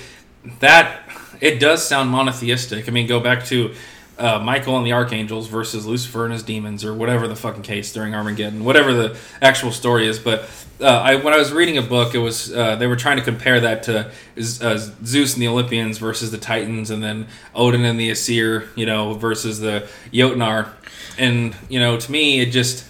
that 0.59 1.09
it 1.39 1.61
does 1.61 1.87
sound 1.87 2.09
monotheistic. 2.09 2.89
I 2.89 2.91
mean, 2.91 3.07
go 3.07 3.21
back 3.21 3.45
to 3.45 3.73
uh, 4.19 4.39
Michael 4.39 4.77
and 4.77 4.85
the 4.85 4.93
archangels 4.93 5.47
versus 5.47 5.85
Lucifer 5.85 6.25
and 6.25 6.33
his 6.33 6.43
demons, 6.43 6.83
or 6.83 6.93
whatever 6.93 7.27
the 7.27 7.35
fucking 7.35 7.63
case 7.63 7.93
during 7.93 8.13
Armageddon, 8.13 8.63
whatever 8.63 8.93
the 8.93 9.17
actual 9.41 9.71
story 9.71 10.07
is. 10.07 10.19
But 10.19 10.49
uh, 10.81 10.85
I, 10.85 11.15
when 11.15 11.33
I 11.33 11.37
was 11.37 11.51
reading 11.51 11.77
a 11.77 11.81
book, 11.81 12.13
it 12.13 12.19
was 12.19 12.53
uh, 12.53 12.75
they 12.75 12.87
were 12.87 12.95
trying 12.95 13.17
to 13.17 13.23
compare 13.23 13.59
that 13.61 13.83
to 13.83 14.07
uh, 14.07 14.77
Zeus 14.77 15.33
and 15.33 15.41
the 15.41 15.47
Olympians 15.47 15.97
versus 15.97 16.31
the 16.31 16.37
Titans, 16.37 16.91
and 16.91 17.01
then 17.01 17.27
Odin 17.55 17.85
and 17.85 17.99
the 17.99 18.11
Aesir, 18.11 18.69
you 18.75 18.85
know, 18.85 19.13
versus 19.13 19.59
the 19.59 19.87
Jotnar. 20.11 20.69
And 21.17 21.55
you 21.69 21.79
know, 21.79 21.97
to 21.97 22.11
me, 22.11 22.41
it 22.41 22.51
just 22.51 22.85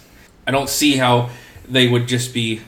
I 0.46 0.50
don't 0.50 0.68
see 0.68 0.96
how 0.96 1.30
they 1.68 1.88
would 1.88 2.08
just 2.08 2.34
be 2.34 2.60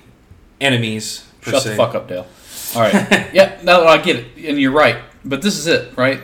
enemies. 0.61 1.27
Per 1.40 1.51
Shut 1.51 1.62
se. 1.62 1.70
the 1.70 1.77
fuck 1.77 1.94
up, 1.94 2.09
Dale. 2.09 2.27
All 2.75 2.83
right. 2.83 2.94
yeah, 3.35 3.61
no, 3.62 3.87
I 3.87 3.98
get 3.98 4.16
it, 4.16 4.27
and 4.48 4.61
you're 4.61 4.72
right. 4.72 4.98
But 5.25 5.42
this 5.42 5.59
is 5.59 5.66
it, 5.66 5.96
right? 5.96 6.20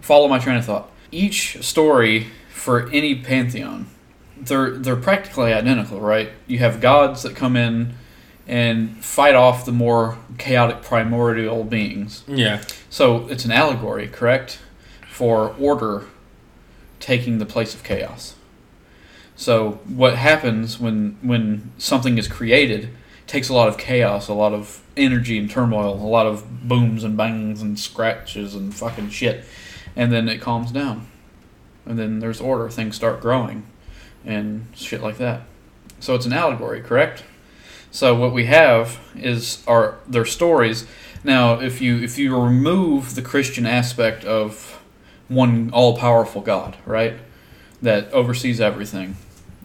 Follow 0.00 0.28
my 0.28 0.38
train 0.38 0.56
of 0.56 0.64
thought. 0.64 0.90
Each 1.10 1.62
story 1.62 2.28
for 2.50 2.88
any 2.90 3.14
pantheon, 3.14 3.86
they're 4.36 4.70
they're 4.70 4.96
practically 4.96 5.52
identical, 5.52 6.00
right? 6.00 6.30
You 6.46 6.58
have 6.58 6.80
gods 6.80 7.22
that 7.22 7.34
come 7.34 7.56
in 7.56 7.94
and 8.46 8.96
fight 9.04 9.34
off 9.34 9.64
the 9.66 9.72
more 9.72 10.18
chaotic 10.38 10.82
primordial 10.82 11.64
beings. 11.64 12.24
Yeah. 12.26 12.62
So 12.88 13.28
it's 13.28 13.44
an 13.44 13.52
allegory, 13.52 14.08
correct, 14.08 14.58
for 15.08 15.54
order 15.58 16.04
taking 16.98 17.38
the 17.38 17.46
place 17.46 17.74
of 17.74 17.84
chaos. 17.84 18.34
So 19.36 19.80
what 19.86 20.16
happens 20.16 20.80
when 20.80 21.16
when 21.22 21.70
something 21.78 22.18
is 22.18 22.26
created 22.26 22.90
takes 23.26 23.48
a 23.48 23.54
lot 23.54 23.68
of 23.68 23.76
chaos, 23.76 24.26
a 24.28 24.34
lot 24.34 24.54
of 24.54 24.82
energy 24.96 25.38
and 25.38 25.50
turmoil, 25.50 25.94
a 25.94 26.02
lot 26.02 26.26
of 26.26 26.66
booms 26.66 27.04
and 27.04 27.16
bangs 27.16 27.60
and 27.62 27.78
scratches 27.78 28.54
and 28.54 28.74
fucking 28.74 29.10
shit, 29.10 29.44
and 29.98 30.12
then 30.12 30.28
it 30.28 30.40
calms 30.40 30.70
down, 30.70 31.08
and 31.84 31.98
then 31.98 32.20
there's 32.20 32.40
order. 32.40 32.70
Things 32.70 32.94
start 32.96 33.20
growing, 33.20 33.66
and 34.24 34.66
shit 34.74 35.02
like 35.02 35.18
that. 35.18 35.42
So 35.98 36.14
it's 36.14 36.24
an 36.24 36.32
allegory, 36.32 36.80
correct? 36.80 37.24
So 37.90 38.14
what 38.14 38.32
we 38.32 38.46
have 38.46 39.00
is 39.16 39.62
our 39.66 39.98
their 40.06 40.24
stories. 40.24 40.86
Now, 41.24 41.60
if 41.60 41.80
you 41.82 41.98
if 41.98 42.16
you 42.16 42.40
remove 42.40 43.16
the 43.16 43.22
Christian 43.22 43.66
aspect 43.66 44.24
of 44.24 44.80
one 45.26 45.70
all 45.72 45.98
powerful 45.98 46.42
God, 46.42 46.76
right, 46.86 47.14
that 47.82 48.10
oversees 48.12 48.60
everything, 48.60 49.16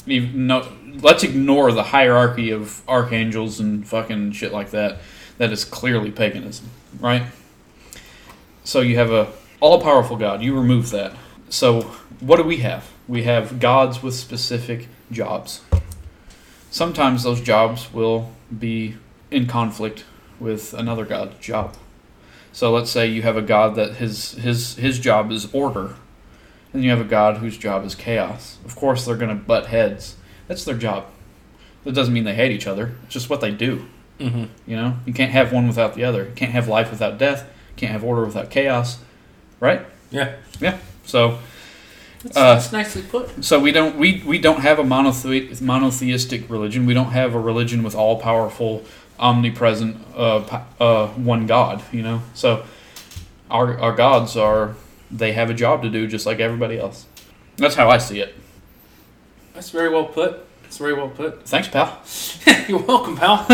even 0.08 0.48
no, 0.48 0.68
let's 1.00 1.24
ignore 1.24 1.72
the 1.72 1.84
hierarchy 1.84 2.50
of 2.50 2.82
archangels 2.90 3.60
and 3.60 3.88
fucking 3.88 4.32
shit 4.32 4.52
like 4.52 4.72
that. 4.72 4.98
That 5.38 5.52
is 5.52 5.64
clearly 5.64 6.10
paganism, 6.10 6.70
right? 7.00 7.24
So 8.64 8.82
you 8.82 8.96
have 8.96 9.12
a 9.12 9.32
all 9.64 9.80
powerful 9.80 10.18
God. 10.18 10.42
You 10.42 10.60
remove 10.60 10.90
that. 10.90 11.14
So 11.48 11.84
what 12.20 12.36
do 12.36 12.44
we 12.44 12.58
have? 12.58 12.92
We 13.08 13.24
have 13.24 13.62
gods 13.62 14.04
with 14.04 14.14
specific 14.14 14.90
jobs. 15.10 15.62
Sometimes 16.70 17.24
those 17.24 17.40
jobs 17.40 17.94
will 17.94 18.34
be 18.60 18.98
in 19.32 19.48
conflict 19.48 20.04
with 20.38 20.74
another 20.74 21.06
god's 21.06 21.38
job. 21.40 21.78
So 22.52 22.74
let's 22.74 22.92
say 22.92 23.08
you 23.08 23.22
have 23.22 23.38
a 23.38 23.42
god 23.42 23.76
that 23.76 23.96
his 23.96 24.34
his 24.34 24.76
his 24.76 25.00
job 25.00 25.32
is 25.32 25.52
order, 25.54 25.96
and 26.74 26.84
you 26.84 26.90
have 26.90 27.00
a 27.00 27.06
god 27.06 27.38
whose 27.38 27.58
job 27.58 27.86
is 27.86 27.96
chaos. 27.96 28.58
Of 28.66 28.76
course, 28.76 29.06
they're 29.06 29.16
going 29.16 29.30
to 29.30 29.44
butt 29.44 29.68
heads. 29.68 30.18
That's 30.50 30.66
their 30.66 30.78
job. 30.78 31.06
That 31.86 31.96
doesn't 31.96 32.14
mean 32.14 32.26
they 32.26 32.36
hate 32.36 32.52
each 32.52 32.68
other. 32.68 32.96
It's 33.06 33.14
just 33.14 33.30
what 33.30 33.40
they 33.40 33.52
do. 33.52 33.86
Mm-hmm. 34.20 34.46
You 34.70 34.76
know, 34.76 34.98
you 35.06 35.14
can't 35.14 35.32
have 35.32 35.54
one 35.54 35.68
without 35.68 35.96
the 35.96 36.04
other. 36.04 36.26
You 36.26 36.36
can't 36.36 36.52
have 36.52 36.68
life 36.68 36.92
without 36.92 37.18
death. 37.18 37.44
You 37.44 37.76
can't 37.78 37.94
have 37.94 38.04
order 38.04 38.26
without 38.26 38.50
chaos, 38.50 39.00
right? 39.64 39.82
Yeah. 40.12 40.36
Yeah. 40.60 40.78
So 41.06 41.40
That's, 42.24 42.38
Uh, 42.38 42.54
that's 42.56 42.72
nicely 42.72 43.02
put. 43.02 43.44
So 43.44 43.60
we 43.60 43.72
don't 43.72 43.98
we, 43.98 44.22
we 44.26 44.38
don't 44.38 44.62
have 44.62 44.78
a 44.80 44.84
monothe- 44.84 45.62
monotheistic 45.62 46.50
religion. 46.50 46.86
We 46.86 46.94
don't 46.94 47.12
have 47.12 47.34
a 47.36 47.40
religion 47.40 47.84
with 47.84 47.96
all 47.96 48.16
powerful, 48.20 48.84
omnipresent, 49.20 49.96
uh, 50.16 50.62
uh, 50.80 51.08
one 51.34 51.48
God. 51.48 51.82
You 51.92 52.04
know, 52.04 52.22
so 52.34 52.64
our 53.50 53.78
our 53.80 53.96
gods 53.96 54.38
are 54.38 54.76
they 55.12 55.34
have 55.34 55.50
a 55.50 55.54
job 55.54 55.82
to 55.84 55.90
do 55.90 56.08
just 56.08 56.26
like 56.26 56.40
everybody 56.44 56.78
else. 56.80 57.06
That's 57.58 57.76
how 57.76 57.90
I 57.90 58.00
see 58.00 58.20
it. 58.22 58.36
That's 59.54 59.70
very 59.72 59.90
well 59.90 60.06
put. 60.06 60.32
That's 60.64 60.78
very 60.78 60.94
well 60.94 61.10
put. 61.10 61.46
Thanks, 61.54 61.68
pal. 61.68 61.88
You're 62.68 62.86
welcome, 62.88 63.16
pal. 63.18 63.46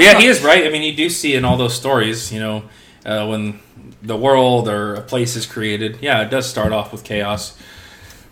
yeah, 0.00 0.18
he 0.18 0.26
is 0.26 0.42
right. 0.44 0.64
I 0.66 0.68
mean, 0.70 0.82
you 0.82 0.94
do 0.96 1.08
see 1.10 1.34
in 1.34 1.44
all 1.44 1.56
those 1.56 1.74
stories, 1.74 2.30
you 2.32 2.40
know, 2.40 2.62
uh, 3.04 3.26
when 3.26 3.58
the 4.02 4.16
world 4.16 4.68
or 4.68 4.94
a 4.94 5.00
place 5.00 5.36
is 5.36 5.46
created, 5.46 5.98
yeah, 6.00 6.22
it 6.22 6.30
does 6.30 6.48
start 6.48 6.72
off 6.72 6.92
with 6.92 7.04
chaos 7.04 7.56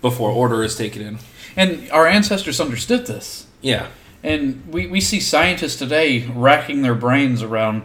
before 0.02 0.30
order 0.30 0.62
is 0.62 0.76
taken 0.76 1.02
in. 1.02 1.18
And 1.56 1.90
our 1.90 2.06
ancestors 2.06 2.60
understood 2.60 3.06
this. 3.06 3.46
Yeah. 3.60 3.88
And 4.22 4.62
we, 4.68 4.86
we 4.86 5.00
see 5.00 5.20
scientists 5.20 5.76
today 5.76 6.26
racking 6.26 6.82
their 6.82 6.94
brains 6.94 7.42
around 7.42 7.82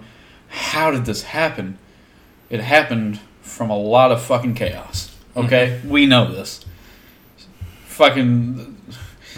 how 0.50 0.91
did 0.91 1.06
this 1.06 1.24
happen? 1.24 1.78
It 2.50 2.60
happened 2.60 3.19
from 3.41 3.69
a 3.69 3.78
lot 3.78 4.12
of 4.12 4.21
fucking 4.21 4.56
chaos. 4.56 5.15
Mm-hmm. 5.36 5.45
Okay? 5.45 5.82
We 5.86 6.06
know 6.06 6.32
this. 6.32 6.65
Fucking. 7.86 8.78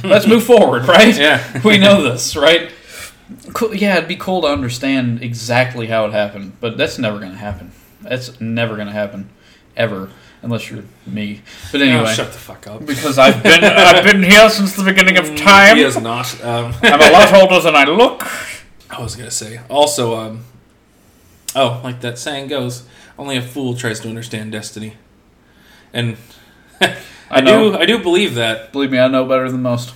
Let's 0.03 0.27
move 0.27 0.43
forward, 0.45 0.87
right? 0.87 1.17
Yeah. 1.17 1.61
We 1.63 1.77
know 1.77 2.03
this, 2.03 2.35
right? 2.35 2.71
Cool. 3.53 3.75
Yeah, 3.75 3.97
it'd 3.97 4.07
be 4.07 4.15
cool 4.15 4.41
to 4.41 4.47
understand 4.47 5.21
exactly 5.21 5.87
how 5.87 6.05
it 6.05 6.13
happened, 6.13 6.53
but 6.59 6.77
that's 6.77 6.97
never 6.97 7.19
going 7.19 7.31
to 7.31 7.37
happen. 7.37 7.71
That's 8.09 8.39
never 8.39 8.75
going 8.75 8.87
to 8.87 8.93
happen. 8.93 9.29
Ever. 9.75 10.09
Unless 10.41 10.69
you're 10.69 10.83
me. 11.05 11.41
But 11.71 11.81
anyway. 11.81 12.03
Oh, 12.07 12.13
shut 12.13 12.31
the 12.31 12.37
fuck 12.37 12.67
up. 12.67 12.85
because 12.85 13.17
I've 13.17 13.41
been 13.41 13.63
I've 13.63 14.03
been 14.03 14.23
here 14.23 14.49
since 14.49 14.75
the 14.75 14.83
beginning 14.83 15.17
of 15.17 15.35
time. 15.35 15.77
He 15.77 15.83
is 15.83 15.99
not. 15.99 16.43
Um, 16.43 16.73
I'm 16.83 17.01
a 17.01 17.11
lot 17.11 17.33
older 17.33 17.59
than 17.59 17.75
I 17.75 17.85
look. 17.85 18.23
I 18.89 19.01
was 19.01 19.15
gonna 19.15 19.31
say. 19.31 19.59
Also, 19.69 20.15
um, 20.17 20.45
oh, 21.55 21.81
like 21.83 22.01
that 22.01 22.17
saying 22.17 22.47
goes, 22.49 22.87
only 23.17 23.35
a 23.35 23.41
fool 23.41 23.75
tries 23.75 23.99
to 24.01 24.09
understand 24.09 24.51
destiny, 24.51 24.93
and 25.91 26.17
I, 27.29 27.41
know. 27.41 27.71
do. 27.71 27.77
I 27.77 27.85
do 27.85 28.01
believe 28.01 28.35
that. 28.35 28.71
Believe 28.71 28.91
me, 28.91 28.99
I 28.99 29.07
know 29.07 29.25
better 29.25 29.51
than 29.51 29.63
most. 29.63 29.93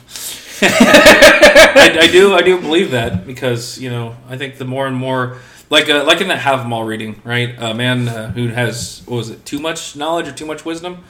I, 0.63 1.99
I 2.01 2.07
do. 2.11 2.33
I 2.33 2.41
do 2.41 2.59
believe 2.59 2.91
that 2.91 3.25
because 3.25 3.79
you 3.79 3.89
know 3.89 4.15
I 4.27 4.37
think 4.37 4.57
the 4.57 4.65
more 4.65 4.87
and 4.87 4.95
more 4.95 5.37
like 5.71 5.89
uh, 5.89 6.03
like 6.03 6.21
in 6.21 6.27
that 6.27 6.41
Hávamál 6.41 6.85
reading, 6.85 7.19
right? 7.23 7.55
A 7.57 7.73
man 7.73 8.07
uh, 8.07 8.31
who 8.33 8.49
has 8.49 9.01
what 9.07 9.17
was 9.17 9.29
it 9.31 9.43
too 9.45 9.57
much 9.59 9.95
knowledge 9.95 10.27
or 10.27 10.31
too 10.33 10.45
much 10.45 10.63
wisdom 10.65 11.03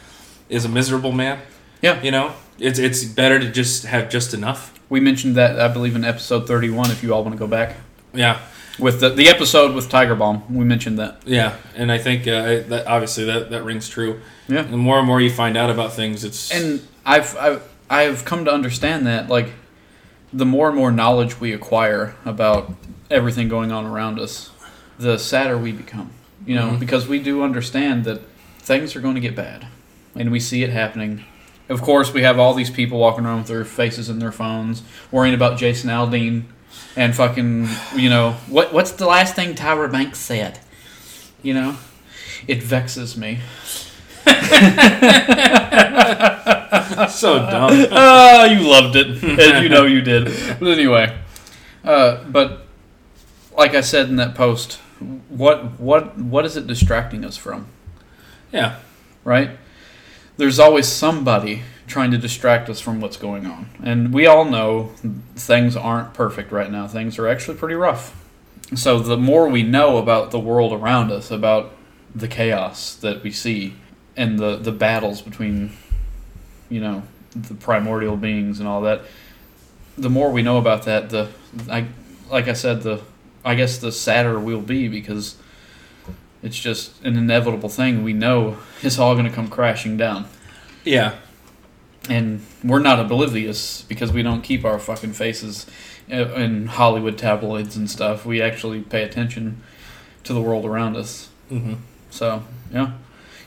is 0.47 0.63
a 0.63 0.69
miserable 0.69 1.11
man. 1.11 1.39
Yeah. 1.81 2.01
You 2.01 2.11
know, 2.11 2.33
it's 2.59 2.79
it's 2.79 3.03
better 3.03 3.39
to 3.39 3.51
just 3.51 3.85
have 3.85 4.09
just 4.09 4.33
enough. 4.33 4.79
We 4.89 4.99
mentioned 4.99 5.35
that 5.35 5.59
I 5.59 5.67
believe 5.67 5.95
in 5.95 6.05
episode 6.05 6.47
31. 6.47 6.91
If 6.91 7.01
you 7.03 7.13
all 7.13 7.23
want 7.23 7.33
to 7.33 7.39
go 7.39 7.47
back 7.47 7.75
Yeah. 8.13 8.39
with 8.79 8.99
the 8.99 9.09
the 9.09 9.27
episode 9.29 9.73
with 9.73 9.89
Tiger 9.89 10.15
Bomb, 10.15 10.43
we 10.53 10.63
mentioned 10.63 10.99
that. 10.99 11.21
Yeah, 11.25 11.55
and 11.75 11.91
I 11.91 11.97
think 11.97 12.27
uh, 12.27 12.61
that 12.69 12.85
obviously 12.87 13.25
that, 13.25 13.49
that 13.49 13.63
rings 13.63 13.89
true. 13.89 14.21
Yeah. 14.47 14.61
The 14.63 14.77
more 14.77 14.97
and 14.99 15.07
more 15.07 15.19
you 15.19 15.29
find 15.31 15.57
out 15.57 15.69
about 15.69 15.93
things, 15.93 16.23
it's 16.23 16.51
And 16.51 16.81
I've 17.05 17.35
I've 17.37 17.63
I've 17.89 18.25
come 18.25 18.45
to 18.45 18.51
understand 18.51 19.07
that 19.07 19.27
like 19.27 19.49
the 20.33 20.45
more 20.45 20.67
and 20.67 20.77
more 20.77 20.91
knowledge 20.91 21.39
we 21.39 21.51
acquire 21.53 22.15
about 22.25 22.71
everything 23.11 23.47
going 23.49 23.71
on 23.71 23.85
around 23.85 24.19
us, 24.19 24.49
the 24.97 25.17
sadder 25.17 25.57
we 25.57 25.71
become. 25.71 26.09
You 26.45 26.55
know, 26.55 26.69
Mhm. 26.71 26.79
because 26.79 27.07
we 27.07 27.19
do 27.19 27.43
understand 27.43 28.03
that 28.05 28.21
things 28.59 28.95
are 28.95 28.99
going 29.01 29.15
to 29.15 29.21
get 29.21 29.35
bad, 29.35 29.67
and 30.15 30.31
we 30.31 30.39
see 30.39 30.63
it 30.63 30.71
happening. 30.71 31.23
Of 31.69 31.81
course, 31.81 32.11
we 32.13 32.23
have 32.23 32.39
all 32.39 32.53
these 32.55 32.71
people 32.71 32.97
walking 32.99 33.25
around 33.25 33.37
with 33.39 33.47
their 33.47 33.63
faces 33.63 34.09
in 34.09 34.17
their 34.19 34.31
phones, 34.31 34.81
worrying 35.11 35.35
about 35.35 35.57
Jason 35.59 35.89
Aldean, 35.89 36.43
and 36.95 37.15
fucking, 37.15 37.69
you 37.95 38.09
know, 38.09 38.35
what 38.47 38.73
what's 38.73 38.91
the 38.91 39.05
last 39.05 39.35
thing 39.35 39.53
Tyra 39.53 39.91
Banks 39.91 40.17
said? 40.19 40.59
You 41.43 41.53
know, 41.53 41.75
it 42.47 42.63
vexes 42.63 43.15
me. 43.15 43.39
so 47.09 47.39
dumb. 47.49 47.87
Ah, 47.91 48.45
you 48.45 48.67
loved 48.67 48.95
it, 48.95 49.23
and 49.23 49.63
you 49.63 49.69
know 49.69 49.83
you 49.85 50.01
did. 50.01 50.25
But 50.59 50.69
anyway, 50.69 51.17
uh, 51.83 52.23
but 52.25 52.65
like 53.57 53.73
I 53.73 53.81
said 53.81 54.09
in 54.09 54.15
that 54.17 54.35
post, 54.35 54.79
what 55.29 55.79
what 55.79 56.17
what 56.17 56.45
is 56.45 56.57
it 56.57 56.67
distracting 56.67 57.25
us 57.25 57.37
from? 57.37 57.67
Yeah, 58.51 58.77
Right? 59.23 59.51
There's 60.37 60.59
always 60.59 60.87
somebody 60.87 61.63
trying 61.85 62.11
to 62.11 62.17
distract 62.17 62.69
us 62.69 62.79
from 62.79 63.01
what's 63.01 63.17
going 63.17 63.45
on, 63.45 63.69
and 63.83 64.13
we 64.13 64.25
all 64.25 64.45
know 64.45 64.91
things 65.35 65.75
aren't 65.75 66.13
perfect 66.13 66.51
right 66.51 66.71
now. 66.71 66.87
Things 66.87 67.19
are 67.19 67.27
actually 67.27 67.57
pretty 67.57 67.75
rough. 67.75 68.17
So 68.73 68.99
the 68.99 69.17
more 69.17 69.49
we 69.49 69.63
know 69.63 69.97
about 69.97 70.31
the 70.31 70.39
world 70.39 70.71
around 70.73 71.11
us, 71.11 71.29
about 71.29 71.75
the 72.15 72.27
chaos 72.27 72.95
that 72.95 73.21
we 73.21 73.31
see, 73.31 73.75
and 74.15 74.39
the 74.39 74.55
the 74.55 74.71
battles 74.71 75.21
between, 75.21 75.73
you 76.69 76.79
know, 76.79 77.03
the 77.35 77.53
primordial 77.53 78.17
beings 78.17 78.59
and 78.59 78.67
all 78.67 78.81
that, 78.81 79.01
the 79.97 80.09
more 80.09 80.31
we 80.31 80.41
know 80.41 80.57
about 80.57 80.83
that, 80.83 81.09
the 81.09 81.29
I 81.69 81.87
like 82.31 82.47
I 82.47 82.53
said, 82.53 82.81
the 82.81 83.01
I 83.43 83.55
guess 83.55 83.77
the 83.77 83.91
sadder 83.91 84.39
we'll 84.39 84.61
be 84.61 84.87
because 84.87 85.35
it's 86.43 86.57
just 86.59 87.03
an 87.03 87.17
inevitable 87.17 87.69
thing. 87.69 88.03
We 88.03 88.13
know 88.13 88.57
it's 88.81 88.97
all 88.99 89.13
going 89.15 89.25
to 89.27 89.31
come 89.31 89.47
crashing 89.47 89.97
down, 89.97 90.27
yeah, 90.83 91.15
and 92.09 92.45
we're 92.63 92.79
not 92.79 92.99
oblivious 92.99 93.83
because 93.83 94.11
we 94.11 94.23
don't 94.23 94.41
keep 94.41 94.65
our 94.65 94.79
fucking 94.79 95.13
faces 95.13 95.65
uh, 96.11 96.33
in 96.33 96.67
Hollywood 96.67 97.17
tabloids 97.17 97.75
and 97.75 97.89
stuff. 97.89 98.25
We 98.25 98.41
actually 98.41 98.81
pay 98.81 99.03
attention 99.03 99.61
to 100.23 100.33
the 100.33 100.41
world 100.41 100.65
around 100.65 100.97
us. 100.97 101.29
hmm 101.49 101.75
So 102.09 102.43
yeah, 102.71 102.93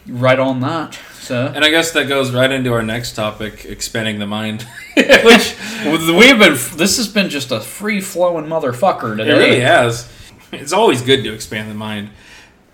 right 0.07 0.39
on 0.39 0.61
that. 0.61 0.99
So 1.21 1.53
and 1.55 1.65
I 1.65 1.71
guess 1.71 1.93
that 1.93 2.09
goes 2.09 2.33
right 2.33 2.51
into 2.51 2.73
our 2.73 2.83
next 2.83 3.15
topic: 3.15 3.65
expanding 3.65 4.19
the 4.19 4.27
mind. 4.27 4.67
which 5.25 5.57
we've 5.85 6.39
been. 6.39 6.53
This 6.77 6.97
has 6.99 7.09
been 7.09 7.29
just 7.29 7.51
a 7.51 7.61
free 7.61 8.01
flowing 8.01 8.47
motherfucker 8.47 9.17
today. 9.17 9.31
It 9.31 9.35
really 9.35 9.61
has. 9.61 10.11
It's 10.53 10.73
always 10.73 11.03
good 11.03 11.25
to 11.25 11.33
expand 11.35 11.71
the 11.71 11.75
mind. 11.75 12.11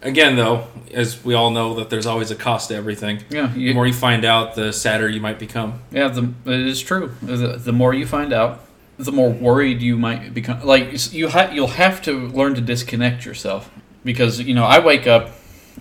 Again, 0.02 0.36
though, 0.36 0.66
as 0.92 1.22
we 1.24 1.34
all 1.34 1.50
know, 1.50 1.74
that 1.74 1.90
there's 1.90 2.06
always 2.06 2.30
a 2.30 2.34
cost 2.34 2.68
to 2.68 2.74
everything. 2.74 3.22
Yeah, 3.28 3.52
The 3.52 3.74
more 3.74 3.86
you 3.86 3.92
find 3.92 4.24
out, 4.24 4.54
the 4.54 4.72
sadder 4.72 5.08
you 5.08 5.20
might 5.20 5.38
become. 5.38 5.82
Yeah, 5.90 6.08
the, 6.08 6.32
it 6.46 6.60
is 6.66 6.80
true. 6.80 7.14
The, 7.22 7.56
the 7.58 7.72
more 7.72 7.92
you 7.92 8.06
find 8.06 8.32
out, 8.32 8.64
the 8.98 9.12
more 9.12 9.30
worried 9.30 9.82
you 9.82 9.96
might 9.98 10.32
become. 10.32 10.62
Like 10.62 11.12
you, 11.12 11.28
ha- 11.28 11.50
you'll 11.52 11.68
have 11.68 12.00
to 12.02 12.28
learn 12.28 12.54
to 12.54 12.60
disconnect 12.62 13.24
yourself 13.26 13.70
because 14.04 14.40
you 14.40 14.54
know 14.54 14.64
I 14.64 14.78
wake 14.78 15.06
up 15.06 15.30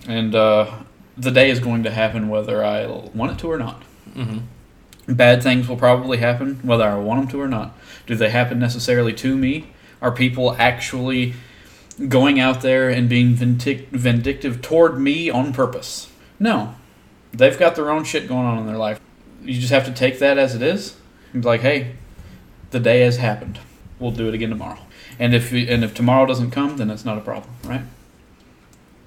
and 0.06 0.34
uh, 0.34 0.70
the 1.16 1.30
day 1.30 1.50
is 1.50 1.60
going 1.60 1.82
to 1.84 1.90
happen 1.90 2.28
whether 2.28 2.62
I 2.64 2.86
want 2.86 3.32
it 3.32 3.38
to 3.40 3.50
or 3.50 3.58
not. 3.58 3.82
hmm 4.14 4.38
Bad 5.10 5.42
things 5.42 5.68
will 5.68 5.76
probably 5.76 6.18
happen 6.18 6.60
whether 6.62 6.84
I 6.84 6.96
want 6.96 7.20
them 7.20 7.28
to 7.30 7.40
or 7.40 7.48
not. 7.48 7.76
Do 8.06 8.14
they 8.14 8.30
happen 8.30 8.58
necessarily 8.58 9.12
to 9.14 9.36
me? 9.36 9.72
Are 10.00 10.12
people 10.12 10.54
actually 10.58 11.34
going 12.08 12.40
out 12.40 12.62
there 12.62 12.88
and 12.88 13.08
being 13.08 13.34
vindic- 13.34 13.88
vindictive 13.90 14.62
toward 14.62 14.98
me 14.98 15.28
on 15.28 15.52
purpose? 15.52 16.10
No. 16.38 16.74
They've 17.32 17.58
got 17.58 17.76
their 17.76 17.90
own 17.90 18.04
shit 18.04 18.28
going 18.28 18.46
on 18.46 18.58
in 18.58 18.66
their 18.66 18.78
life. 18.78 19.00
You 19.42 19.58
just 19.58 19.72
have 19.72 19.84
to 19.86 19.92
take 19.92 20.18
that 20.18 20.38
as 20.38 20.54
it 20.54 20.62
is 20.62 20.96
and 21.32 21.42
be 21.42 21.48
like, 21.48 21.60
hey, 21.60 21.96
the 22.70 22.80
day 22.80 23.00
has 23.00 23.16
happened. 23.16 23.58
We'll 23.98 24.10
do 24.10 24.28
it 24.28 24.34
again 24.34 24.50
tomorrow. 24.50 24.78
And 25.18 25.34
if 25.34 25.52
and 25.52 25.84
if 25.84 25.94
tomorrow 25.94 26.24
doesn't 26.26 26.50
come, 26.50 26.78
then 26.78 26.90
it's 26.90 27.04
not 27.04 27.18
a 27.18 27.20
problem, 27.20 27.52
right? 27.64 27.82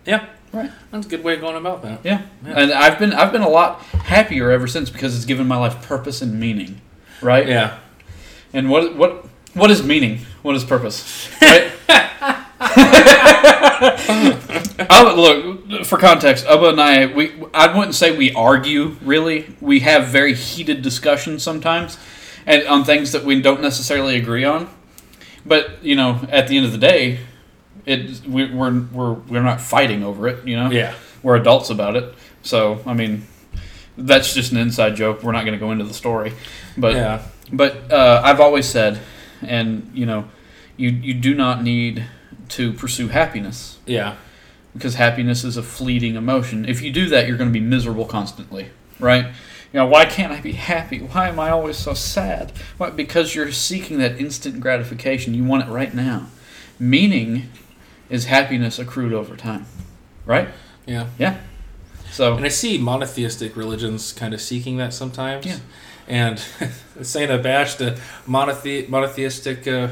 Yeah, 0.05 0.27
Right. 0.53 0.71
That's 0.91 1.07
a 1.07 1.09
good 1.09 1.23
way 1.23 1.33
of 1.33 1.41
going 1.41 1.55
about 1.55 1.81
that. 1.81 2.01
Yeah. 2.03 2.21
Yeah. 2.45 2.59
And 2.59 2.71
I've 2.71 2.99
been 2.99 3.11
I've 3.11 3.31
been 3.31 3.41
a 3.41 3.49
lot 3.49 3.81
happier 3.81 4.51
ever 4.51 4.67
since 4.67 4.89
because 4.91 5.15
it's 5.15 5.25
given 5.25 5.47
my 5.47 5.57
life 5.57 5.81
purpose 5.87 6.21
and 6.21 6.39
meaning, 6.39 6.79
right? 7.21 7.47
Yeah. 7.47 7.79
And 8.53 8.69
what 8.69 8.95
what 8.95 9.25
what 9.55 9.71
is 9.71 9.83
meaning? 9.83 10.19
What 10.43 10.55
is 10.55 10.63
purpose? 10.63 11.29
Right? 11.41 11.71
I, 14.89 15.13
look 15.15 15.85
for 15.85 15.97
context. 15.97 16.45
Ubba 16.45 16.69
and 16.69 16.81
I, 16.81 17.07
we 17.07 17.33
I 17.53 17.75
wouldn't 17.75 17.95
say 17.95 18.15
we 18.15 18.31
argue. 18.33 18.95
Really, 19.01 19.55
we 19.59 19.81
have 19.81 20.07
very 20.07 20.33
heated 20.33 20.81
discussions 20.81 21.43
sometimes, 21.43 21.97
and 22.45 22.65
on 22.67 22.83
things 22.83 23.11
that 23.11 23.25
we 23.25 23.41
don't 23.41 23.61
necessarily 23.61 24.15
agree 24.15 24.43
on. 24.43 24.69
But 25.45 25.83
you 25.83 25.95
know, 25.95 26.21
at 26.29 26.47
the 26.47 26.57
end 26.57 26.65
of 26.65 26.71
the 26.71 26.77
day, 26.77 27.19
it 27.85 28.25
we, 28.27 28.49
we're 28.51 28.79
we're 28.91 29.13
we're 29.13 29.41
not 29.43 29.61
fighting 29.61 30.03
over 30.03 30.27
it. 30.27 30.47
You 30.47 30.55
know, 30.57 30.69
Yeah. 30.71 30.93
we're 31.21 31.35
adults 31.35 31.69
about 31.69 31.95
it. 31.95 32.13
So 32.41 32.81
I 32.85 32.93
mean, 32.93 33.25
that's 33.97 34.33
just 34.33 34.51
an 34.51 34.57
inside 34.57 34.95
joke. 34.95 35.23
We're 35.23 35.31
not 35.33 35.45
going 35.45 35.57
to 35.57 35.63
go 35.65 35.71
into 35.71 35.85
the 35.85 35.93
story, 35.93 36.33
but 36.77 36.93
yeah. 36.95 37.21
but 37.51 37.91
uh, 37.91 38.21
I've 38.23 38.39
always 38.39 38.67
said, 38.67 38.99
and 39.41 39.89
you 39.93 40.05
know, 40.05 40.25
you 40.77 40.89
you 40.89 41.13
do 41.13 41.33
not 41.35 41.63
need 41.63 42.05
to 42.49 42.73
pursue 42.73 43.07
happiness 43.07 43.79
Yeah. 43.85 44.15
because 44.73 44.95
happiness 44.95 45.43
is 45.43 45.57
a 45.57 45.63
fleeting 45.63 46.15
emotion. 46.15 46.65
If 46.65 46.81
you 46.81 46.91
do 46.91 47.07
that, 47.09 47.27
you're 47.27 47.37
going 47.37 47.49
to 47.49 47.53
be 47.53 47.65
miserable 47.65 48.05
constantly, 48.05 48.67
right? 48.99 49.25
You 49.71 49.79
know, 49.79 49.87
why 49.87 50.05
can't 50.05 50.31
I 50.31 50.39
be 50.39 50.51
happy? 50.51 50.99
Why 50.99 51.29
am 51.29 51.39
I 51.39 51.49
always 51.49 51.77
so 51.77 51.93
sad? 51.95 52.51
Why? 52.77 52.89
Because 52.91 53.33
you're 53.33 53.51
seeking 53.51 53.97
that 53.99 54.19
instant 54.19 54.59
gratification. 54.59 55.33
You 55.33 55.45
want 55.45 55.67
it 55.67 55.71
right 55.71 55.93
now. 55.95 56.27
Meaning 56.79 57.49
is 58.13 58.25
happiness 58.25 58.79
accrued 58.79 59.11
over 59.13 59.35
time, 59.35 59.65
right? 60.25 60.47
Yeah. 60.85 61.07
Yeah. 61.17 61.37
So 62.11 62.35
And 62.35 62.45
I 62.45 62.49
see 62.49 62.77
monotheistic 62.77 63.55
religions 63.57 64.13
kind 64.13 64.33
of 64.33 64.41
seeking 64.41 64.77
that 64.77 64.93
sometimes. 64.93 65.45
Yeah. 65.45 65.57
And 66.07 66.37
saying 67.01 67.31
a 67.31 67.37
bash 67.39 67.75
to 67.75 67.97
monothe- 68.27 68.87
monotheistic 68.89 69.67
uh, 69.67 69.87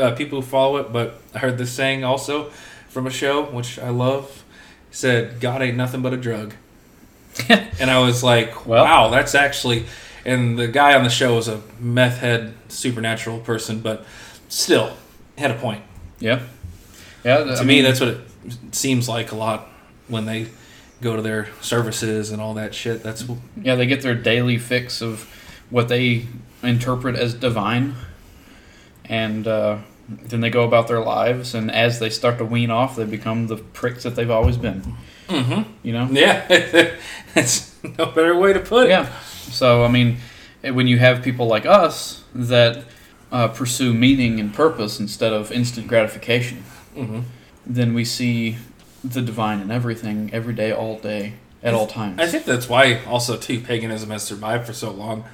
uh, 0.00 0.12
people 0.14 0.40
who 0.40 0.46
follow 0.46 0.76
it, 0.76 0.92
but 0.92 1.20
I 1.34 1.38
heard 1.38 1.58
this 1.58 1.72
saying 1.72 2.04
also 2.04 2.50
from 2.88 3.06
a 3.06 3.10
show, 3.10 3.42
which 3.44 3.78
I 3.78 3.88
love, 3.88 4.44
said, 4.90 5.40
God 5.40 5.62
ain't 5.62 5.76
nothing 5.76 6.00
but 6.02 6.12
a 6.12 6.16
drug. 6.16 6.54
and 7.48 7.90
I 7.90 7.98
was 7.98 8.22
like, 8.22 8.66
Well- 8.66 8.84
wow, 8.84 9.08
that's 9.08 9.34
actually. 9.34 9.86
And 10.24 10.56
the 10.56 10.68
guy 10.68 10.94
on 10.94 11.02
the 11.02 11.10
show 11.10 11.34
was 11.34 11.48
a 11.48 11.60
meth 11.80 12.18
head 12.18 12.54
supernatural 12.68 13.40
person, 13.40 13.80
but 13.80 14.04
still 14.48 14.96
had 15.36 15.50
a 15.50 15.54
point. 15.54 15.82
yeah, 16.20 16.42
yeah. 17.24 17.56
To 17.56 17.64
me, 17.64 17.80
that's 17.80 18.00
what 18.00 18.10
it 18.10 18.20
seems 18.72 19.08
like 19.08 19.32
a 19.32 19.36
lot 19.36 19.68
when 20.08 20.26
they 20.26 20.48
go 21.00 21.16
to 21.16 21.22
their 21.22 21.48
services 21.60 22.30
and 22.30 22.40
all 22.40 22.54
that 22.54 22.74
shit. 22.74 23.02
That's 23.02 23.24
Yeah, 23.60 23.74
they 23.74 23.86
get 23.86 24.02
their 24.02 24.14
daily 24.14 24.58
fix 24.58 25.02
of 25.02 25.28
what 25.70 25.88
they 25.88 26.26
interpret 26.62 27.16
as 27.16 27.34
divine, 27.34 27.94
and 29.04 29.46
uh, 29.46 29.78
then 30.08 30.40
they 30.40 30.50
go 30.50 30.64
about 30.64 30.88
their 30.88 31.00
lives. 31.00 31.54
And 31.54 31.70
as 31.70 31.98
they 31.98 32.10
start 32.10 32.38
to 32.38 32.44
wean 32.44 32.70
off, 32.70 32.96
they 32.96 33.04
become 33.04 33.48
the 33.48 33.56
pricks 33.56 34.04
that 34.04 34.16
they've 34.16 34.30
always 34.30 34.56
been. 34.56 34.82
Mm-hmm. 35.28 35.70
You 35.82 35.92
know? 35.92 36.08
Yeah, 36.10 36.46
that's 37.34 37.72
no 37.98 38.06
better 38.06 38.36
way 38.36 38.52
to 38.52 38.60
put 38.60 38.86
it. 38.86 38.90
Yeah. 38.90 39.12
So 39.28 39.84
I 39.84 39.88
mean, 39.88 40.18
when 40.62 40.86
you 40.86 40.98
have 40.98 41.22
people 41.22 41.46
like 41.46 41.66
us 41.66 42.24
that 42.34 42.84
uh, 43.30 43.48
pursue 43.48 43.92
meaning 43.92 44.38
and 44.38 44.54
purpose 44.54 45.00
instead 45.00 45.32
of 45.32 45.50
instant 45.50 45.88
gratification, 45.88 46.64
hmm 46.94 47.20
then 47.64 47.94
we 47.94 48.04
see 48.04 48.56
the 49.04 49.22
divine 49.22 49.60
in 49.60 49.70
everything, 49.70 50.30
every 50.32 50.54
day, 50.54 50.72
all 50.72 50.98
day, 50.98 51.34
at 51.62 51.74
all 51.74 51.86
times. 51.86 52.18
I 52.20 52.26
think 52.26 52.44
that's 52.44 52.68
why 52.68 53.04
also 53.04 53.36
too 53.36 53.60
paganism 53.60 54.10
has 54.10 54.22
survived 54.22 54.66
for 54.66 54.72
so 54.72 54.90
long, 54.90 55.24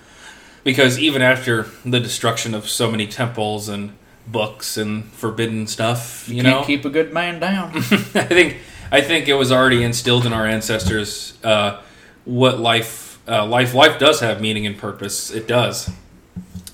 because 0.64 0.98
even 0.98 1.22
after 1.22 1.66
the 1.84 2.00
destruction 2.00 2.54
of 2.54 2.68
so 2.68 2.90
many 2.90 3.06
temples 3.06 3.68
and 3.68 3.94
books 4.26 4.76
and 4.76 5.10
forbidden 5.12 5.66
stuff, 5.66 6.28
you, 6.28 6.36
you 6.36 6.42
know, 6.42 6.56
can't 6.56 6.66
keep 6.66 6.84
a 6.84 6.90
good 6.90 7.12
man 7.12 7.40
down. 7.40 7.72
I 7.76 7.80
think 8.24 8.58
I 8.90 9.00
think 9.00 9.28
it 9.28 9.34
was 9.34 9.50
already 9.52 9.82
instilled 9.82 10.26
in 10.26 10.32
our 10.32 10.46
ancestors 10.46 11.38
uh, 11.44 11.80
what 12.24 12.58
life 12.58 13.20
uh, 13.28 13.46
life 13.46 13.74
life 13.74 13.98
does 13.98 14.20
have 14.20 14.40
meaning 14.40 14.66
and 14.66 14.76
purpose. 14.76 15.30
It 15.30 15.48
does, 15.48 15.90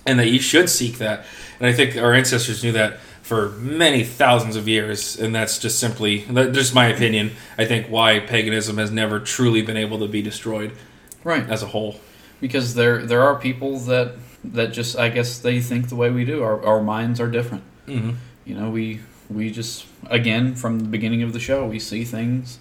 and 0.06 0.18
that 0.18 0.28
you 0.28 0.40
should 0.40 0.68
seek 0.68 0.98
that. 0.98 1.26
And 1.60 1.68
I 1.68 1.72
think 1.72 1.96
our 1.96 2.12
ancestors 2.12 2.64
knew 2.64 2.72
that 2.72 2.98
for 3.24 3.48
many 3.52 4.04
thousands 4.04 4.54
of 4.54 4.68
years, 4.68 5.18
and 5.18 5.34
that's 5.34 5.58
just 5.58 5.78
simply 5.78 6.24
that's 6.24 6.54
just 6.54 6.74
my 6.74 6.88
opinion. 6.88 7.30
I 7.56 7.64
think 7.64 7.86
why 7.86 8.20
paganism 8.20 8.76
has 8.76 8.90
never 8.90 9.18
truly 9.18 9.62
been 9.62 9.78
able 9.78 9.98
to 10.00 10.06
be 10.06 10.20
destroyed 10.20 10.72
right. 11.24 11.48
as 11.48 11.62
a 11.62 11.68
whole. 11.68 12.00
because 12.42 12.74
there 12.74 13.06
there 13.06 13.22
are 13.22 13.38
people 13.38 13.78
that 13.78 14.16
that 14.44 14.74
just 14.74 14.98
I 14.98 15.08
guess 15.08 15.38
they 15.38 15.62
think 15.62 15.88
the 15.88 15.96
way 15.96 16.10
we 16.10 16.26
do. 16.26 16.42
Our 16.42 16.62
our 16.66 16.82
minds 16.82 17.18
are 17.18 17.30
different. 17.30 17.64
Mm-hmm. 17.86 18.10
You 18.44 18.54
know, 18.56 18.68
we 18.68 19.00
we 19.30 19.50
just 19.50 19.86
again 20.06 20.54
from 20.54 20.80
the 20.80 20.88
beginning 20.88 21.22
of 21.22 21.32
the 21.32 21.40
show 21.40 21.66
we 21.66 21.78
see 21.78 22.04
things 22.04 22.58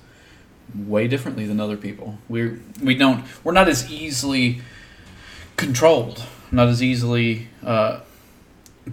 way 0.73 1.09
differently 1.09 1.45
than 1.45 1.59
other 1.59 1.75
people. 1.75 2.19
We 2.29 2.59
we 2.81 2.95
don't 2.95 3.25
we're 3.43 3.51
not 3.51 3.67
as 3.67 3.91
easily 3.91 4.61
controlled, 5.57 6.23
not 6.53 6.69
as 6.69 6.81
easily 6.81 7.49
uh, 7.65 7.99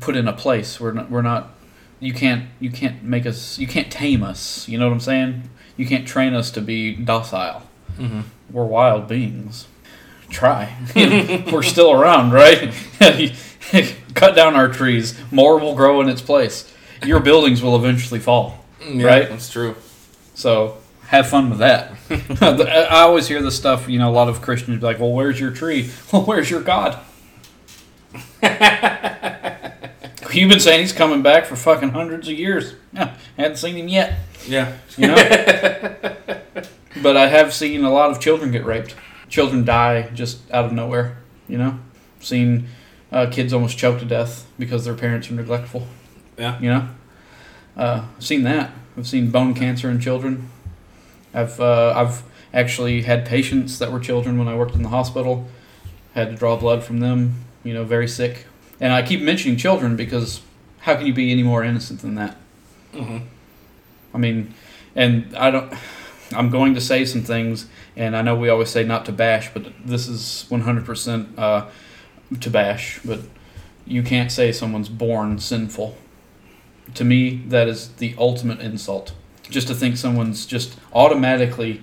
put 0.00 0.16
in 0.16 0.26
a 0.26 0.32
place. 0.32 0.80
We're 0.80 0.92
not 0.92 1.12
we're 1.12 1.22
not 1.22 1.54
you 2.00 2.12
can't 2.14 2.48
you 2.58 2.70
can't 2.70 3.02
make 3.04 3.26
us 3.26 3.58
you 3.58 3.66
can't 3.66 3.90
tame 3.92 4.22
us. 4.22 4.68
You 4.68 4.78
know 4.78 4.86
what 4.88 4.94
I'm 4.94 5.00
saying? 5.00 5.50
You 5.76 5.86
can't 5.86 6.06
train 6.06 6.34
us 6.34 6.50
to 6.52 6.60
be 6.60 6.94
docile. 6.94 7.62
Mm-hmm. 7.96 8.22
We're 8.50 8.64
wild 8.64 9.06
beings. 9.06 9.68
Try. 10.30 10.76
We're 11.52 11.62
still 11.62 11.92
around, 11.92 12.32
right? 12.32 12.72
Cut 14.14 14.34
down 14.34 14.54
our 14.54 14.68
trees. 14.68 15.18
More 15.30 15.58
will 15.58 15.74
grow 15.74 16.00
in 16.00 16.08
its 16.08 16.22
place. 16.22 16.72
Your 17.04 17.20
buildings 17.20 17.62
will 17.62 17.76
eventually 17.76 18.20
fall. 18.20 18.64
Yeah, 18.84 19.06
Right? 19.06 19.28
That's 19.28 19.50
true. 19.50 19.76
So 20.34 20.78
have 21.06 21.28
fun 21.28 21.50
with 21.50 21.58
that. 21.58 21.92
I 22.90 23.00
always 23.02 23.26
hear 23.28 23.42
this 23.42 23.56
stuff, 23.56 23.88
you 23.88 23.98
know, 23.98 24.08
a 24.08 24.12
lot 24.12 24.28
of 24.28 24.40
Christians 24.42 24.80
be 24.80 24.86
like, 24.86 25.00
well, 25.00 25.12
where's 25.12 25.40
your 25.40 25.50
tree? 25.50 25.90
Well, 26.12 26.22
where's 26.22 26.50
your 26.50 26.62
God? 26.62 26.98
You've 30.40 30.48
been 30.48 30.58
saying 30.58 30.80
he's 30.80 30.94
coming 30.94 31.20
back 31.20 31.44
for 31.44 31.54
fucking 31.54 31.90
hundreds 31.90 32.26
of 32.26 32.32
years. 32.32 32.74
Yeah, 32.94 33.14
hadn't 33.36 33.58
seen 33.58 33.76
him 33.76 33.88
yet. 33.88 34.20
Yeah. 34.46 34.74
You 34.96 35.08
know? 35.08 35.14
but 37.02 37.14
I 37.14 37.26
have 37.26 37.52
seen 37.52 37.84
a 37.84 37.90
lot 37.90 38.10
of 38.10 38.20
children 38.20 38.50
get 38.50 38.64
raped. 38.64 38.94
Children 39.28 39.66
die 39.66 40.08
just 40.14 40.50
out 40.50 40.64
of 40.64 40.72
nowhere, 40.72 41.18
you 41.46 41.58
know? 41.58 41.78
Seen 42.20 42.68
uh, 43.12 43.26
kids 43.30 43.52
almost 43.52 43.76
choke 43.76 43.98
to 43.98 44.06
death 44.06 44.46
because 44.58 44.86
their 44.86 44.94
parents 44.94 45.30
are 45.30 45.34
neglectful, 45.34 45.86
Yeah. 46.38 46.58
you 46.58 46.70
know? 46.70 46.88
Uh, 47.76 48.06
I've 48.16 48.24
seen 48.24 48.42
that. 48.44 48.70
I've 48.96 49.06
seen 49.06 49.30
bone 49.30 49.52
cancer 49.52 49.90
in 49.90 50.00
children. 50.00 50.48
I've, 51.34 51.60
uh, 51.60 51.92
I've 51.94 52.22
actually 52.54 53.02
had 53.02 53.26
patients 53.26 53.78
that 53.78 53.92
were 53.92 54.00
children 54.00 54.38
when 54.38 54.48
I 54.48 54.56
worked 54.56 54.74
in 54.74 54.82
the 54.82 54.88
hospital. 54.88 55.48
Had 56.14 56.30
to 56.30 56.34
draw 56.34 56.56
blood 56.56 56.82
from 56.82 57.00
them, 57.00 57.44
you 57.62 57.74
know, 57.74 57.84
very 57.84 58.08
sick. 58.08 58.46
And 58.80 58.92
I 58.92 59.02
keep 59.02 59.20
mentioning 59.20 59.56
children 59.56 59.96
because 59.96 60.40
how 60.80 60.96
can 60.96 61.06
you 61.06 61.12
be 61.12 61.30
any 61.30 61.42
more 61.42 61.62
innocent 61.62 62.00
than 62.00 62.14
that? 62.14 62.36
Mm-hmm. 62.92 63.18
I 64.14 64.18
mean, 64.18 64.54
and 64.94 65.36
I 65.36 65.50
don't. 65.50 65.72
I'm 66.32 66.48
going 66.48 66.74
to 66.74 66.80
say 66.80 67.04
some 67.04 67.22
things, 67.22 67.66
and 67.96 68.16
I 68.16 68.22
know 68.22 68.36
we 68.36 68.48
always 68.48 68.70
say 68.70 68.84
not 68.84 69.04
to 69.06 69.12
bash, 69.12 69.52
but 69.52 69.72
this 69.84 70.06
is 70.06 70.46
100% 70.48 71.36
uh, 71.36 71.68
to 72.38 72.50
bash. 72.50 73.00
But 73.04 73.20
you 73.84 74.02
can't 74.04 74.30
say 74.30 74.52
someone's 74.52 74.88
born 74.88 75.40
sinful. 75.40 75.96
To 76.94 77.04
me, 77.04 77.42
that 77.48 77.66
is 77.66 77.88
the 77.94 78.14
ultimate 78.16 78.60
insult. 78.60 79.12
Just 79.48 79.66
to 79.68 79.74
think 79.74 79.96
someone's 79.96 80.46
just 80.46 80.78
automatically 80.92 81.82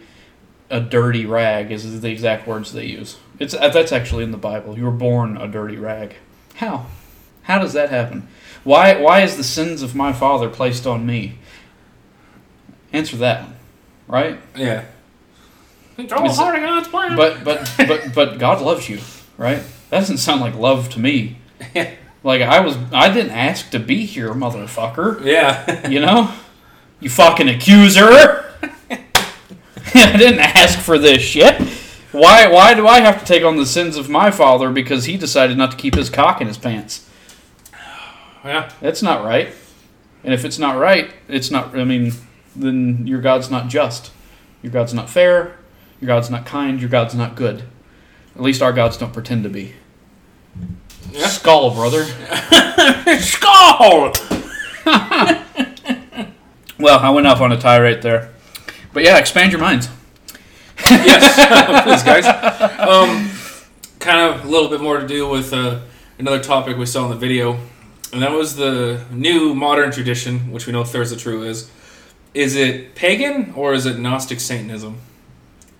a 0.69 0.79
dirty 0.79 1.25
rag 1.25 1.71
is 1.71 1.99
the 1.99 2.09
exact 2.09 2.47
words 2.47 2.71
they 2.71 2.85
use. 2.85 3.17
It's 3.39 3.53
that's 3.53 3.91
actually 3.91 4.23
in 4.23 4.31
the 4.31 4.37
Bible. 4.37 4.77
You 4.77 4.85
were 4.85 4.91
born 4.91 5.37
a 5.37 5.47
dirty 5.47 5.77
rag. 5.77 6.15
How? 6.57 6.85
How 7.43 7.59
does 7.59 7.73
that 7.73 7.89
happen? 7.89 8.27
Why 8.63 8.99
why 9.01 9.21
is 9.21 9.37
the 9.37 9.43
sins 9.43 9.81
of 9.81 9.95
my 9.95 10.11
father 10.13 10.49
placed 10.49 10.85
on 10.85 11.05
me? 11.05 11.37
Answer 12.93 13.17
that, 13.17 13.43
one. 13.43 13.55
right? 14.07 14.39
Yeah. 14.55 14.85
Is 16.25 16.33
it- 16.33 16.41
But 17.15 17.43
but 17.43 17.73
but 17.87 18.13
but 18.13 18.37
God 18.39 18.61
loves 18.61 18.87
you, 18.89 18.99
right? 19.37 19.61
That 19.89 19.99
doesn't 20.01 20.17
sound 20.17 20.41
like 20.41 20.55
love 20.55 20.89
to 20.89 20.99
me. 20.99 21.37
Like 22.23 22.41
I 22.41 22.59
was 22.59 22.75
I 22.91 23.13
didn't 23.13 23.31
ask 23.31 23.69
to 23.69 23.79
be 23.79 24.05
here, 24.05 24.33
motherfucker. 24.33 25.23
yeah. 25.23 25.87
You 25.93 26.01
know? 26.01 26.33
You 26.99 27.09
fucking 27.09 27.47
accuser. 27.47 28.03
I 29.93 30.17
didn't 30.17 30.39
ask 30.39 30.77
for 30.79 30.97
this 30.97 31.21
shit. 31.21 31.55
Why 32.17 32.47
why 32.47 32.73
do 32.73 32.87
I 32.87 33.01
have 33.01 33.19
to 33.19 33.25
take 33.25 33.43
on 33.43 33.57
the 33.57 33.65
sins 33.65 33.95
of 33.95 34.09
my 34.09 34.31
father 34.31 34.71
because 34.71 35.05
he 35.05 35.17
decided 35.17 35.57
not 35.57 35.71
to 35.71 35.77
keep 35.77 35.95
his 35.95 36.09
cock 36.09 36.41
in 36.41 36.47
his 36.47 36.57
pants? 36.57 37.07
yeah. 38.43 38.71
That's 38.81 39.01
not 39.01 39.23
right. 39.23 39.53
And 40.23 40.33
if 40.33 40.43
it's 40.43 40.57
not 40.57 40.77
right, 40.77 41.11
it's 41.27 41.51
not 41.51 41.77
I 41.77 41.83
mean, 41.83 42.13
then 42.55 43.05
your 43.05 43.21
God's 43.21 43.51
not 43.51 43.67
just. 43.67 44.11
Your 44.63 44.71
God's 44.71 44.93
not 44.93 45.09
fair. 45.09 45.57
Your 46.01 46.07
God's 46.07 46.29
not 46.29 46.45
kind. 46.45 46.79
Your 46.79 46.89
God's 46.89 47.15
not 47.15 47.35
good. 47.35 47.63
At 48.35 48.41
least 48.41 48.61
our 48.61 48.73
gods 48.73 48.97
don't 48.97 49.13
pretend 49.13 49.43
to 49.43 49.49
be. 49.49 49.73
Yeah. 51.11 51.27
Skål, 51.27 51.73
brother. 51.75 52.03
Skål. 53.19 54.13
Well, 56.79 56.99
I 56.99 57.09
went 57.09 57.25
off 57.25 57.41
on 57.41 57.51
a 57.51 57.57
tirade 57.57 58.03
there. 58.03 58.31
But 58.93 59.03
yeah, 59.03 59.17
expand 59.17 59.51
your 59.51 59.59
minds. 59.59 59.89
Yes, 60.89 61.83
please, 61.83 62.03
guys. 62.03 62.25
Um, 62.79 63.29
kind 63.99 64.19
of 64.19 64.45
a 64.45 64.47
little 64.47 64.69
bit 64.69 64.81
more 64.81 64.99
to 64.99 65.07
do 65.07 65.27
with 65.27 65.53
uh, 65.53 65.79
another 66.19 66.41
topic 66.41 66.77
we 66.77 66.85
saw 66.85 67.05
in 67.05 67.11
the 67.11 67.17
video, 67.17 67.59
and 68.13 68.21
that 68.21 68.31
was 68.31 68.55
the 68.55 69.03
new 69.11 69.53
modern 69.53 69.91
tradition, 69.91 70.51
which 70.51 70.65
we 70.65 70.73
know 70.73 70.83
True 70.83 71.43
is. 71.43 71.69
Is 72.33 72.55
it 72.55 72.95
pagan 72.95 73.53
or 73.55 73.73
is 73.73 73.85
it 73.85 73.97
Gnostic 73.97 74.39
Satanism? 74.39 74.97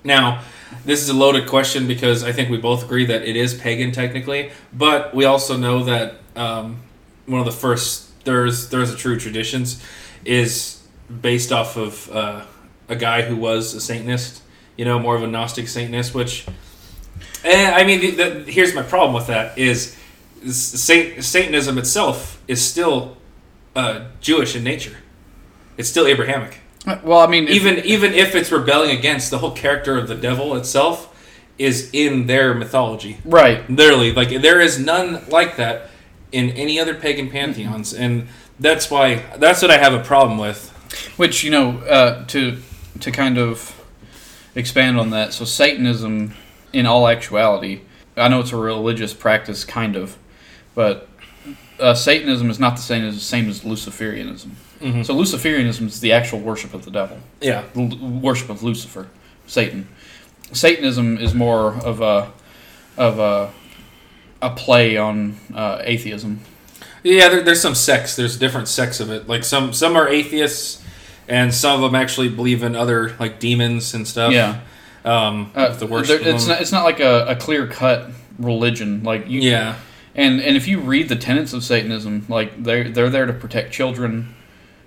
Now, 0.03 0.43
this 0.85 1.01
is 1.01 1.09
a 1.09 1.13
loaded 1.13 1.47
question 1.47 1.87
because 1.87 2.23
I 2.23 2.31
think 2.31 2.49
we 2.49 2.57
both 2.57 2.83
agree 2.83 3.05
that 3.05 3.23
it 3.23 3.35
is 3.35 3.53
pagan 3.53 3.91
technically, 3.91 4.51
but 4.73 5.13
we 5.13 5.25
also 5.25 5.57
know 5.57 5.83
that 5.83 6.15
um, 6.35 6.77
one 7.25 7.39
of 7.39 7.45
the 7.45 7.51
first 7.51 8.09
Thirds 8.23 8.67
Thirds 8.67 8.91
of 8.91 8.97
True 8.97 9.19
traditions 9.19 9.83
is 10.25 10.81
based 11.21 11.51
off 11.51 11.77
of 11.77 12.09
uh, 12.11 12.45
a 12.89 12.95
guy 12.95 13.21
who 13.21 13.35
was 13.35 13.73
a 13.73 13.81
Satanist 13.81 14.41
you 14.77 14.85
know, 14.85 14.99
more 14.99 15.15
of 15.15 15.23
a 15.23 15.27
Gnostic 15.27 15.67
Satanist, 15.67 16.13
which 16.13 16.45
And 17.43 17.75
I 17.75 17.83
mean, 17.83 17.99
the, 18.01 18.11
the, 18.11 18.51
here's 18.51 18.73
my 18.73 18.83
problem 18.83 19.13
with 19.13 19.27
that: 19.27 19.57
is, 19.57 19.95
is 20.43 20.61
Saint, 20.61 21.23
Satanism 21.23 21.77
itself 21.77 22.41
is 22.47 22.63
still 22.63 23.17
uh, 23.75 24.05
Jewish 24.21 24.55
in 24.55 24.63
nature. 24.63 24.97
It's 25.77 25.89
still 25.89 26.07
Abrahamic. 26.07 26.59
Well, 27.03 27.19
I 27.19 27.27
mean, 27.27 27.45
if- 27.47 27.55
even 27.55 27.83
even 27.85 28.13
if 28.13 28.35
it's 28.35 28.51
rebelling 28.51 28.91
against 28.97 29.31
the 29.31 29.39
whole 29.39 29.51
character 29.51 29.97
of 29.97 30.07
the 30.07 30.15
devil 30.15 30.55
itself 30.55 31.13
is 31.57 31.89
in 31.91 32.27
their 32.27 32.53
mythology. 32.53 33.17
right. 33.25 33.67
Literally, 33.69 34.13
like 34.13 34.29
there 34.41 34.61
is 34.61 34.77
none 34.79 35.23
like 35.27 35.57
that 35.57 35.89
in 36.31 36.51
any 36.51 36.79
other 36.79 36.93
pagan 36.93 37.29
pantheons, 37.29 37.93
and 37.93 38.27
that's 38.59 38.91
why 38.91 39.23
that's 39.37 39.61
what 39.61 39.71
I 39.71 39.77
have 39.77 39.93
a 39.93 40.03
problem 40.03 40.37
with. 40.37 40.69
Which 41.17 41.43
you 41.43 41.51
know, 41.51 41.79
uh, 41.79 42.25
to 42.27 42.57
to 43.01 43.11
kind 43.11 43.37
of 43.37 43.76
expand 44.57 44.99
on 44.99 45.11
that. 45.11 45.33
So 45.33 45.45
Satanism, 45.45 46.33
in 46.73 46.85
all 46.85 47.07
actuality, 47.07 47.81
I 48.17 48.27
know 48.27 48.39
it's 48.41 48.51
a 48.51 48.57
religious 48.57 49.13
practice, 49.13 49.63
kind 49.63 49.95
of, 49.95 50.17
but 50.75 51.07
uh, 51.79 51.93
Satanism 51.93 52.49
is 52.49 52.59
not 52.59 52.75
the 52.75 52.81
same 52.81 53.05
as 53.05 53.13
the 53.15 53.21
same 53.21 53.47
as 53.47 53.61
Luciferianism. 53.61 54.49
Mhm. 54.81 55.05
So 55.05 55.15
Luciferianism 55.15 55.85
is 55.87 55.99
the 56.01 56.11
actual 56.11 56.39
worship 56.39 56.73
of 56.73 56.83
the 56.85 56.91
devil, 56.91 57.19
Yeah, 57.41 57.63
L- 57.75 57.97
worship 58.21 58.49
of 58.49 58.63
Lucifer, 58.63 59.07
Satan. 59.45 59.87
Satanism 60.51 61.17
is 61.17 61.33
more 61.33 61.73
of 61.75 62.01
a 62.01 62.31
of 62.97 63.19
a 63.19 63.51
a 64.41 64.49
play 64.51 64.97
on 64.97 65.35
uh, 65.53 65.79
atheism. 65.83 66.39
yeah. 67.03 67.27
There, 67.29 67.41
there's 67.41 67.61
some 67.61 67.75
sects. 67.75 68.15
There's 68.15 68.37
different 68.37 68.67
sects 68.67 68.99
of 68.99 69.09
it. 69.11 69.27
Like 69.27 69.43
some 69.43 69.73
some 69.73 69.95
are 69.95 70.07
atheists, 70.07 70.81
and 71.27 71.53
some 71.53 71.81
of 71.83 71.91
them 71.91 71.95
actually 71.99 72.29
believe 72.29 72.63
in 72.63 72.75
other 72.75 73.15
like 73.19 73.39
demons 73.39 73.93
and 73.93 74.07
stuff. 74.07 74.31
Yeah. 74.33 74.61
Um, 75.05 75.51
Uh, 75.55 75.69
the 75.69 75.85
worship. 75.87 76.21
there- 76.21 76.35
it's 76.35 76.47
not 76.47 76.61
it's 76.61 76.71
not 76.71 76.83
like 76.83 76.99
a, 76.99 77.25
a 77.29 77.35
clear 77.35 77.67
cut 77.67 78.09
religion. 78.39 79.03
Like 79.03 79.29
you, 79.29 79.41
yeah. 79.41 79.75
And 80.15 80.41
and 80.41 80.57
if 80.57 80.67
you 80.67 80.79
read 80.79 81.09
the 81.09 81.15
tenets 81.15 81.53
of 81.53 81.63
Satanism, 81.63 82.25
like 82.27 82.63
they're 82.63 82.89
they're 82.89 83.09
there 83.09 83.25
to 83.25 83.33
protect 83.33 83.71
children, 83.71 84.33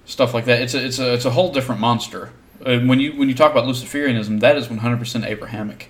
stuff 0.04 0.34
like 0.34 0.44
that. 0.46 0.60
It's 0.62 0.74
a 0.74 0.84
it's 0.84 0.98
a 0.98 1.14
it's 1.14 1.24
a 1.24 1.30
whole 1.30 1.52
different 1.52 1.80
monster. 1.80 2.30
And 2.66 2.88
when 2.88 3.00
you 3.00 3.12
when 3.12 3.28
you 3.28 3.34
talk 3.34 3.52
about 3.52 3.64
Luciferianism, 3.64 4.40
that 4.40 4.56
is 4.56 4.68
one 4.68 4.78
hundred 4.78 4.98
percent 4.98 5.24
Abrahamic. 5.24 5.88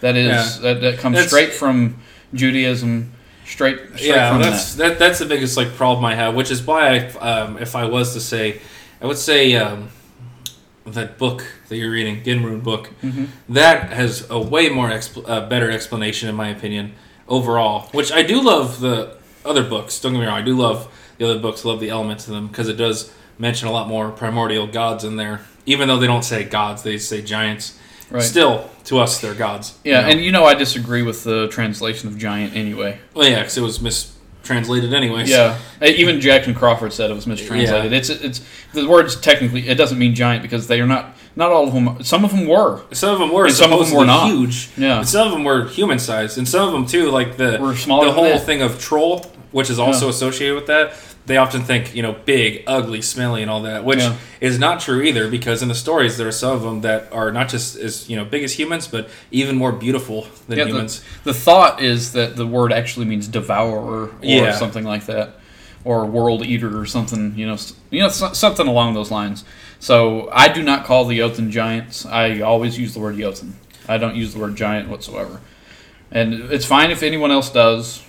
That 0.00 0.16
is 0.16 0.26
Yeah. 0.56 0.62
that, 0.62 0.80
that 0.80 0.98
comes 0.98 1.14
That's- 1.14 1.28
straight 1.30 1.52
from 1.52 1.96
Judaism, 2.34 3.12
straight 3.46 3.78
straight 3.94 4.02
yeah, 4.08 4.32
from 4.32 4.42
that's 4.42 4.74
that. 4.74 4.88
that. 4.88 4.98
That's 4.98 5.18
the 5.18 5.26
biggest 5.26 5.56
like 5.56 5.74
problem 5.74 6.04
I 6.04 6.14
have, 6.14 6.34
which 6.34 6.50
is 6.50 6.62
why 6.62 6.96
I, 6.96 6.98
um, 7.18 7.58
if 7.58 7.76
I 7.76 7.84
was 7.84 8.14
to 8.14 8.20
say, 8.20 8.60
I 9.00 9.06
would 9.06 9.18
say 9.18 9.54
um, 9.56 9.88
that 10.86 11.18
book 11.18 11.44
that 11.68 11.76
you're 11.76 11.90
reading, 11.90 12.22
Ginrune 12.22 12.62
book, 12.62 12.90
Mhm. 13.02 13.28
that 13.48 13.92
has 13.92 14.26
a 14.30 14.38
way 14.38 14.68
more 14.68 14.88
expl- 14.90 15.28
uh, 15.28 15.46
better 15.48 15.70
explanation 15.70 16.28
in 16.28 16.34
my 16.34 16.48
opinion 16.48 16.92
overall. 17.28 17.88
Which 17.92 18.12
I 18.12 18.22
do 18.22 18.40
love 18.40 18.80
the 18.80 19.16
other 19.44 19.62
books. 19.64 19.98
Don't 20.00 20.12
get 20.12 20.20
me 20.20 20.26
wrong, 20.26 20.38
I 20.38 20.42
do 20.42 20.56
love 20.56 20.88
the 21.18 21.24
other 21.28 21.38
books. 21.38 21.64
Love 21.64 21.80
the 21.80 21.90
elements 21.90 22.26
of 22.28 22.34
them 22.34 22.46
because 22.48 22.68
it 22.68 22.76
does 22.76 23.10
mention 23.38 23.68
a 23.68 23.72
lot 23.72 23.88
more 23.88 24.10
primordial 24.10 24.66
gods 24.66 25.04
in 25.04 25.16
there. 25.16 25.40
Even 25.66 25.88
though 25.88 25.98
they 25.98 26.06
don't 26.06 26.24
say 26.24 26.44
gods, 26.44 26.82
they 26.82 26.96
say 26.98 27.20
giants. 27.22 27.78
Right. 28.08 28.22
Still, 28.22 28.70
to 28.84 29.00
us, 29.00 29.18
they're 29.20 29.34
gods. 29.34 29.74
you 29.84 29.90
yeah, 29.92 30.02
know? 30.02 30.08
and 30.08 30.20
you 30.20 30.30
know 30.30 30.44
I 30.44 30.54
disagree 30.54 31.02
with 31.02 31.24
the 31.24 31.48
translation 31.48 32.08
of 32.08 32.16
giant 32.16 32.54
anyway. 32.54 32.98
well, 33.14 33.28
yeah, 33.28 33.40
because 33.40 33.58
it 33.58 33.62
was 33.62 33.82
mistranslated 34.46 34.94
anyways. 34.94 35.28
Yeah, 35.28 35.58
even 35.82 36.20
Jackson 36.20 36.54
Crawford 36.54 36.92
said 36.92 37.10
it 37.10 37.14
was 37.14 37.26
mistranslated. 37.26 37.90
Yeah. 37.92 37.98
It's 37.98 38.10
it's 38.10 38.40
the 38.72 38.86
words 38.88 39.16
technically 39.20 39.68
it 39.68 39.76
doesn't 39.76 39.98
mean 39.98 40.14
giant 40.14 40.42
because 40.42 40.66
they 40.68 40.80
are 40.80 40.86
not 40.86 41.16
not 41.34 41.50
all 41.50 41.66
of 41.68 41.74
them. 41.74 42.02
Some 42.02 42.24
of 42.24 42.30
them 42.30 42.46
were. 42.46 42.82
Some 42.92 43.12
of 43.12 43.18
them 43.18 43.32
were 43.32 43.46
And 43.46 43.54
some 43.54 43.72
of 43.72 43.86
them 43.86 43.96
were 43.96 44.06
not. 44.06 44.28
huge. 44.30 44.70
Yeah. 44.76 44.98
And 44.98 45.08
some 45.08 45.26
of 45.26 45.32
them 45.32 45.44
were 45.44 45.66
human 45.68 45.98
sized, 45.98 46.38
and 46.38 46.48
some 46.48 46.66
of 46.66 46.72
them 46.72 46.86
too, 46.86 47.10
like 47.10 47.36
the 47.36 47.58
Were 47.60 47.74
smaller 47.76 48.06
the 48.06 48.12
whole 48.12 48.38
thing 48.38 48.62
of 48.62 48.80
troll, 48.80 49.20
which 49.52 49.68
is 49.70 49.78
also 49.78 50.06
Yeah. 50.06 50.10
associated 50.10 50.54
with 50.54 50.66
that. 50.66 50.94
They 51.26 51.36
often 51.38 51.62
think 51.62 51.94
you 51.94 52.02
know 52.02 52.14
big, 52.24 52.62
ugly, 52.68 53.02
smelly, 53.02 53.42
and 53.42 53.50
all 53.50 53.62
that, 53.62 53.84
which 53.84 53.98
Yeah. 53.98 54.14
is 54.40 54.58
not 54.60 54.78
true 54.80 55.02
either. 55.02 55.28
Because 55.28 55.60
in 55.60 55.68
the 55.68 55.74
stories, 55.74 56.16
there 56.16 56.28
are 56.28 56.32
some 56.32 56.52
of 56.52 56.62
them 56.62 56.82
that 56.82 57.08
are 57.12 57.32
not 57.32 57.48
just 57.48 57.76
as 57.76 58.08
you 58.08 58.14
know 58.16 58.24
big 58.24 58.44
as 58.44 58.52
humans, 58.52 58.86
but 58.86 59.08
even 59.32 59.56
more 59.56 59.72
beautiful 59.72 60.28
than 60.48 60.58
Yeah, 60.58 60.66
humans. 60.66 61.02
The 61.24 61.34
thought 61.34 61.82
is 61.82 62.12
that 62.12 62.36
the 62.36 62.46
word 62.46 62.72
actually 62.72 63.06
means 63.06 63.26
devourer 63.26 64.04
or 64.04 64.10
Yeah. 64.22 64.52
something 64.52 64.84
like 64.84 65.06
that, 65.06 65.30
or 65.84 66.06
world 66.06 66.46
eater 66.46 66.78
or 66.78 66.86
something. 66.86 67.34
You 67.36 67.46
know, 67.48 67.56
you 67.90 68.00
know, 68.00 68.08
something 68.08 68.68
along 68.68 68.94
those 68.94 69.10
lines. 69.10 69.44
So 69.80 70.28
I 70.32 70.46
do 70.48 70.62
not 70.62 70.84
call 70.84 71.04
the 71.06 71.18
Jotun 71.18 71.50
giants. 71.50 72.06
I 72.06 72.40
always 72.40 72.78
use 72.78 72.94
the 72.94 73.00
word 73.00 73.18
Jotun. 73.18 73.54
I 73.88 73.98
don't 73.98 74.14
use 74.16 74.32
the 74.32 74.38
word 74.40 74.56
giant 74.56 74.88
whatsoever, 74.88 75.40
and 76.12 76.34
it's 76.52 76.64
fine 76.64 76.90
if 76.92 77.02
anyone 77.02 77.30
else 77.32 77.50
does. 77.50 78.00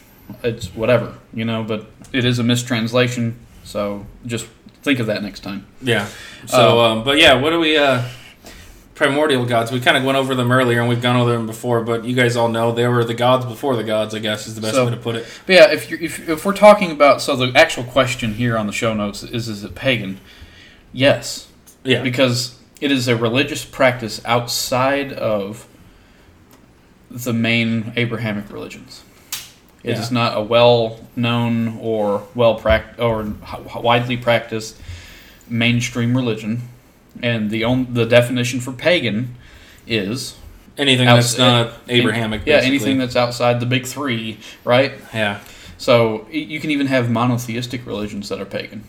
It's 0.43 0.67
whatever, 0.75 1.15
you 1.33 1.45
know. 1.45 1.63
But 1.63 1.85
it 2.13 2.25
is 2.25 2.39
a 2.39 2.43
mistranslation, 2.43 3.37
so 3.63 4.05
just 4.25 4.47
think 4.83 4.99
of 4.99 5.07
that 5.07 5.23
next 5.23 5.41
time. 5.41 5.65
Yeah. 5.81 6.07
So, 6.45 6.79
Uh, 6.79 6.83
um, 6.91 7.03
but 7.03 7.17
yeah, 7.17 7.33
what 7.35 7.49
do 7.51 7.59
we? 7.59 7.77
Uh, 7.77 8.03
primordial 8.95 9.45
gods. 9.45 9.71
We 9.71 9.79
kind 9.79 9.95
of 9.95 10.03
went 10.03 10.17
over 10.17 10.33
them 10.33 10.51
earlier, 10.51 10.79
and 10.79 10.89
we've 10.89 11.01
gone 11.01 11.15
over 11.15 11.31
them 11.31 11.45
before. 11.45 11.81
But 11.81 12.03
you 12.03 12.15
guys 12.15 12.35
all 12.35 12.49
know 12.49 12.71
they 12.71 12.87
were 12.87 13.03
the 13.03 13.13
gods 13.13 13.45
before 13.45 13.75
the 13.75 13.83
gods. 13.83 14.13
I 14.15 14.19
guess 14.19 14.47
is 14.47 14.55
the 14.55 14.61
best 14.61 14.73
So- 14.75 14.85
way 14.85 14.91
to 14.91 14.97
put 14.97 15.15
it. 15.15 15.25
But 15.45 15.55
yeah, 15.55 15.71
if, 15.71 15.89
you're, 15.89 15.99
if 16.01 16.27
if 16.27 16.45
we're 16.45 16.53
talking 16.53 16.91
about 16.91 17.21
so 17.21 17.35
the 17.35 17.51
actual 17.57 17.83
question 17.83 18.33
here 18.35 18.57
on 18.57 18.65
the 18.67 18.73
show 18.73 18.93
notes 18.93 19.23
is 19.23 19.47
is 19.47 19.63
it 19.63 19.75
pagan? 19.75 20.19
Yes, 20.93 21.47
Yeah. 21.83 22.01
because 22.01 22.55
it 22.81 22.91
is 22.91 23.07
a 23.07 23.15
religious 23.15 23.65
practice 23.65 24.21
outside 24.25 25.11
of 25.13 25.67
the 27.11 27.33
main 27.33 27.91
Abrahamic 27.95 28.51
religions. 28.51 29.03
It 29.87 29.95
Yeah. 29.95 30.01
is 30.01 30.11
not 30.11 30.37
a 30.37 30.41
well-known 30.41 31.77
or 31.81 32.23
well 32.35 32.59
pract 32.59 32.99
or 32.99 33.33
widely 33.81 34.17
practiced 34.17 34.75
mainstream 35.49 36.15
religion, 36.15 36.63
and 37.23 37.49
the 37.49 37.63
on, 37.63 37.87
the 37.93 38.05
definition 38.05 38.59
for 38.59 38.73
pagan 38.73 39.35
is 39.87 40.35
Anything 40.77 41.05
that's 41.07 41.37
not 41.37 41.71
Abrahamic. 41.89 42.41
yeah 42.45 42.57
anything 42.57 42.97
that's 42.99 43.15
outside 43.15 43.59
the 43.59 43.65
big 43.65 43.85
three, 43.87 44.37
right? 44.63 44.91
Yeah. 45.13 45.39
So 45.77 46.27
you 46.31 46.59
can 46.59 46.69
even 46.71 46.87
have 46.87 47.09
monotheistic 47.09 47.85
religions 47.85 48.29
that 48.29 48.39
are 48.41 48.45
pagan, 48.45 48.83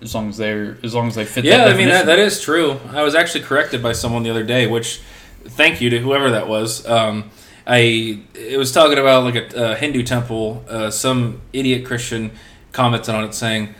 as 0.00 0.14
long 0.14 0.28
as 0.28 0.36
they're 0.36 0.78
as 0.84 0.94
long 0.94 1.08
as 1.08 1.14
they 1.16 1.24
fit. 1.24 1.44
Yeah, 1.44 1.64
I 1.64 1.76
mean 1.76 1.88
that, 1.88 2.06
that 2.06 2.18
is 2.20 2.40
true. 2.40 2.78
I 2.92 3.02
was 3.02 3.14
actually 3.14 3.42
corrected 3.44 3.82
by 3.82 3.92
someone 3.92 4.22
the 4.22 4.30
other 4.30 4.44
day, 4.44 4.66
which 4.66 5.00
thank 5.44 5.80
you 5.80 5.90
to 5.90 5.98
whoever 5.98 6.30
that 6.30 6.46
was. 6.48 6.86
Um, 6.86 7.30
I 7.68 8.22
it 8.34 8.58
was 8.58 8.72
talking 8.72 8.98
about 8.98 9.24
like 9.24 9.52
a, 9.52 9.72
a 9.72 9.76
Hindu 9.76 10.02
temple. 10.02 10.64
Uh, 10.66 10.90
some 10.90 11.42
idiot 11.52 11.84
Christian 11.84 12.32
commented 12.72 13.14
on 13.14 13.24
it 13.24 13.34
saying, 13.34 13.74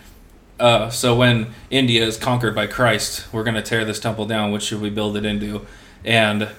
uh, 0.61 0.90
"So 0.90 1.16
when 1.16 1.55
India 1.70 2.05
is 2.05 2.18
conquered 2.18 2.55
by 2.55 2.66
Christ, 2.66 3.33
we're 3.33 3.44
going 3.44 3.55
to 3.55 3.62
tear 3.62 3.87
this 3.87 3.98
temple 3.98 4.27
down. 4.27 4.53
What 4.53 4.62
should 4.62 4.83
we 4.83 4.90
build 4.90 5.16
it 5.16 5.24
into?" 5.24 5.66
And 6.05 6.51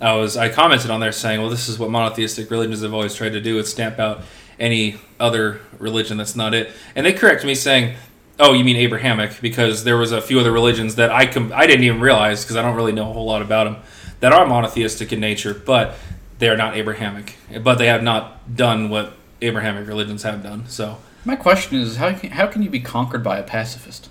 I 0.00 0.12
was 0.12 0.36
I 0.36 0.48
commented 0.48 0.90
on 0.92 1.00
there 1.00 1.10
saying, 1.10 1.40
"Well, 1.40 1.50
this 1.50 1.68
is 1.68 1.76
what 1.76 1.90
monotheistic 1.90 2.50
religions 2.52 2.82
have 2.82 2.94
always 2.94 3.16
tried 3.16 3.32
to 3.32 3.40
do: 3.40 3.58
is 3.58 3.68
stamp 3.68 3.98
out 3.98 4.22
any 4.60 4.96
other 5.18 5.60
religion 5.80 6.18
that's 6.18 6.36
not 6.36 6.54
it." 6.54 6.70
And 6.94 7.04
they 7.04 7.12
corrected 7.12 7.48
me 7.48 7.56
saying, 7.56 7.96
"Oh, 8.38 8.52
you 8.52 8.62
mean 8.62 8.76
Abrahamic?" 8.76 9.40
Because 9.40 9.82
there 9.82 9.96
was 9.96 10.12
a 10.12 10.20
few 10.20 10.38
other 10.38 10.52
religions 10.52 10.94
that 10.94 11.10
I 11.10 11.26
com- 11.26 11.52
I 11.52 11.66
didn't 11.66 11.82
even 11.82 12.00
realize 12.00 12.44
because 12.44 12.54
I 12.54 12.62
don't 12.62 12.76
really 12.76 12.92
know 12.92 13.10
a 13.10 13.12
whole 13.12 13.26
lot 13.26 13.42
about 13.42 13.64
them 13.64 13.78
that 14.20 14.32
are 14.32 14.46
monotheistic 14.46 15.12
in 15.12 15.20
nature, 15.20 15.52
but 15.52 15.96
they 16.38 16.48
are 16.48 16.56
not 16.56 16.76
Abrahamic. 16.76 17.36
But 17.62 17.76
they 17.76 17.86
have 17.86 18.02
not 18.02 18.56
done 18.56 18.90
what 18.90 19.14
Abrahamic 19.40 19.88
religions 19.88 20.22
have 20.22 20.42
done. 20.42 20.66
So 20.68 20.98
My 21.24 21.36
question 21.36 21.78
is 21.78 21.96
how 21.96 22.12
can, 22.12 22.30
how 22.30 22.46
can 22.46 22.62
you 22.62 22.70
be 22.70 22.80
conquered 22.80 23.22
by 23.22 23.38
a 23.38 23.42
pacifist? 23.42 24.08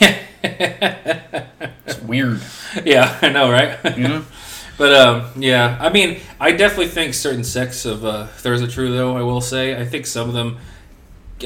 it's 0.00 2.00
weird, 2.00 2.40
yeah, 2.84 3.18
I 3.20 3.28
know, 3.28 3.50
right? 3.50 3.78
you 3.96 4.08
know. 4.08 4.24
But 4.78 4.92
um, 4.92 5.42
yeah, 5.42 5.78
I 5.80 5.88
mean, 5.88 6.20
I 6.38 6.52
definitely 6.52 6.88
think 6.88 7.14
certain 7.14 7.44
sects 7.44 7.86
of 7.86 8.04
uh, 8.04 8.26
are 8.44 8.66
true, 8.66 8.92
though. 8.92 9.16
I 9.16 9.22
will 9.22 9.40
say, 9.40 9.80
I 9.80 9.86
think 9.86 10.04
some 10.04 10.28
of 10.28 10.34
them, 10.34 10.58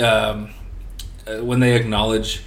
um, 0.02 0.50
uh, 1.26 1.44
when 1.44 1.60
they 1.60 1.76
acknowledge 1.76 2.42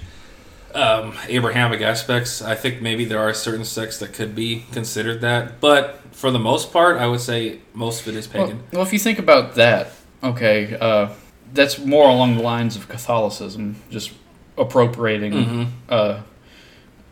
um, 0.74 1.16
Abrahamic 1.28 1.80
aspects, 1.80 2.42
I 2.42 2.54
think 2.54 2.82
maybe 2.82 3.06
there 3.06 3.18
are 3.18 3.32
certain 3.32 3.64
sects 3.64 3.98
that 4.00 4.12
could 4.12 4.34
be 4.34 4.66
considered 4.72 5.22
that. 5.22 5.58
But 5.60 6.03
for 6.14 6.30
the 6.30 6.38
most 6.38 6.72
part, 6.72 6.96
I 6.98 7.06
would 7.06 7.20
say 7.20 7.58
most 7.74 8.02
of 8.02 8.08
it 8.08 8.16
is 8.18 8.26
pagan. 8.26 8.62
well, 8.72 8.82
if 8.82 8.92
you 8.92 8.98
think 8.98 9.18
about 9.18 9.54
that, 9.56 9.90
okay, 10.22 10.76
uh, 10.80 11.08
that's 11.52 11.78
more 11.78 12.08
along 12.08 12.36
the 12.36 12.42
lines 12.42 12.76
of 12.76 12.88
Catholicism, 12.88 13.76
just 13.90 14.12
appropriating 14.56 15.32
Mhm. 15.32 15.66
uh, 15.88 16.20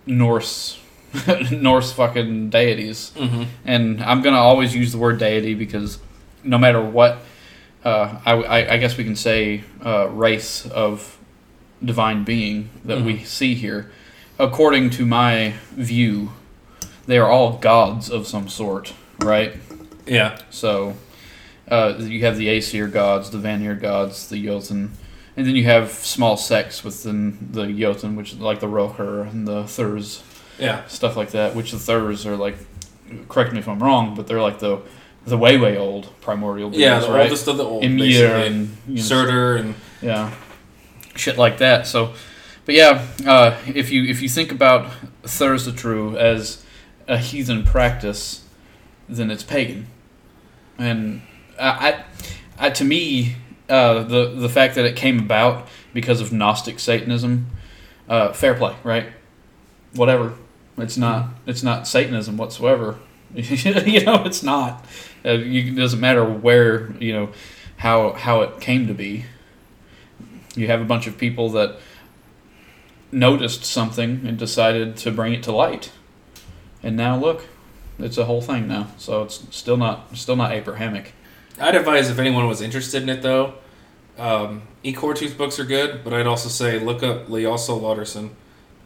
Norse 0.07 0.79
Norse 1.51 1.93
fucking 1.93 2.49
deities. 2.51 3.13
Mhm. 3.17 3.47
and 3.67 4.03
I'm 4.03 4.23
gonna 4.23 4.39
always 4.39 4.75
use 4.75 4.93
the 4.93 4.99
word 4.99 5.19
deity 5.19 5.55
because 5.55 5.99
no 6.43 6.57
matter 6.59 6.81
what, 6.81 7.19
uh, 7.85 8.17
I, 8.25 8.33
I, 8.33 8.73
I 8.75 8.77
guess 8.79 8.97
we 8.97 9.05
can 9.05 9.17
say 9.17 9.63
uh, 9.85 10.09
race 10.09 10.65
of 10.67 11.19
divine 11.85 12.25
being 12.25 12.71
that 12.85 13.03
we 13.03 13.19
see 13.25 13.55
here. 13.55 13.91
According 14.39 14.91
to 14.91 15.05
my 15.07 15.55
view, 15.77 16.33
they 17.07 17.19
are 17.19 17.29
all 17.29 17.59
gods 17.59 18.11
of 18.11 18.27
some 18.27 18.49
sort, 18.49 18.93
right? 19.21 19.55
Yeah. 20.07 20.39
So 20.51 20.95
uh, 21.69 21.95
you 21.99 22.21
have 22.25 22.37
the 22.37 22.49
Aesir 22.49 22.89
gods, 22.89 23.31
the 23.31 23.39
Vanir 23.39 23.75
gods, 23.75 24.29
the 24.29 24.43
Jotun, 24.45 24.93
and 25.37 25.47
then 25.47 25.57
you 25.57 25.65
have 25.65 25.91
small 25.91 26.37
sects 26.37 26.85
within 26.85 27.49
the 27.53 27.67
Jotun, 27.73 28.17
which 28.17 28.33
is 28.33 28.39
like 28.41 28.61
the 28.61 28.67
Rohir 28.67 29.29
and 29.31 29.47
the 29.49 29.65
Thurs, 29.67 30.23
Yeah. 30.59 30.85
stuff 30.87 31.17
like 31.17 31.31
that. 31.31 31.55
Which 31.55 31.71
the 31.73 31.79
Thurs 31.79 32.27
are 32.27 32.37
like, 32.37 32.57
correct 33.29 33.53
me 33.53 33.59
if 33.59 33.69
I'm 33.69 33.83
wrong, 33.83 34.15
but 34.15 34.27
they're 34.27 34.41
like 34.43 34.59
the 34.59 34.81
the 35.25 35.39
way 35.39 35.57
way 35.57 35.77
old 35.79 36.09
primordial 36.21 36.69
beings, 36.71 36.81
Yeah, 36.83 36.99
the 36.99 37.13
right? 37.13 37.23
oldest 37.23 37.47
of 37.47 37.57
the 37.57 37.65
old. 37.65 37.85
Ymir 37.85 38.35
and 38.45 38.77
you 38.89 38.97
know, 38.97 39.03
Surtur 39.03 39.57
and 39.57 39.75
yeah, 40.03 40.35
shit 41.15 41.39
like 41.39 41.59
that. 41.59 41.87
So, 41.87 42.15
but 42.67 42.75
yeah, 42.75 43.07
uh, 43.25 43.57
if 43.73 43.91
you 43.93 44.03
if 44.05 44.21
you 44.21 44.29
think 44.29 44.51
about 44.51 44.91
Thursatru 45.23 46.17
as 46.17 46.65
a 47.09 47.19
heathen 47.19 47.65
practice, 47.65 48.45
then 49.09 49.31
it's 49.31 49.43
pagan. 49.43 49.87
And 50.79 51.23
I, 51.59 52.05
I, 52.59 52.67
I 52.67 52.71
to 52.71 52.85
me, 52.85 53.37
uh, 53.69 54.03
the 54.03 54.27
the 54.35 54.49
fact 54.49 54.75
that 54.75 54.85
it 54.85 54.97
came 54.97 55.19
about 55.19 55.69
because 55.95 56.21
of 56.21 56.33
Gnostic 56.33 56.79
Satanism, 56.79 57.47
uh, 58.09 58.33
fair 58.33 58.55
play, 58.55 58.77
right? 58.85 59.07
Whatever. 59.95 60.35
It's 60.79 60.97
not. 60.97 61.31
It's 61.47 61.63
not 61.63 61.87
Satanism 61.87 62.37
whatsoever. 62.37 62.99
you 63.35 64.05
know, 64.05 64.25
it's 64.25 64.43
not. 64.43 64.85
Uh, 65.25 65.33
you, 65.33 65.73
it 65.73 65.77
doesn't 65.77 66.01
matter 66.01 66.25
where 66.25 66.93
you 66.99 67.13
know 67.13 67.33
how 67.79 68.13
how 68.13 68.43
it 68.43 68.61
came 68.61 68.87
to 68.87 68.95
be. 68.95 69.25
You 70.55 70.67
have 70.67 70.81
a 70.81 70.85
bunch 70.85 71.07
of 71.07 71.17
people 71.17 71.49
that 71.51 71.79
noticed 73.11 73.65
something 73.65 74.23
and 74.27 74.39
decided 74.39 74.97
to 74.99 75.11
bring 75.11 75.33
it 75.35 75.43
to 75.45 75.53
light, 75.53 75.93
and 76.83 76.97
now 76.97 77.17
look, 77.19 77.43
it's 77.99 78.19
a 78.19 78.25
whole 78.25 78.41
thing 78.43 78.69
now. 78.69 78.89
So 78.99 79.23
it's 79.23 79.45
still 79.51 79.77
not 79.77 80.17
still 80.17 80.37
not 80.37 80.53
Abrahamic. 80.53 81.15
I'd 81.61 81.75
advise 81.75 82.09
if 82.11 82.19
anyone 82.19 82.47
was 82.49 82.61
interested 82.61 83.03
in 83.03 83.09
it 83.09 83.23
though, 83.23 83.55
um, 84.19 84.63
E. 84.83 84.93
Cortu's 84.93 85.35
books 85.35 85.59
are 85.61 85.65
good, 85.65 86.03
but 86.05 86.13
I'd 86.13 86.27
also 86.27 86.49
say 86.49 86.79
look 86.79 87.03
up 87.03 87.27
Lyoso 87.29 87.81
Lauderson. 87.81 88.31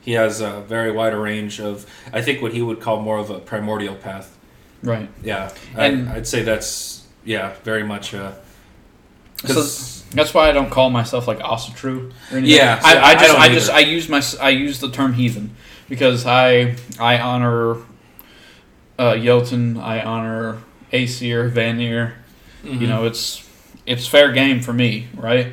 He 0.00 0.12
has 0.12 0.40
a 0.40 0.60
very 0.60 0.92
wide 0.92 1.14
range 1.14 1.60
of, 1.60 1.84
I 2.12 2.22
think, 2.22 2.40
what 2.40 2.52
he 2.52 2.62
would 2.62 2.80
call 2.80 3.00
more 3.00 3.18
of 3.18 3.28
a 3.30 3.40
primordial 3.40 3.96
path. 3.96 4.36
Right. 4.82 5.08
Yeah, 5.22 5.50
And- 5.76 6.08
I, 6.08 6.16
I'd 6.16 6.26
say 6.28 6.42
that's 6.42 7.04
yeah, 7.24 7.54
very 7.64 7.82
much. 7.82 8.14
Uh, 8.14 8.32
'cause- 9.42 10.04
That's 10.12 10.32
why 10.32 10.48
I 10.48 10.52
don't 10.52 10.70
call 10.70 10.90
myself 10.90 11.26
like 11.26 11.40
Asatru 11.40 12.10
or 12.32 12.36
anything. 12.36 12.44
Yeah, 12.56 12.80
I, 12.84 12.92
so 12.94 12.98
I 12.98 13.02
I 13.10 13.14
just 13.14 13.26
don't 13.26 13.40
I, 13.40 13.48
just. 13.48 13.70
I 13.70 13.78
use 13.80 14.08
my 14.08 14.22
I 14.40 14.50
use 14.50 14.78
the 14.80 14.90
term 14.90 15.14
heathen 15.14 15.56
because 15.88 16.26
I 16.26 16.76
I 16.98 17.18
honor 17.18 17.76
uh, 18.98 19.16
Jotun, 19.16 19.76
I 19.76 20.02
honor 20.02 20.58
Aesir, 20.92 21.48
Vanir. 21.48 22.14
Mhm. 22.64 22.80
You 22.80 22.86
know, 22.86 23.04
it's 23.04 23.46
it's 23.86 24.06
fair 24.06 24.32
game 24.32 24.60
for 24.60 24.72
me, 24.72 25.08
right? 25.14 25.52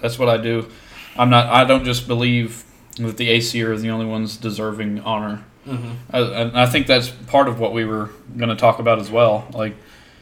That's 0.00 0.18
what 0.18 0.28
I 0.28 0.36
do. 0.36 0.68
I'm 1.16 1.30
not. 1.30 1.46
I 1.46 1.64
don't 1.64 1.84
just 1.84 2.06
believe 2.06 2.64
that 2.98 3.16
the 3.16 3.28
Aesir 3.30 3.72
are 3.72 3.78
the 3.78 3.90
only 3.90 4.06
ones 4.06 4.36
deserving 4.36 5.00
honor. 5.00 5.42
Mhm. 5.66 5.94
I, 6.12 6.18
I 6.18 6.62
I 6.64 6.66
think 6.66 6.86
that's 6.86 7.08
part 7.08 7.48
of 7.48 7.58
what 7.58 7.72
we 7.72 7.84
were 7.84 8.10
going 8.36 8.50
to 8.50 8.56
talk 8.56 8.78
about 8.78 8.98
as 8.98 9.10
well. 9.10 9.46
Like, 9.52 9.74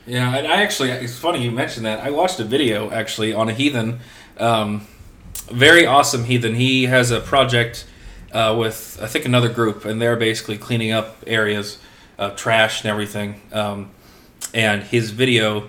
Yeah, 0.06 0.34
and 0.36 0.46
I 0.46 0.62
actually, 0.62 0.90
it's 0.90 1.18
funny 1.18 1.42
you 1.42 1.50
mentioned 1.50 1.84
that. 1.86 2.00
I 2.00 2.10
watched 2.10 2.38
a 2.40 2.44
video 2.44 2.90
actually 2.90 3.32
on 3.34 3.48
a 3.48 3.52
heathen, 3.52 4.00
um, 4.38 4.86
very 5.50 5.84
awesome 5.86 6.24
heathen. 6.24 6.54
He 6.54 6.84
has 6.86 7.10
a 7.10 7.20
project 7.20 7.84
uh, 8.32 8.54
with 8.58 8.98
I 9.02 9.06
think 9.06 9.24
another 9.24 9.48
group, 9.48 9.84
and 9.84 10.00
they're 10.00 10.16
basically 10.16 10.58
cleaning 10.58 10.92
up 10.92 11.16
areas 11.26 11.78
of 12.18 12.36
trash 12.36 12.82
and 12.82 12.90
everything. 12.90 13.40
Um, 13.52 13.90
and 14.54 14.82
his 14.82 15.10
video, 15.10 15.68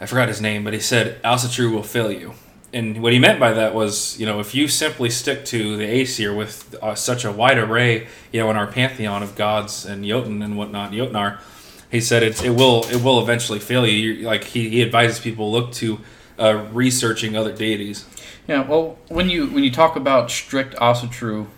I 0.00 0.06
forgot 0.06 0.28
his 0.28 0.40
name, 0.40 0.64
but 0.64 0.72
he 0.72 0.80
said 0.80 1.22
Asatru 1.22 1.72
will 1.72 1.82
fail 1.82 2.10
you. 2.10 2.34
And 2.72 3.02
what 3.02 3.12
he 3.12 3.18
meant 3.18 3.40
by 3.40 3.52
that 3.52 3.74
was, 3.74 4.18
you 4.20 4.26
know, 4.26 4.38
if 4.38 4.54
you 4.54 4.68
simply 4.68 5.10
stick 5.10 5.44
to 5.46 5.76
the 5.76 5.84
Aesir 5.84 6.32
with 6.32 6.76
uh, 6.80 6.94
such 6.94 7.24
a 7.24 7.32
wide 7.32 7.58
array, 7.58 8.06
you 8.32 8.40
know, 8.40 8.50
in 8.50 8.56
our 8.56 8.68
pantheon 8.68 9.24
of 9.24 9.34
gods 9.34 9.84
and 9.84 10.04
Jotun 10.04 10.40
and 10.40 10.56
whatnot, 10.56 10.92
Jotnar, 10.92 11.40
he 11.90 12.00
said 12.00 12.22
it's, 12.22 12.44
it 12.44 12.50
will 12.50 12.84
it 12.84 13.02
will 13.02 13.20
eventually 13.20 13.58
fail 13.58 13.84
you. 13.84 14.12
You're, 14.12 14.26
like 14.26 14.44
he, 14.44 14.68
he 14.68 14.82
advises 14.82 15.18
people 15.18 15.50
look 15.50 15.72
to 15.72 15.98
uh, 16.38 16.68
researching 16.72 17.36
other 17.36 17.52
deities. 17.52 18.06
Yeah, 18.46 18.62
well, 18.62 18.98
when 19.08 19.28
you 19.28 19.48
when 19.48 19.64
you 19.64 19.72
talk 19.72 19.96
about 19.96 20.30
strict 20.30 20.76
Asatru 20.76 21.48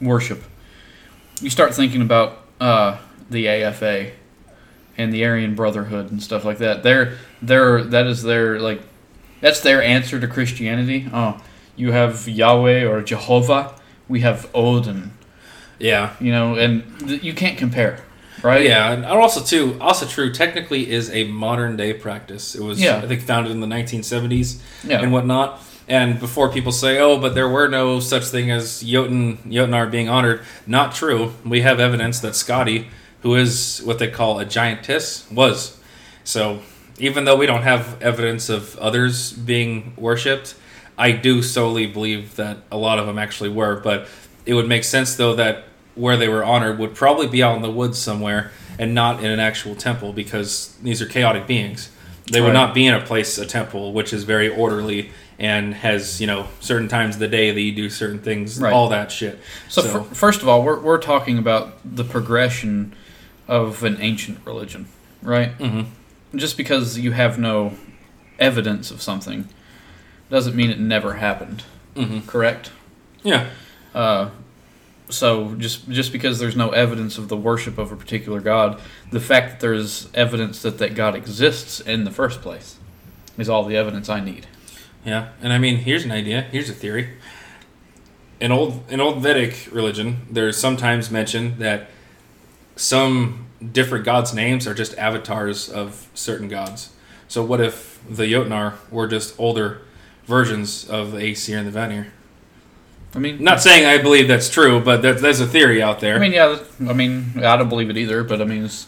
worship, 0.00 0.42
you 1.40 1.50
start 1.50 1.74
thinking 1.74 2.02
about 2.02 2.38
uh, 2.60 2.98
the 3.30 3.48
AFA 3.48 4.10
and 4.96 5.12
the 5.12 5.24
Aryan 5.24 5.54
Brotherhood 5.54 6.10
and 6.10 6.22
stuff 6.22 6.44
like 6.44 6.58
that. 6.58 6.82
They're 6.82 7.16
they're 7.40 7.84
that 7.84 8.06
is 8.06 8.22
their 8.22 8.58
like 8.60 8.82
that's 9.40 9.60
their 9.60 9.82
answer 9.82 10.18
to 10.18 10.26
Christianity. 10.26 11.08
Oh, 11.12 11.40
you 11.76 11.92
have 11.92 12.26
Yahweh 12.28 12.84
or 12.84 13.02
Jehovah. 13.02 13.74
We 14.08 14.20
have 14.20 14.48
Odin. 14.54 15.12
Yeah, 15.78 16.14
You 16.18 16.32
know, 16.32 16.56
and 16.56 16.82
th- 17.06 17.22
you 17.22 17.32
can't 17.34 17.56
compare, 17.56 18.00
right? 18.42 18.64
yeah, 18.64 18.90
and 18.90 19.04
also 19.04 19.40
too, 19.40 19.76
also 19.80 20.06
true. 20.06 20.32
Technically, 20.32 20.90
is 20.90 21.08
a 21.10 21.22
modern 21.28 21.76
day 21.76 21.92
practice. 21.92 22.56
It 22.56 22.62
was 22.64 22.80
Yeah. 22.82 22.96
I 22.96 23.06
think 23.06 23.22
founded 23.22 23.52
in 23.52 23.60
the 23.60 23.68
1970s. 23.68 24.60
yeah. 24.82 25.00
and 25.00 25.12
whatnot. 25.12 25.62
And 25.88 26.20
before 26.20 26.50
people 26.50 26.70
say, 26.72 26.98
"Oh, 26.98 27.18
but 27.18 27.34
there 27.34 27.48
were 27.48 27.66
no 27.66 27.98
such 27.98 28.24
thing 28.24 28.50
as 28.50 28.82
Jotun 28.82 29.38
Jotnar 29.48 29.90
being 29.90 30.08
honored," 30.08 30.40
not 30.66 30.94
true. 30.94 31.32
We 31.44 31.62
have 31.62 31.80
evidence 31.80 32.20
that 32.20 32.34
Skadi, 32.34 32.86
who 33.22 33.34
is 33.34 33.80
what 33.84 33.98
they 33.98 34.08
call 34.08 34.38
a 34.38 34.44
giantess, 34.44 35.24
was. 35.30 35.78
So 36.24 36.58
even 36.98 37.24
though 37.24 37.36
we 37.36 37.46
don't 37.46 37.62
have 37.62 37.96
evidence 38.02 38.50
of 38.50 38.76
others 38.78 39.32
being 39.32 39.94
worshipped, 39.96 40.54
I 40.98 41.12
do 41.12 41.42
solely 41.42 41.86
believe 41.86 42.36
that 42.36 42.58
a 42.70 42.76
lot 42.76 42.98
of 42.98 43.06
them 43.06 43.18
actually 43.18 43.48
were. 43.50 43.76
But 43.76 44.08
it 44.44 44.54
would 44.54 44.68
make 44.68 44.84
sense 44.84 45.14
though 45.14 45.34
that 45.36 45.64
where 45.94 46.16
they 46.16 46.28
were 46.28 46.44
honored 46.44 46.78
would 46.78 46.94
probably 46.94 47.26
be 47.26 47.42
out 47.42 47.56
in 47.56 47.62
the 47.62 47.70
woods 47.70 47.98
somewhere 47.98 48.50
and 48.78 48.94
not 48.94 49.20
in 49.24 49.30
an 49.30 49.40
actual 49.40 49.74
temple 49.74 50.12
because 50.12 50.74
these 50.82 51.00
are 51.00 51.06
chaotic 51.06 51.46
beings. 51.46 51.88
They 52.30 52.40
would 52.40 52.48
Right. 52.48 52.52
not 52.52 52.74
be 52.74 52.86
in 52.86 52.94
a 52.94 53.00
place, 53.00 53.38
a 53.38 53.46
temple, 53.46 53.92
which 53.92 54.12
is 54.12 54.24
very 54.24 54.48
orderly 54.48 55.10
and 55.38 55.72
has, 55.74 56.20
you 56.20 56.26
know, 56.26 56.48
certain 56.60 56.88
times 56.88 57.14
of 57.14 57.20
the 57.20 57.28
day 57.28 57.50
that 57.52 57.60
you 57.60 57.72
do 57.72 57.88
certain 57.88 58.18
things, 58.18 58.58
Right. 58.60 58.72
all 58.72 58.88
that 58.88 59.12
shit. 59.12 59.38
So, 59.68 59.82
fir- 59.82 60.02
first 60.14 60.42
of 60.42 60.48
all, 60.48 60.62
we're, 60.64 60.80
we're 60.80 60.98
talking 60.98 61.38
about 61.38 61.78
the 61.84 62.02
progression 62.04 62.94
of 63.46 63.84
an 63.84 63.98
ancient 64.00 64.38
religion, 64.44 64.86
right? 65.22 65.56
Mhm. 65.58 65.86
Just 66.34 66.56
because 66.56 66.98
you 66.98 67.12
have 67.12 67.38
no 67.38 67.74
evidence 68.38 68.90
of 68.90 69.00
something 69.00 69.48
doesn't 70.30 70.54
mean 70.56 70.70
it 70.70 70.78
never 70.80 71.14
happened, 71.14 71.62
Mhm. 71.96 72.26
correct? 72.26 72.70
yeah, 73.22 73.46
Uh, 73.94 74.28
so 75.08 75.54
just 75.58 75.88
just 75.88 76.12
because 76.12 76.38
there's 76.38 76.54
no 76.54 76.68
evidence 76.70 77.16
of 77.16 77.28
the 77.28 77.36
worship 77.36 77.78
of 77.78 77.90
a 77.90 77.96
particular 77.96 78.38
god, 78.40 78.78
the 79.10 79.18
fact 79.18 79.48
that 79.50 79.60
there's 79.60 80.08
evidence 80.14 80.60
that 80.62 80.76
that 80.78 80.94
god 80.94 81.16
exists 81.16 81.80
in 81.80 82.04
the 82.04 82.10
first 82.10 82.42
place 82.42 82.76
is 83.38 83.48
all 83.48 83.64
the 83.64 83.74
evidence 83.76 84.08
I 84.10 84.20
need. 84.20 84.46
Yeah. 85.04 85.30
And 85.42 85.52
I 85.52 85.58
mean, 85.58 85.78
here's 85.78 86.04
an 86.04 86.12
idea. 86.12 86.42
Here's 86.42 86.70
a 86.70 86.74
theory. 86.74 87.16
In 88.40 88.52
old 88.52 88.82
in 88.88 89.00
old 89.00 89.22
Vedic 89.22 89.68
religion, 89.72 90.26
there's 90.30 90.56
sometimes 90.56 91.10
mentioned 91.10 91.58
that 91.58 91.88
some 92.76 93.46
different 93.72 94.04
gods' 94.04 94.32
names 94.32 94.66
are 94.66 94.74
just 94.74 94.96
avatars 94.96 95.68
of 95.68 96.08
certain 96.14 96.48
gods. 96.48 96.90
So 97.26 97.42
what 97.44 97.60
if 97.60 97.98
the 98.08 98.24
Jotnar 98.24 98.74
were 98.90 99.08
just 99.08 99.38
older 99.38 99.82
versions 100.26 100.88
of 100.88 101.12
the 101.12 101.18
Aesir 101.18 101.58
and 101.58 101.66
the 101.66 101.72
Vanir? 101.72 102.12
I 103.14 103.18
mean, 103.18 103.42
Not 103.42 103.60
saying 103.60 103.86
I 103.86 104.00
believe 104.00 104.28
that's 104.28 104.48
true, 104.48 104.80
but 104.80 105.02
that, 105.02 105.18
there's 105.18 105.40
a 105.40 105.46
theory 105.46 105.82
out 105.82 106.00
there. 106.00 106.16
I 106.16 106.18
mean, 106.18 106.32
yeah. 106.32 106.58
I 106.86 106.92
mean, 106.92 107.32
I 107.36 107.56
don't 107.56 107.68
believe 107.68 107.90
it 107.90 107.96
either, 107.96 108.22
but 108.22 108.40
I 108.40 108.44
mean, 108.44 108.64
it's, 108.64 108.86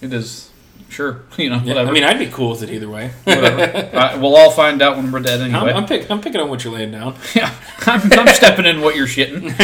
it 0.00 0.12
is 0.12 0.50
sure. 0.94 1.22
You 1.36 1.50
know, 1.50 1.60
Yeah. 1.64 1.82
I 1.82 1.90
mean, 1.90 2.04
I'd 2.04 2.18
be 2.18 2.26
cool 2.28 2.50
with 2.50 2.62
it 2.62 2.70
either 2.70 2.88
way. 2.88 3.10
whatever. 3.24 4.18
We'll 4.20 4.36
all 4.36 4.50
find 4.52 4.80
out 4.80 4.96
when 4.96 5.10
we're 5.12 5.20
dead 5.20 5.40
anyway. 5.40 5.72
I'm, 5.72 5.76
I'm, 5.78 5.86
pick, 5.86 6.10
I'm 6.10 6.20
picking 6.20 6.40
on 6.40 6.48
what 6.48 6.62
you're 6.64 6.72
laying 6.72 6.92
down. 6.92 7.16
yeah, 7.34 7.52
I'm, 7.86 8.00
I'm 8.12 8.28
stepping 8.28 8.64
in 8.66 8.80
what 8.80 8.94
you're 8.96 9.06
shitting. 9.08 9.56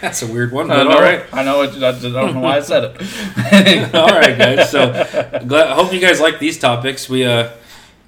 That's 0.00 0.22
a 0.22 0.26
weird 0.26 0.52
one, 0.52 0.68
but 0.68 0.84
know, 0.84 0.90
all 0.90 1.00
right. 1.02 1.24
I 1.32 1.42
know. 1.42 1.62
It, 1.62 1.82
I, 1.82 1.88
I 1.88 1.92
don't 2.00 2.34
know 2.34 2.40
why 2.40 2.56
I 2.58 2.60
said 2.60 2.84
it. 2.84 3.94
all 3.94 4.06
right, 4.08 4.36
guys. 4.36 4.70
So, 4.70 4.92
glad, 5.46 5.68
I 5.68 5.74
hope 5.74 5.92
you 5.92 6.00
guys 6.00 6.20
like 6.20 6.38
these 6.38 6.58
topics. 6.58 7.08
We 7.08 7.24
uh 7.24 7.50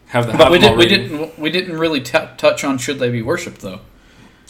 have 0.08 0.26
the 0.26 0.36
but 0.36 0.52
we 0.52 0.58
did, 0.58 0.76
we 0.76 0.86
didn't. 0.86 1.38
We 1.38 1.50
didn't 1.50 1.78
really 1.78 2.00
t- 2.00 2.18
touch 2.36 2.62
on 2.64 2.78
should 2.78 2.98
they 2.98 3.10
be 3.10 3.22
worshipped 3.22 3.60
though. 3.62 3.80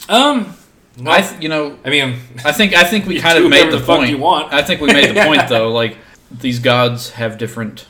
Um, 0.09 0.53
well, 0.99 1.13
I, 1.13 1.21
th- 1.21 1.41
you 1.41 1.49
know, 1.49 1.77
I 1.85 1.89
mean, 1.89 2.19
I 2.43 2.51
think 2.51 2.73
I 2.73 2.83
think 2.83 3.05
we 3.05 3.19
kind 3.19 3.37
of 3.43 3.49
made 3.49 3.71
the 3.71 3.77
the 3.77 3.83
fuck 3.83 3.99
point. 3.99 4.09
you 4.09 4.17
want. 4.17 4.53
I 4.53 4.61
think 4.61 4.81
we 4.81 4.87
made 4.87 5.15
the 5.15 5.23
point 5.23 5.47
though. 5.47 5.71
Like 5.71 5.97
these 6.31 6.59
gods 6.59 7.11
have 7.11 7.37
different 7.37 7.85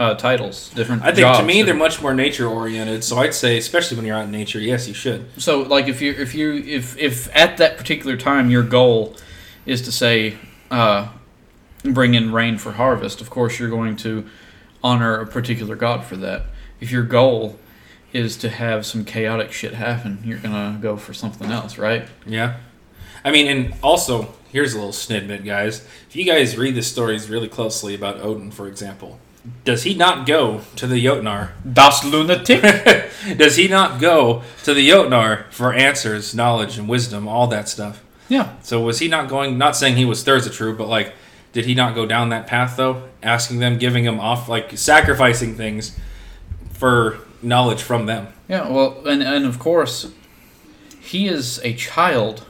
uh, 0.00 0.14
titles, 0.14 0.70
different. 0.70 1.02
I 1.02 1.08
think 1.08 1.18
jobs, 1.18 1.40
to 1.40 1.44
me 1.44 1.62
they're 1.62 1.74
much 1.74 2.00
more 2.00 2.14
nature 2.14 2.48
oriented. 2.48 3.04
So 3.04 3.18
I'd 3.18 3.34
say, 3.34 3.58
especially 3.58 3.98
when 3.98 4.06
you're 4.06 4.16
out 4.16 4.24
in 4.24 4.30
nature, 4.30 4.58
yes, 4.58 4.88
you 4.88 4.94
should. 4.94 5.28
So 5.40 5.60
like 5.60 5.88
if 5.88 6.00
you 6.00 6.12
if 6.12 6.34
you 6.34 6.54
if 6.54 6.96
if 6.96 7.28
at 7.36 7.58
that 7.58 7.76
particular 7.76 8.16
time 8.16 8.50
your 8.50 8.62
goal 8.62 9.14
is 9.66 9.82
to 9.82 9.92
say 9.92 10.38
uh, 10.70 11.08
bring 11.84 12.14
in 12.14 12.32
rain 12.32 12.56
for 12.56 12.72
harvest, 12.72 13.20
of 13.20 13.28
course 13.28 13.58
you're 13.58 13.68
going 13.68 13.96
to 13.96 14.26
honor 14.82 15.20
a 15.20 15.26
particular 15.26 15.76
god 15.76 16.02
for 16.02 16.16
that. 16.16 16.46
If 16.80 16.90
your 16.90 17.02
goal 17.02 17.58
is 18.14 18.38
to 18.38 18.48
have 18.48 18.86
some 18.86 19.04
chaotic 19.04 19.52
shit 19.52 19.74
happen, 19.74 20.20
you're 20.24 20.38
gonna 20.38 20.78
go 20.80 20.96
for 20.96 21.12
something 21.12 21.50
else, 21.50 21.76
right? 21.76 22.08
Yeah. 22.24 22.56
I 23.22 23.30
mean, 23.30 23.46
and 23.48 23.74
also, 23.82 24.34
here's 24.50 24.72
a 24.72 24.78
little 24.78 24.94
snidbit, 24.94 25.44
guys. 25.44 25.86
If 26.08 26.16
you 26.16 26.24
guys 26.24 26.56
read 26.56 26.74
the 26.74 26.82
stories 26.82 27.28
really 27.28 27.48
closely 27.48 27.94
about 27.94 28.18
Odin, 28.20 28.50
for 28.50 28.66
example, 28.66 29.20
does 29.64 29.84
he 29.84 29.94
not 29.94 30.26
go 30.26 30.60
to 30.76 30.86
the 30.86 31.02
Jotnar? 31.04 31.50
Das 31.70 32.04
lunatic. 32.04 32.62
does 33.36 33.56
he 33.56 33.68
not 33.68 34.00
go 34.00 34.42
to 34.64 34.74
the 34.74 34.88
Jotnar 34.88 35.50
for 35.50 35.72
answers, 35.72 36.34
knowledge, 36.34 36.76
and 36.78 36.88
wisdom, 36.88 37.26
all 37.28 37.46
that 37.48 37.68
stuff? 37.68 38.02
yeah, 38.28 38.54
So 38.62 38.80
was 38.80 38.98
he 39.00 39.08
not 39.08 39.28
going? 39.28 39.58
Not 39.58 39.74
saying 39.76 39.96
he 39.96 40.04
was 40.04 40.22
Thursatru, 40.24 40.76
but 40.76 40.88
like, 40.88 41.14
did 41.52 41.64
he 41.64 41.74
not 41.74 41.94
go 41.96 42.06
down 42.06 42.28
that 42.28 42.46
path 42.46 42.76
though? 42.76 43.08
Asking 43.22 43.58
them, 43.58 43.76
giving 43.78 44.04
them 44.04 44.20
off, 44.20 44.48
like 44.48 44.76
sacrificing 44.78 45.56
things 45.56 45.98
for 46.72 47.18
knowledge 47.42 47.82
from 47.82 48.06
them. 48.06 48.28
yeah. 48.48 48.68
Well, 48.68 49.06
and 49.06 49.22
and 49.22 49.44
of 49.46 49.58
course, 49.58 50.12
he 51.00 51.26
is 51.26 51.58
a 51.64 51.74
child 51.74 52.44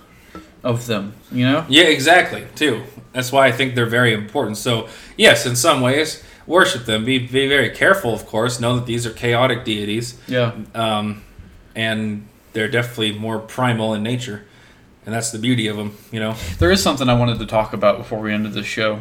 of 0.62 0.86
them. 0.86 1.14
You 1.32 1.46
know. 1.46 1.64
Yeah, 1.68 1.84
exactly. 1.84 2.46
Too. 2.54 2.82
That's 3.12 3.32
why 3.32 3.46
I 3.46 3.52
think 3.52 3.74
they're 3.74 3.86
very 3.86 4.12
important. 4.12 4.56
So 4.58 4.88
yes, 5.16 5.46
in 5.46 5.56
some 5.56 5.80
ways, 5.80 6.22
worship 6.50 6.84
them. 6.84 7.04
Be 7.04 7.18
be 7.18 7.48
very 7.48 7.70
careful, 7.70 8.12
of 8.12 8.26
course. 8.26 8.60
Know 8.60 8.76
that 8.76 8.86
these 8.86 9.06
are 9.06 9.10
chaotic 9.10 9.64
deities, 9.64 10.18
Yeah. 10.26 10.52
um, 10.74 11.22
and 11.74 12.26
they're 12.52 12.68
definitely 12.68 13.12
more 13.12 13.38
primal 13.38 13.94
in 13.94 14.02
nature, 14.02 14.44
and 15.06 15.14
that's 15.14 15.30
the 15.30 15.38
beauty 15.38 15.68
of 15.68 15.76
them. 15.76 15.96
You 16.12 16.20
know. 16.20 16.34
There 16.58 16.70
is 16.70 16.82
something 16.82 17.08
I 17.08 17.14
wanted 17.14 17.38
to 17.38 17.46
talk 17.46 17.72
about 17.72 17.96
before 17.98 18.18
we 18.20 18.32
ended 18.32 18.52
this 18.52 18.66
show, 18.66 19.00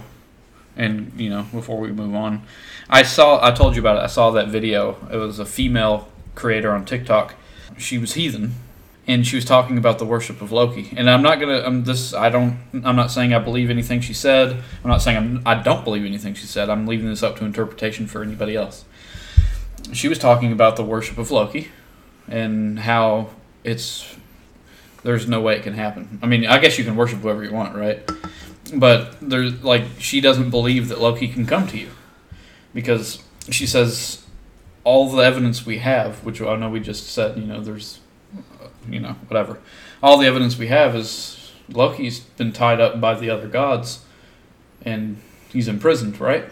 and 0.77 1.11
you 1.17 1.29
know 1.29 1.43
before 1.51 1.79
we 1.79 1.91
move 1.91 2.15
on. 2.15 2.43
I 2.89 3.03
saw 3.03 3.43
I 3.45 3.51
told 3.51 3.75
you 3.75 3.81
about 3.81 3.97
it. 3.97 4.03
I 4.03 4.07
saw 4.07 4.31
that 4.31 4.47
video. 4.49 4.95
It 5.11 5.17
was 5.17 5.39
a 5.39 5.45
female 5.45 6.07
creator 6.35 6.71
on 6.71 6.85
TikTok. 6.85 7.35
She 7.77 7.97
was 7.97 8.13
heathen, 8.13 8.53
and 9.09 9.25
she 9.25 9.35
was 9.35 9.43
talking 9.43 9.79
about 9.79 9.97
the 9.97 10.05
worship 10.05 10.39
of 10.39 10.51
Loki. 10.51 10.93
And 10.95 11.09
I'm 11.09 11.23
not 11.23 11.39
gonna. 11.39 11.63
I'm 11.65 11.83
this. 11.83 12.13
I 12.13 12.29
don't. 12.29 12.59
I'm 12.85 12.95
not 12.95 13.09
saying 13.09 13.33
I 13.33 13.39
believe 13.39 13.71
anything 13.71 14.01
she 14.01 14.13
said. 14.13 14.51
I'm 14.83 14.89
not 14.89 15.01
saying 15.01 15.17
I'm, 15.17 15.41
I 15.47 15.55
don't 15.55 15.83
believe 15.83 16.05
anything 16.05 16.35
she 16.35 16.45
said. 16.45 16.69
I'm 16.69 16.85
leaving 16.85 17.09
this 17.09 17.23
up 17.23 17.35
to 17.37 17.45
interpretation 17.45 18.05
for 18.05 18.21
anybody 18.21 18.55
else. 18.55 18.85
She 19.93 20.07
was 20.07 20.19
talking 20.19 20.51
about 20.51 20.75
the 20.75 20.83
worship 20.83 21.17
of 21.17 21.31
Loki, 21.31 21.69
and 22.27 22.77
how 22.77 23.31
it's 23.63 24.15
there's 25.01 25.27
no 25.27 25.41
way 25.41 25.55
it 25.55 25.63
can 25.63 25.73
happen. 25.73 26.19
I 26.21 26.27
mean, 26.27 26.45
I 26.45 26.59
guess 26.59 26.77
you 26.77 26.85
can 26.85 26.95
worship 26.95 27.19
whoever 27.19 27.43
you 27.43 27.51
want, 27.51 27.75
right? 27.75 28.07
But 28.75 29.15
there's 29.19 29.63
like 29.63 29.85
she 29.97 30.21
doesn't 30.21 30.51
believe 30.51 30.87
that 30.89 31.01
Loki 31.01 31.27
can 31.27 31.47
come 31.47 31.65
to 31.69 31.79
you 31.79 31.89
because 32.75 33.23
she 33.49 33.65
says 33.65 34.23
all 34.83 35.09
the 35.09 35.23
evidence 35.23 35.65
we 35.65 35.79
have, 35.79 36.23
which 36.23 36.41
I 36.41 36.55
know 36.55 36.69
we 36.69 36.79
just 36.79 37.07
said, 37.07 37.37
you 37.37 37.45
know, 37.45 37.61
there's, 37.61 37.99
you 38.91 38.99
know, 38.99 39.15
whatever. 39.27 39.59
All 40.01 40.17
the 40.17 40.27
evidence 40.27 40.57
we 40.57 40.67
have 40.67 40.95
is 40.95 41.51
Loki's 41.71 42.19
been 42.19 42.51
tied 42.51 42.79
up 42.79 42.99
by 42.99 43.15
the 43.15 43.29
other 43.29 43.47
gods, 43.47 44.05
and 44.83 45.21
he's 45.49 45.67
imprisoned, 45.67 46.19
right, 46.19 46.45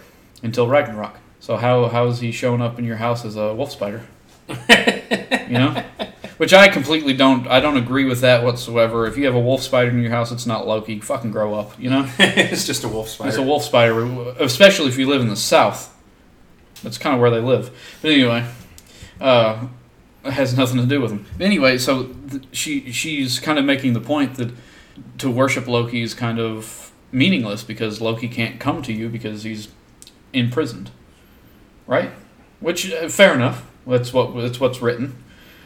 until 0.43 0.67
Ragnarok. 0.67 1.17
So 1.39 1.57
how 1.57 1.87
how 1.87 2.07
is 2.07 2.19
he 2.19 2.31
showing 2.31 2.61
up 2.61 2.79
in 2.79 2.85
your 2.85 2.97
house 2.97 3.23
as 3.23 3.35
a 3.35 3.53
wolf 3.53 3.71
spider? 3.71 4.05
you 4.49 5.53
know, 5.53 5.83
which 6.37 6.53
I 6.53 6.67
completely 6.67 7.13
don't. 7.13 7.47
I 7.47 7.59
don't 7.59 7.77
agree 7.77 8.05
with 8.05 8.21
that 8.21 8.43
whatsoever. 8.43 9.05
If 9.07 9.17
you 9.17 9.25
have 9.25 9.35
a 9.35 9.39
wolf 9.39 9.61
spider 9.61 9.91
in 9.91 10.01
your 10.01 10.11
house, 10.11 10.31
it's 10.31 10.45
not 10.45 10.67
Loki. 10.67 10.99
Fucking 10.99 11.31
grow 11.31 11.53
up. 11.53 11.79
You 11.79 11.89
know, 11.89 12.09
it's 12.19 12.65
just 12.65 12.83
a 12.83 12.87
wolf 12.87 13.09
spider. 13.09 13.29
it's 13.29 13.37
a 13.37 13.43
wolf 13.43 13.63
spider, 13.63 14.01
especially 14.39 14.87
if 14.87 14.97
you 14.97 15.07
live 15.07 15.21
in 15.21 15.29
the 15.29 15.35
south. 15.35 15.93
That's 16.83 16.97
kind 16.97 17.15
of 17.15 17.21
where 17.21 17.31
they 17.31 17.39
live. 17.39 17.71
But 18.01 18.11
anyway, 18.11 18.45
uh, 19.19 19.67
has 20.33 20.55
nothing 20.57 20.77
to 20.77 20.85
do 20.85 21.01
with 21.01 21.11
them. 21.11 21.25
Anyway, 21.39 21.77
so 21.77 22.05
th- 22.29 22.43
she 22.51 22.91
she's 22.91 23.39
kind 23.39 23.57
of 23.59 23.65
making 23.65 23.93
the 23.93 24.01
point 24.01 24.35
that 24.35 24.51
to 25.19 25.29
worship 25.29 25.67
Loki 25.67 26.01
is 26.01 26.13
kind 26.13 26.39
of 26.39 26.91
meaningless 27.11 27.63
because 27.63 28.01
Loki 28.01 28.27
can't 28.27 28.59
come 28.59 28.81
to 28.83 28.93
you 28.93 29.09
because 29.09 29.43
he's 29.43 29.69
imprisoned, 30.33 30.91
right? 31.85 32.11
Which 32.59 32.91
uh, 32.91 33.07
fair 33.09 33.33
enough. 33.33 33.65
That's 33.85 34.11
what 34.13 34.35
that's 34.35 34.59
what's 34.59 34.81
written. 34.81 35.15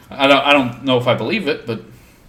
I 0.09 0.27
don't 0.27 0.45
I 0.45 0.53
don't 0.53 0.83
know 0.83 0.97
if 0.97 1.07
I 1.07 1.15
believe 1.15 1.47
it, 1.47 1.65
but 1.65 1.81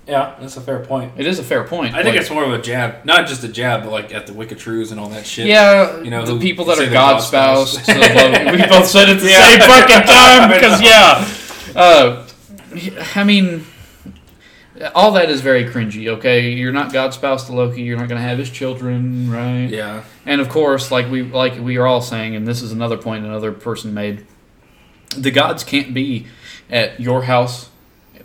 yeah, 0.07 0.35
that's 0.41 0.57
a 0.57 0.61
fair 0.61 0.85
point. 0.85 1.13
it 1.17 1.27
is 1.27 1.39
a 1.39 1.45
fair 1.45 1.63
point. 1.65 1.95
I 1.95 2.03
think 2.03 2.15
Like, 2.15 2.23
it's 2.23 2.31
more 2.31 2.45
of 2.45 2.53
a 2.53 2.61
jab, 2.61 3.05
not 3.05 3.27
just 3.29 3.45
a 3.45 3.49
jab, 3.49 3.83
but 3.85 3.91
like 3.93 4.13
at 4.13 4.27
the 4.27 4.33
Wicked 4.33 4.59
Trues 4.59 4.91
and 4.91 4.99
all 5.01 5.09
that 5.11 5.25
shit. 5.27 5.47
Yeah, 5.47 6.01
You 6.01 6.11
know, 6.11 6.25
the 6.25 6.41
people 6.41 6.65
that 6.67 6.79
are 6.81 6.91
God 6.91 7.19
spouse. 7.19 7.75
spouse. 7.75 7.87
to 7.87 7.99
Loki. 7.99 8.63
we 8.63 8.67
both 8.69 8.87
said 8.87 9.09
it 9.11 9.21
the 9.21 9.29
Yeah. 9.31 9.49
same 9.49 9.61
fucking 9.61 10.07
time 10.07 10.51
because 10.51 10.81
yeah. 11.75 11.81
Uh, 11.81 12.22
I 13.15 13.25
mean, 13.25 13.65
all 14.95 15.13
that 15.13 15.31
is 15.31 15.41
very 15.41 15.65
cringy. 15.65 16.09
Okay, 16.09 16.51
you're 16.53 16.73
not 16.73 16.93
God's 16.93 17.17
spouse 17.17 17.47
to 17.47 17.53
Loki. 17.53 17.83
You're 17.83 17.99
not 17.99 18.09
going 18.09 18.21
to 18.21 18.27
have 18.27 18.39
his 18.39 18.51
children, 18.51 19.31
right? 19.31 19.69
Yeah. 19.69 20.05
And 20.27 20.41
of 20.41 20.49
course, 20.49 20.91
like 20.91 21.11
we 21.11 21.23
like 21.23 21.59
we 21.59 21.77
are 21.77 21.87
all 21.87 22.01
saying, 22.01 22.35
and 22.35 22.47
this 22.47 22.63
is 22.63 22.73
another 22.73 22.97
point 22.97 23.25
another 23.25 23.53
person 23.53 23.95
made. 23.95 24.27
The 25.17 25.31
gods 25.31 25.63
can't 25.63 25.93
be 25.93 26.27
at 26.71 26.99
your 26.99 27.25
house, 27.25 27.69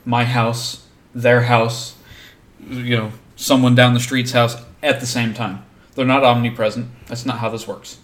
my 0.05 0.23
house, 0.23 0.87
their 1.13 1.41
house, 1.41 1.95
you 2.69 2.95
know, 2.95 3.11
someone 3.35 3.75
down 3.75 3.93
the 3.93 3.99
street's 3.99 4.31
house 4.31 4.55
at 4.81 5.01
the 5.01 5.05
same 5.05 5.33
time. 5.33 5.65
They're 5.95 6.05
not 6.05 6.23
omnipresent. 6.23 6.87
That's 7.07 7.25
not 7.25 7.39
how 7.39 7.49
this 7.49 7.67
works. 7.67 7.97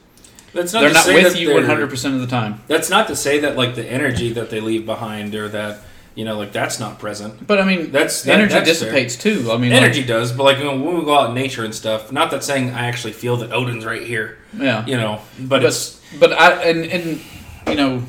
That's 0.53 0.73
not 0.73 0.81
They're 0.81 0.93
not 0.93 1.07
with 1.07 1.37
you 1.37 1.53
100 1.53 1.89
percent 1.89 2.15
of 2.15 2.21
the 2.21 2.27
time. 2.27 2.61
That's 2.67 2.89
not 2.89 3.07
to 3.07 3.15
say 3.15 3.39
that 3.39 3.55
like 3.55 3.75
the 3.75 3.85
energy 3.85 4.33
that 4.33 4.49
they 4.49 4.59
leave 4.59 4.85
behind 4.85 5.33
or 5.33 5.47
that 5.49 5.81
you 6.15 6.25
know 6.25 6.37
like 6.37 6.51
that's 6.51 6.79
not 6.79 6.99
present. 6.99 7.45
But 7.47 7.59
I 7.59 7.65
mean, 7.65 7.91
That's- 7.91 8.23
that- 8.23 8.33
energy 8.33 8.53
that's 8.53 8.67
dissipates 8.67 9.15
too. 9.15 9.51
I 9.51 9.57
mean, 9.57 9.71
like- 9.71 9.81
Energy 9.81 10.03
does, 10.03 10.31
but 10.31 10.43
like 10.43 10.57
when 10.59 10.81
when 10.83 10.97
we 10.99 11.03
go 11.05 11.17
out 11.17 11.29
in 11.29 11.35
nature 11.35 11.63
and 11.65 11.73
stuff. 11.73 12.11
Not 12.11 12.31
that 12.31 12.43
saying 12.43 12.69
I 12.71 12.85
actually 12.87 13.13
feel 13.13 13.37
that 13.37 13.51
Odin's 13.51 13.85
right 13.85 14.03
here. 14.03 14.37
yeah. 14.57 14.85
You 14.85 14.97
know, 14.97 15.21
but, 15.39 15.49
but 15.61 15.65
it's 15.65 15.99
but 16.19 16.31
I 16.33 16.63
and 16.63 16.85
and 16.85 17.21
you 17.67 17.75
know, 17.75 18.03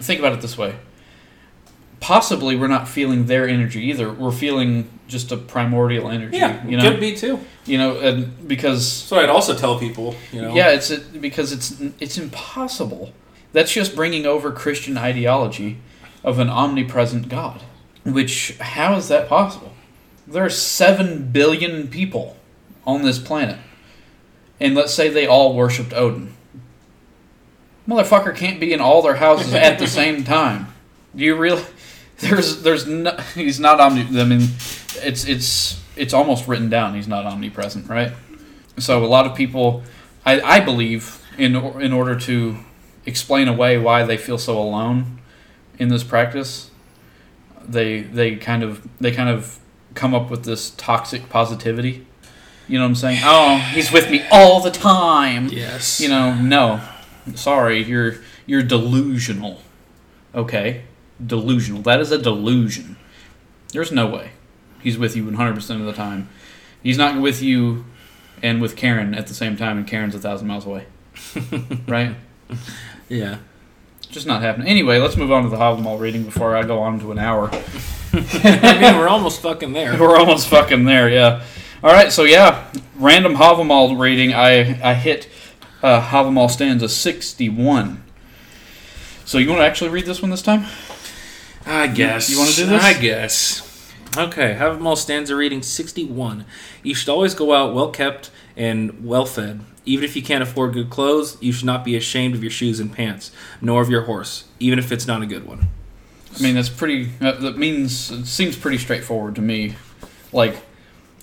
think 0.00 0.18
about 0.20 0.32
it 0.32 0.40
this 0.40 0.56
way. 0.58 0.74
Possibly, 2.00 2.56
we're 2.56 2.66
not 2.66 2.88
feeling 2.88 3.26
their 3.26 3.46
energy 3.46 3.82
either. 3.90 4.10
We're 4.10 4.32
feeling 4.32 4.88
just 5.06 5.32
a 5.32 5.36
primordial 5.36 6.08
energy. 6.08 6.38
yeah, 6.38 6.66
you 6.66 6.78
know, 6.78 6.90
could 6.90 6.98
be 6.98 7.14
too. 7.14 7.38
you 7.66 7.76
know, 7.76 7.98
and 8.00 8.48
because 8.48 8.86
So 8.90 9.18
I'd 9.18 9.28
also 9.28 9.54
tell 9.54 9.78
people, 9.78 10.14
you 10.32 10.40
know, 10.40 10.54
yeah, 10.54 10.70
it's 10.70 10.88
because 10.98 11.52
it's 11.52 11.78
it's 12.00 12.16
impossible. 12.16 13.12
That's 13.52 13.70
just 13.70 13.94
bringing 13.94 14.24
over 14.24 14.50
Christian 14.50 14.96
ideology 14.96 15.78
of 16.22 16.38
an 16.38 16.48
omnipresent 16.48 17.28
God. 17.28 17.62
Which 18.04 18.56
how 18.58 18.96
is 18.96 19.08
that 19.08 19.28
possible? 19.28 19.72
There 20.26 20.44
are 20.44 20.50
seven 20.50 21.30
billion 21.30 21.88
people 21.88 22.36
on 22.86 23.02
this 23.02 23.18
planet, 23.18 23.58
and 24.58 24.74
let's 24.74 24.94
say 24.94 25.08
they 25.08 25.26
all 25.26 25.54
worshipped 25.54 25.92
Odin. 25.92 26.34
Motherfucker 27.86 28.34
can't 28.34 28.60
be 28.60 28.72
in 28.72 28.80
all 28.80 29.02
their 29.02 29.16
houses 29.16 29.52
at 29.52 29.78
the 29.78 29.86
same 29.86 30.24
time. 30.24 30.68
Do 31.14 31.24
you 31.24 31.36
really? 31.36 31.64
There's 32.20 32.62
there's 32.62 32.86
no, 32.86 33.16
he's 33.34 33.58
not 33.58 33.80
omni. 33.80 34.20
I 34.20 34.24
mean, 34.24 34.48
it's 34.96 35.26
it's 35.26 35.82
it's 35.96 36.12
almost 36.12 36.46
written 36.46 36.68
down. 36.68 36.94
He's 36.94 37.08
not 37.08 37.24
omnipresent, 37.24 37.88
right? 37.88 38.12
So 38.78 39.02
a 39.02 39.06
lot 39.06 39.26
of 39.26 39.34
people, 39.34 39.82
I, 40.24 40.40
I 40.40 40.60
believe, 40.60 41.24
in 41.38 41.56
in 41.56 41.94
order 41.94 42.18
to 42.20 42.58
explain 43.06 43.48
away 43.48 43.78
why 43.78 44.04
they 44.04 44.18
feel 44.18 44.36
so 44.36 44.58
alone 44.58 45.19
in 45.80 45.88
this 45.88 46.04
practice, 46.04 46.70
they 47.66 48.02
they 48.02 48.36
kind 48.36 48.62
of 48.62 48.86
they 49.00 49.10
kind 49.10 49.28
of 49.28 49.58
come 49.94 50.14
up 50.14 50.30
with 50.30 50.44
this 50.44 50.70
toxic 50.70 51.28
positivity. 51.28 52.06
You 52.68 52.78
know 52.78 52.84
what 52.84 52.90
I'm 52.90 52.94
saying? 52.94 53.18
Oh, 53.24 53.56
he's 53.74 53.90
with 53.90 54.08
me 54.10 54.24
all 54.30 54.60
the 54.60 54.70
time. 54.70 55.48
yes, 55.48 56.00
You 56.00 56.08
know, 56.08 56.34
no. 56.34 56.80
Sorry, 57.34 57.82
you're 57.82 58.16
you're 58.46 58.62
delusional. 58.62 59.60
Okay? 60.34 60.82
Delusional. 61.24 61.82
That 61.82 62.00
is 62.00 62.12
a 62.12 62.18
delusion. 62.18 62.96
There's 63.72 63.90
no 63.90 64.06
way. 64.06 64.30
He's 64.80 64.96
with 64.96 65.16
you 65.16 65.24
100% 65.24 65.80
of 65.80 65.86
the 65.86 65.92
time. 65.92 66.28
He's 66.82 66.96
not 66.96 67.20
with 67.20 67.42
you 67.42 67.84
and 68.42 68.60
with 68.60 68.76
Karen 68.76 69.14
at 69.14 69.26
the 69.26 69.34
same 69.34 69.56
time, 69.56 69.76
and 69.76 69.86
Karen's 69.86 70.14
a 70.14 70.18
thousand 70.18 70.48
miles 70.48 70.64
away. 70.66 70.86
right? 71.88 72.14
yeah. 73.08 73.38
Just 74.10 74.26
not 74.26 74.42
happening. 74.42 74.68
Anyway, 74.68 74.98
let's 74.98 75.16
move 75.16 75.30
on 75.30 75.44
to 75.44 75.48
the 75.48 75.56
Hobble 75.56 75.98
reading 75.98 76.24
before 76.24 76.56
I 76.56 76.64
go 76.64 76.80
on 76.80 76.98
to 77.00 77.12
an 77.12 77.18
hour. 77.18 77.50
I 78.12 78.78
mean, 78.80 78.98
we're 78.98 79.08
almost 79.08 79.40
fucking 79.40 79.72
there. 79.72 79.96
We're 79.98 80.16
almost 80.16 80.48
fucking 80.48 80.84
there, 80.84 81.08
yeah. 81.08 81.44
All 81.82 81.92
right, 81.92 82.10
so 82.10 82.24
yeah, 82.24 82.70
random 82.96 83.36
Havamal 83.36 83.98
reading. 83.98 84.34
I 84.34 84.80
I 84.82 84.94
hit 84.94 85.28
uh, 85.80 86.02
Havamal 86.02 86.50
stanza 86.50 86.88
sixty 86.88 87.48
one. 87.48 88.02
So 89.24 89.38
you 89.38 89.48
want 89.48 89.60
to 89.60 89.64
actually 89.64 89.90
read 89.90 90.06
this 90.06 90.20
one 90.20 90.32
this 90.32 90.42
time? 90.42 90.66
I 91.64 91.86
guess 91.86 92.28
you 92.28 92.38
wanna 92.38 92.50
do 92.50 92.66
this? 92.66 92.82
I 92.82 93.00
guess. 93.00 93.70
Okay, 94.16 94.58
all 94.58 94.96
stanza 94.96 95.36
reading 95.36 95.62
61. 95.62 96.44
You 96.82 96.96
should 96.96 97.08
always 97.08 97.32
go 97.34 97.54
out 97.54 97.74
well 97.74 97.90
kept 97.90 98.32
and 98.56 99.06
well 99.06 99.24
fed. 99.24 99.60
Even 99.84 100.04
if 100.04 100.14
you 100.14 100.22
can't 100.22 100.42
afford 100.42 100.74
good 100.74 100.90
clothes, 100.90 101.36
you 101.40 101.52
should 101.52 101.66
not 101.66 101.84
be 101.84 101.96
ashamed 101.96 102.34
of 102.34 102.42
your 102.42 102.50
shoes 102.50 102.80
and 102.80 102.92
pants, 102.92 103.32
nor 103.60 103.80
of 103.80 103.88
your 103.88 104.02
horse, 104.02 104.44
even 104.58 104.78
if 104.78 104.92
it's 104.92 105.06
not 105.06 105.22
a 105.22 105.26
good 105.26 105.46
one. 105.46 105.68
I 106.38 106.42
mean, 106.42 106.54
that's 106.54 106.68
pretty. 106.68 107.04
That 107.20 107.56
means 107.56 108.10
it 108.10 108.26
seems 108.26 108.56
pretty 108.56 108.78
straightforward 108.78 109.34
to 109.36 109.42
me. 109.42 109.74
Like, 110.32 110.62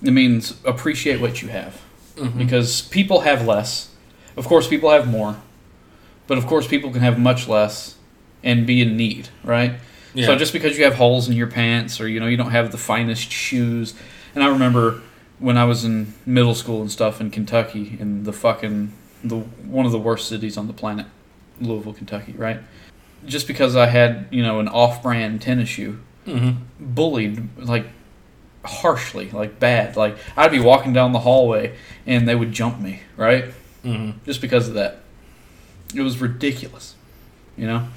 it 0.02 0.12
means 0.12 0.58
appreciate 0.66 1.22
what 1.22 1.42
you 1.42 1.48
have 1.48 1.82
mm-hmm. 2.16 2.38
because 2.38 2.82
people 2.82 3.22
have 3.22 3.46
less. 3.46 3.90
Of 4.36 4.46
course, 4.46 4.68
people 4.68 4.90
have 4.90 5.08
more, 5.08 5.38
but 6.28 6.38
of 6.38 6.46
course, 6.46 6.68
people 6.68 6.92
can 6.92 7.02
have 7.02 7.18
much 7.18 7.48
less 7.48 7.96
and 8.44 8.68
be 8.68 8.82
in 8.82 8.98
need, 8.98 9.30
right? 9.44 9.74
Yeah. 10.14 10.28
So 10.28 10.36
just 10.36 10.54
because 10.54 10.78
you 10.78 10.84
have 10.84 10.96
holes 10.96 11.28
in 11.28 11.36
your 11.36 11.48
pants 11.48 12.00
or 12.02 12.08
you 12.08 12.20
know 12.20 12.28
you 12.28 12.38
don't 12.38 12.52
have 12.52 12.72
the 12.72 12.78
finest 12.78 13.32
shoes, 13.32 13.94
and 14.36 14.44
I 14.44 14.48
remember 14.48 15.02
when 15.40 15.58
I 15.58 15.66
was 15.66 15.86
in 15.86 16.14
middle 16.26 16.56
school 16.56 16.82
and 16.82 16.92
stuff 16.92 17.22
in 17.22 17.30
Kentucky 17.32 17.98
in 18.00 18.24
the 18.24 18.34
fucking 18.34 18.94
the 19.24 19.38
one 19.38 19.86
of 19.86 19.92
the 19.92 20.00
worst 20.00 20.28
cities 20.28 20.58
on 20.58 20.68
the 20.68 20.74
planet, 20.74 21.06
Louisville, 21.60 21.94
Kentucky, 21.94 22.34
right? 22.34 22.60
Just 23.26 23.48
because 23.48 23.76
I 23.76 23.88
had 23.88 24.28
you 24.32 24.44
know 24.44 24.60
an 24.60 24.68
off-brand 24.68 25.42
tennis 25.42 25.70
shoe, 25.70 26.00
Mm-hmm. 26.26 26.62
bullied 26.94 27.48
like 27.58 27.86
harshly, 28.66 29.30
like 29.32 29.60
bad. 29.60 29.96
Like 29.96 30.18
I'd 30.36 30.52
be 30.52 30.60
walking 30.60 30.92
down 30.92 31.14
the 31.14 31.20
hallway 31.20 31.76
and 32.06 32.28
they 32.28 32.36
would 32.36 32.52
jump 32.52 32.80
me, 32.82 33.00
right? 33.16 33.46
Mm-hmm. 33.86 34.20
Just 34.26 34.42
because 34.42 34.68
of 34.68 34.74
that. 34.74 35.00
It 35.96 36.02
was 36.02 36.20
ridiculous, 36.20 36.96
you 37.56 37.66
know. 37.66 37.88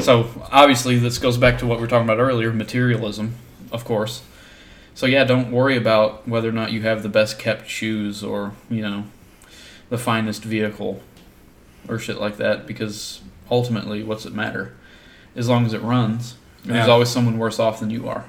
So 0.00 0.28
obviously 0.52 0.96
this 0.98 1.18
goes 1.18 1.36
back 1.36 1.58
to 1.58 1.66
what 1.66 1.78
we 1.78 1.82
were 1.82 1.88
talking 1.88 2.08
about 2.08 2.20
earlier, 2.20 2.52
materialism, 2.52 3.34
of 3.72 3.84
course. 3.84 4.22
So 4.94 5.06
yeah, 5.06 5.24
don't 5.24 5.50
worry 5.50 5.76
about 5.76 6.28
whether 6.28 6.48
or 6.48 6.52
not 6.52 6.72
you 6.72 6.82
have 6.82 7.02
the 7.02 7.08
best 7.08 7.38
kept 7.38 7.68
shoes 7.68 8.22
or 8.22 8.52
you 8.68 8.82
know 8.82 9.04
the 9.88 9.98
finest 9.98 10.44
vehicle 10.44 11.02
or 11.88 11.98
shit 11.98 12.18
like 12.18 12.36
that 12.36 12.66
because 12.66 13.20
ultimately 13.50 14.02
what's 14.02 14.26
it 14.26 14.32
matter? 14.32 14.74
As 15.34 15.48
long 15.48 15.64
as 15.64 15.72
it 15.72 15.80
runs 15.82 16.36
and 16.64 16.72
there's 16.72 16.88
always 16.88 17.08
someone 17.08 17.38
worse 17.38 17.58
off 17.58 17.80
than 17.80 17.90
you 17.90 18.08
are. 18.08 18.24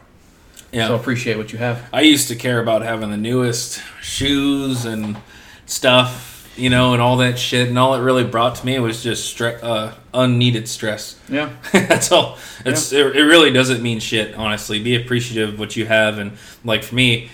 Yeah. 0.72 0.88
so 0.88 0.95
appreciate 0.95 1.38
what 1.38 1.53
you 1.53 1.59
have. 1.59 1.88
I 1.93 2.01
used 2.01 2.28
to 2.30 2.36
care 2.36 2.59
about 2.59 2.82
having 2.82 3.11
the 3.11 3.18
newest 3.18 3.80
shoes 4.01 4.86
and 4.86 5.18
stuff, 5.68 6.32
you 6.55 6.69
know, 6.69 6.93
and 6.93 7.01
all 7.01 7.17
that 7.17 7.37
shit. 7.39 7.67
And 7.69 7.77
all 7.79 7.95
it 7.95 8.01
really 8.01 8.23
brought 8.23 8.55
to 8.55 8.65
me 8.65 8.77
was 8.79 9.03
just 9.03 9.35
stre- 9.37 9.61
uh, 9.63 9.93
unneeded 10.13 10.67
stress. 10.67 11.19
yeah 11.29 11.49
That's 11.71 12.11
all. 12.11 12.37
It's 12.65 12.91
it, 12.91 13.15
it 13.15 13.23
really 13.23 13.51
doesn't 13.51 13.81
mean 13.81 13.99
shit. 13.99 14.35
Honestly, 14.35 14.81
be 14.81 14.95
appreciative 14.95 15.53
of 15.53 15.59
what 15.59 15.75
you 15.75 15.85
have. 15.85 16.17
And 16.19 16.33
like 16.63 16.83
for 16.83 16.95
me, 16.95 17.29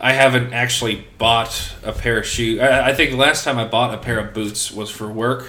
I 0.00 0.12
haven't 0.12 0.52
actually 0.52 1.06
bought 1.18 1.74
a 1.82 1.92
pair 1.92 2.18
of 2.18 2.26
shoes. 2.26 2.60
I, 2.60 2.88
I 2.90 2.94
think 2.94 3.10
the 3.10 3.16
last 3.16 3.44
time 3.44 3.58
I 3.58 3.66
bought 3.66 3.92
a 3.94 3.98
pair 3.98 4.18
of 4.18 4.32
boots 4.34 4.70
was 4.70 4.90
for 4.90 5.08
work. 5.08 5.46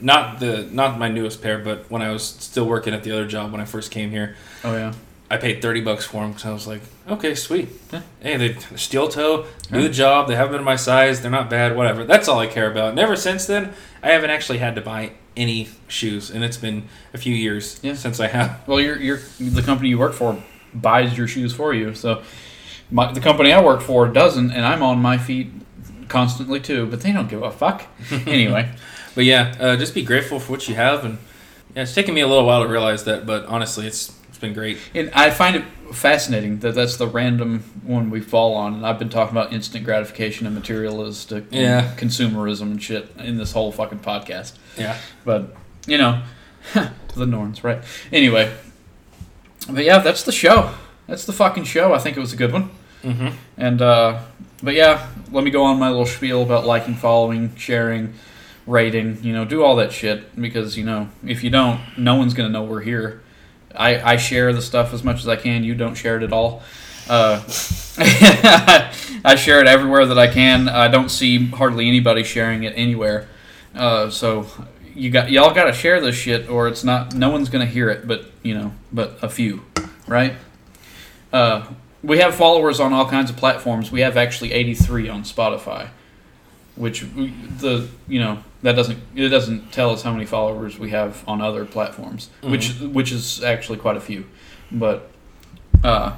Not 0.00 0.38
the 0.38 0.68
not 0.70 0.98
my 0.98 1.08
newest 1.08 1.42
pair, 1.42 1.58
but 1.58 1.90
when 1.90 2.02
I 2.02 2.10
was 2.12 2.22
still 2.24 2.66
working 2.66 2.94
at 2.94 3.02
the 3.02 3.10
other 3.12 3.26
job 3.26 3.50
when 3.50 3.60
I 3.60 3.64
first 3.64 3.90
came 3.90 4.10
here. 4.10 4.36
oh 4.64 4.74
yeah 4.74 4.92
I 5.30 5.36
paid 5.36 5.60
thirty 5.60 5.80
bucks 5.82 6.04
for 6.06 6.22
them 6.22 6.30
because 6.30 6.46
I 6.46 6.52
was 6.52 6.66
like, 6.66 6.80
okay, 7.08 7.34
sweet. 7.34 7.68
Yeah. 7.92 8.02
Hey, 8.20 8.36
they 8.38 8.56
steel 8.76 9.08
toe, 9.08 9.46
do 9.70 9.82
the 9.82 9.88
job. 9.90 10.26
They 10.28 10.36
haven't 10.36 10.52
been 10.56 10.64
my 10.64 10.76
size. 10.76 11.20
They're 11.20 11.30
not 11.30 11.50
bad. 11.50 11.76
Whatever. 11.76 12.04
That's 12.04 12.28
all 12.28 12.38
I 12.38 12.46
care 12.46 12.70
about. 12.70 12.90
And 12.90 12.98
ever 12.98 13.14
since 13.16 13.44
then, 13.46 13.74
I 14.02 14.08
haven't 14.12 14.30
actually 14.30 14.58
had 14.58 14.74
to 14.76 14.80
buy 14.80 15.12
any 15.36 15.68
shoes, 15.86 16.30
and 16.30 16.42
it's 16.42 16.56
been 16.56 16.88
a 17.14 17.18
few 17.18 17.34
years 17.34 17.78
Yeah. 17.82 17.94
since 17.94 18.18
I 18.20 18.26
have. 18.28 18.66
well 18.66 18.80
you're, 18.80 18.96
you're 18.98 19.20
the 19.38 19.62
company 19.62 19.88
you 19.90 19.98
work 19.98 20.12
for 20.14 20.42
buys 20.74 21.16
your 21.16 21.28
shoes 21.28 21.54
for 21.54 21.72
you 21.72 21.94
so 21.94 22.22
my, 22.90 23.12
the 23.12 23.20
company 23.20 23.52
i 23.52 23.62
work 23.62 23.80
for 23.80 24.08
doesn't 24.08 24.50
and 24.50 24.66
i'm 24.66 24.82
on 24.82 24.98
my 25.00 25.16
feet 25.16 25.50
constantly 26.08 26.58
too 26.60 26.86
but 26.86 27.00
they 27.02 27.12
don't 27.12 27.28
give 27.28 27.42
a 27.42 27.50
fuck 27.52 27.86
anyway 28.26 28.68
But 29.14 29.24
yeah, 29.26 29.54
uh, 29.60 29.76
just 29.76 29.94
be 29.94 30.02
grateful 30.02 30.38
for 30.40 30.52
what 30.52 30.68
you 30.68 30.74
have, 30.74 31.04
and 31.04 31.18
yeah, 31.74 31.82
it's 31.82 31.94
taken 31.94 32.14
me 32.14 32.20
a 32.20 32.26
little 32.26 32.44
while 32.46 32.62
to 32.64 32.68
realize 32.68 33.04
that, 33.04 33.24
but 33.26 33.46
honestly, 33.46 33.86
it's 33.86 34.12
it's 34.38 34.40
been 34.40 34.54
great. 34.54 34.78
and 34.94 35.10
i 35.14 35.30
find 35.30 35.56
it 35.56 35.64
fascinating 35.92 36.60
that 36.60 36.74
that's 36.76 36.96
the 36.96 37.06
random 37.08 37.60
one 37.82 38.08
we 38.08 38.20
fall 38.20 38.54
on 38.54 38.74
and 38.74 38.86
i've 38.86 38.98
been 38.98 39.08
talking 39.08 39.36
about 39.36 39.52
instant 39.52 39.84
gratification 39.84 40.46
and 40.46 40.54
materialistic 40.54 41.44
and 41.50 41.98
consumerism 41.98 42.62
and 42.70 42.80
shit 42.82 43.10
in 43.18 43.36
this 43.36 43.50
whole 43.52 43.72
fucking 43.72 43.98
podcast 43.98 44.52
Yeah. 44.76 44.96
But 45.24 45.56
you 45.88 45.98
know, 45.98 46.22
the 47.16 47.26
Norns, 47.26 47.64
right? 47.64 47.82
Anyway, 48.12 48.52
but 49.70 49.84
yeah, 49.84 49.98
that's 49.98 50.22
the 50.22 50.32
show. 50.32 50.74
That's 51.06 51.24
the 51.24 51.32
fucking 51.32 51.64
show. 51.64 51.94
I 51.94 51.98
think 51.98 52.16
it 52.16 52.20
was 52.20 52.32
a 52.34 52.36
good 52.36 52.52
one. 52.52 52.70
Mm-hmm. 53.02 53.28
And 53.56 53.80
uh, 53.82 54.20
but 54.62 54.74
yeah, 54.74 55.08
let 55.32 55.42
me 55.44 55.50
go 55.50 55.64
on 55.64 55.78
my 55.78 55.88
little 55.88 56.04
spiel 56.06 56.42
about 56.42 56.66
liking, 56.66 56.94
following, 56.94 57.56
sharing, 57.56 58.12
rating. 58.66 59.22
You 59.24 59.32
know, 59.32 59.44
do 59.46 59.64
all 59.64 59.76
that 59.76 59.90
shit 59.92 60.36
because 60.40 60.76
you 60.76 60.84
know 60.84 61.08
if 61.26 61.42
you 61.42 61.48
don't, 61.50 61.80
no 61.96 62.14
one's 62.16 62.34
gonna 62.34 62.50
know 62.50 62.62
we're 62.64 62.82
here. 62.82 63.22
I, 63.74 64.12
I 64.12 64.16
share 64.16 64.52
the 64.52 64.62
stuff 64.62 64.92
as 64.94 65.04
much 65.04 65.20
as 65.20 65.28
I 65.28 65.36
can. 65.36 65.64
You 65.64 65.74
don't 65.74 65.94
share 65.94 66.16
it 66.16 66.22
at 66.22 66.32
all. 66.32 66.62
Uh, 67.08 67.42
I 67.98 69.34
share 69.36 69.60
it 69.60 69.66
everywhere 69.66 70.06
that 70.06 70.18
I 70.18 70.26
can. 70.26 70.68
I 70.68 70.88
don't 70.88 71.08
see 71.08 71.46
hardly 71.46 71.88
anybody 71.88 72.22
sharing 72.22 72.64
it 72.64 72.74
anywhere. 72.76 73.28
Uh, 73.74 74.10
so 74.10 74.46
you 74.94 75.10
got 75.10 75.30
y'all 75.30 75.54
got 75.54 75.64
to 75.64 75.72
share 75.72 76.00
this 76.00 76.16
shit, 76.16 76.48
or 76.48 76.68
it's 76.68 76.84
not. 76.84 77.14
No 77.14 77.30
one's 77.30 77.48
gonna 77.48 77.66
hear 77.66 77.88
it, 77.88 78.06
but 78.06 78.30
you 78.42 78.54
know, 78.54 78.72
but 78.92 79.18
a 79.22 79.28
few, 79.28 79.64
right? 80.06 80.34
Uh, 81.32 81.66
we 82.02 82.18
have 82.18 82.34
followers 82.34 82.80
on 82.80 82.92
all 82.92 83.08
kinds 83.08 83.30
of 83.30 83.36
platforms. 83.36 83.90
We 83.90 84.00
have 84.00 84.16
actually 84.16 84.52
83 84.52 85.08
on 85.08 85.22
Spotify, 85.22 85.88
which 86.78 87.00
the 87.02 87.88
you 88.06 88.20
know 88.20 88.42
that 88.62 88.72
doesn't 88.72 88.98
it 89.14 89.28
doesn't 89.28 89.72
tell 89.72 89.90
us 89.90 90.02
how 90.02 90.12
many 90.12 90.24
followers 90.24 90.78
we 90.78 90.90
have 90.90 91.22
on 91.28 91.40
other 91.40 91.64
platforms, 91.64 92.30
which 92.42 92.78
which 92.80 93.12
is 93.12 93.42
actually 93.42 93.78
quite 93.78 93.96
a 93.96 94.00
few, 94.00 94.26
but 94.70 95.10
uh, 95.84 96.16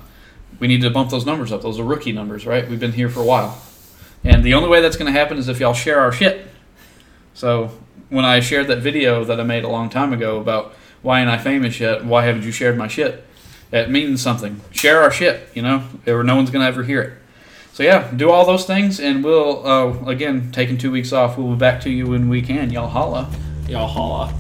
we 0.59 0.69
need 0.69 0.83
to 0.83 0.91
bump 0.91 1.11
those 1.11 1.27
numbers 1.27 1.53
up. 1.53 1.63
Those 1.63 1.79
are 1.79 1.85
rookie 1.85 2.13
numbers, 2.13 2.47
right? 2.47 2.69
We've 2.69 2.81
been 2.81 2.93
here 2.93 3.09
for 3.09 3.21
a 3.21 3.25
while, 3.25 3.61
and 4.23 4.45
the 4.45 4.55
only 4.55 4.69
way 4.69 4.81
that's 4.81 4.97
going 4.97 5.13
to 5.13 5.19
happen 5.19 5.39
is 5.39 5.49
if 5.49 5.61
y'all 5.61 5.75
share 5.75 6.01
our 6.01 6.13
shit. 6.13 6.47
So 7.35 7.71
when 8.11 8.25
I 8.25 8.41
shared 8.41 8.67
that 8.67 8.79
video 8.79 9.25
that 9.25 9.41
I 9.41 9.45
made 9.45 9.65
a 9.65 9.69
long 9.69 9.89
time 9.89 10.13
ago 10.13 10.39
about 10.39 10.75
why 11.03 11.21
ain't 11.21 11.31
I 11.31 11.39
famous 11.39 11.81
yet? 11.81 12.05
Why 12.05 12.25
haven't 12.25 12.43
you 12.43 12.53
shared 12.53 12.77
my 12.77 12.89
shit? 12.89 13.25
That 13.71 13.91
means 13.91 14.21
something. 14.21 14.61
Share 14.73 15.01
our 15.01 15.11
shit, 15.11 15.49
you 15.55 15.63
know, 15.63 15.85
or 16.07 16.23
no 16.23 16.37
one's 16.37 16.51
gonna 16.51 16.67
ever 16.67 16.83
hear 16.83 17.03
it. 17.03 17.13
So 17.81 17.85
yeah, 17.85 18.13
do 18.15 18.29
all 18.29 18.45
those 18.45 18.67
things, 18.67 19.01
and 19.01 19.25
we'll 19.25 19.67
uh, 19.67 20.05
again 20.05 20.53
taking 20.53 20.77
two 20.77 20.91
weeks 20.91 21.15
off. 21.15 21.39
We'll 21.39 21.53
be 21.53 21.57
back 21.57 21.81
to 21.85 21.91
you 21.91 22.09
when 22.09 22.29
we 22.29 22.43
can. 22.43 22.69
Y'all 22.71 22.87
holla. 22.87 23.27
Y'all 23.71 23.87
holla. 23.87 24.35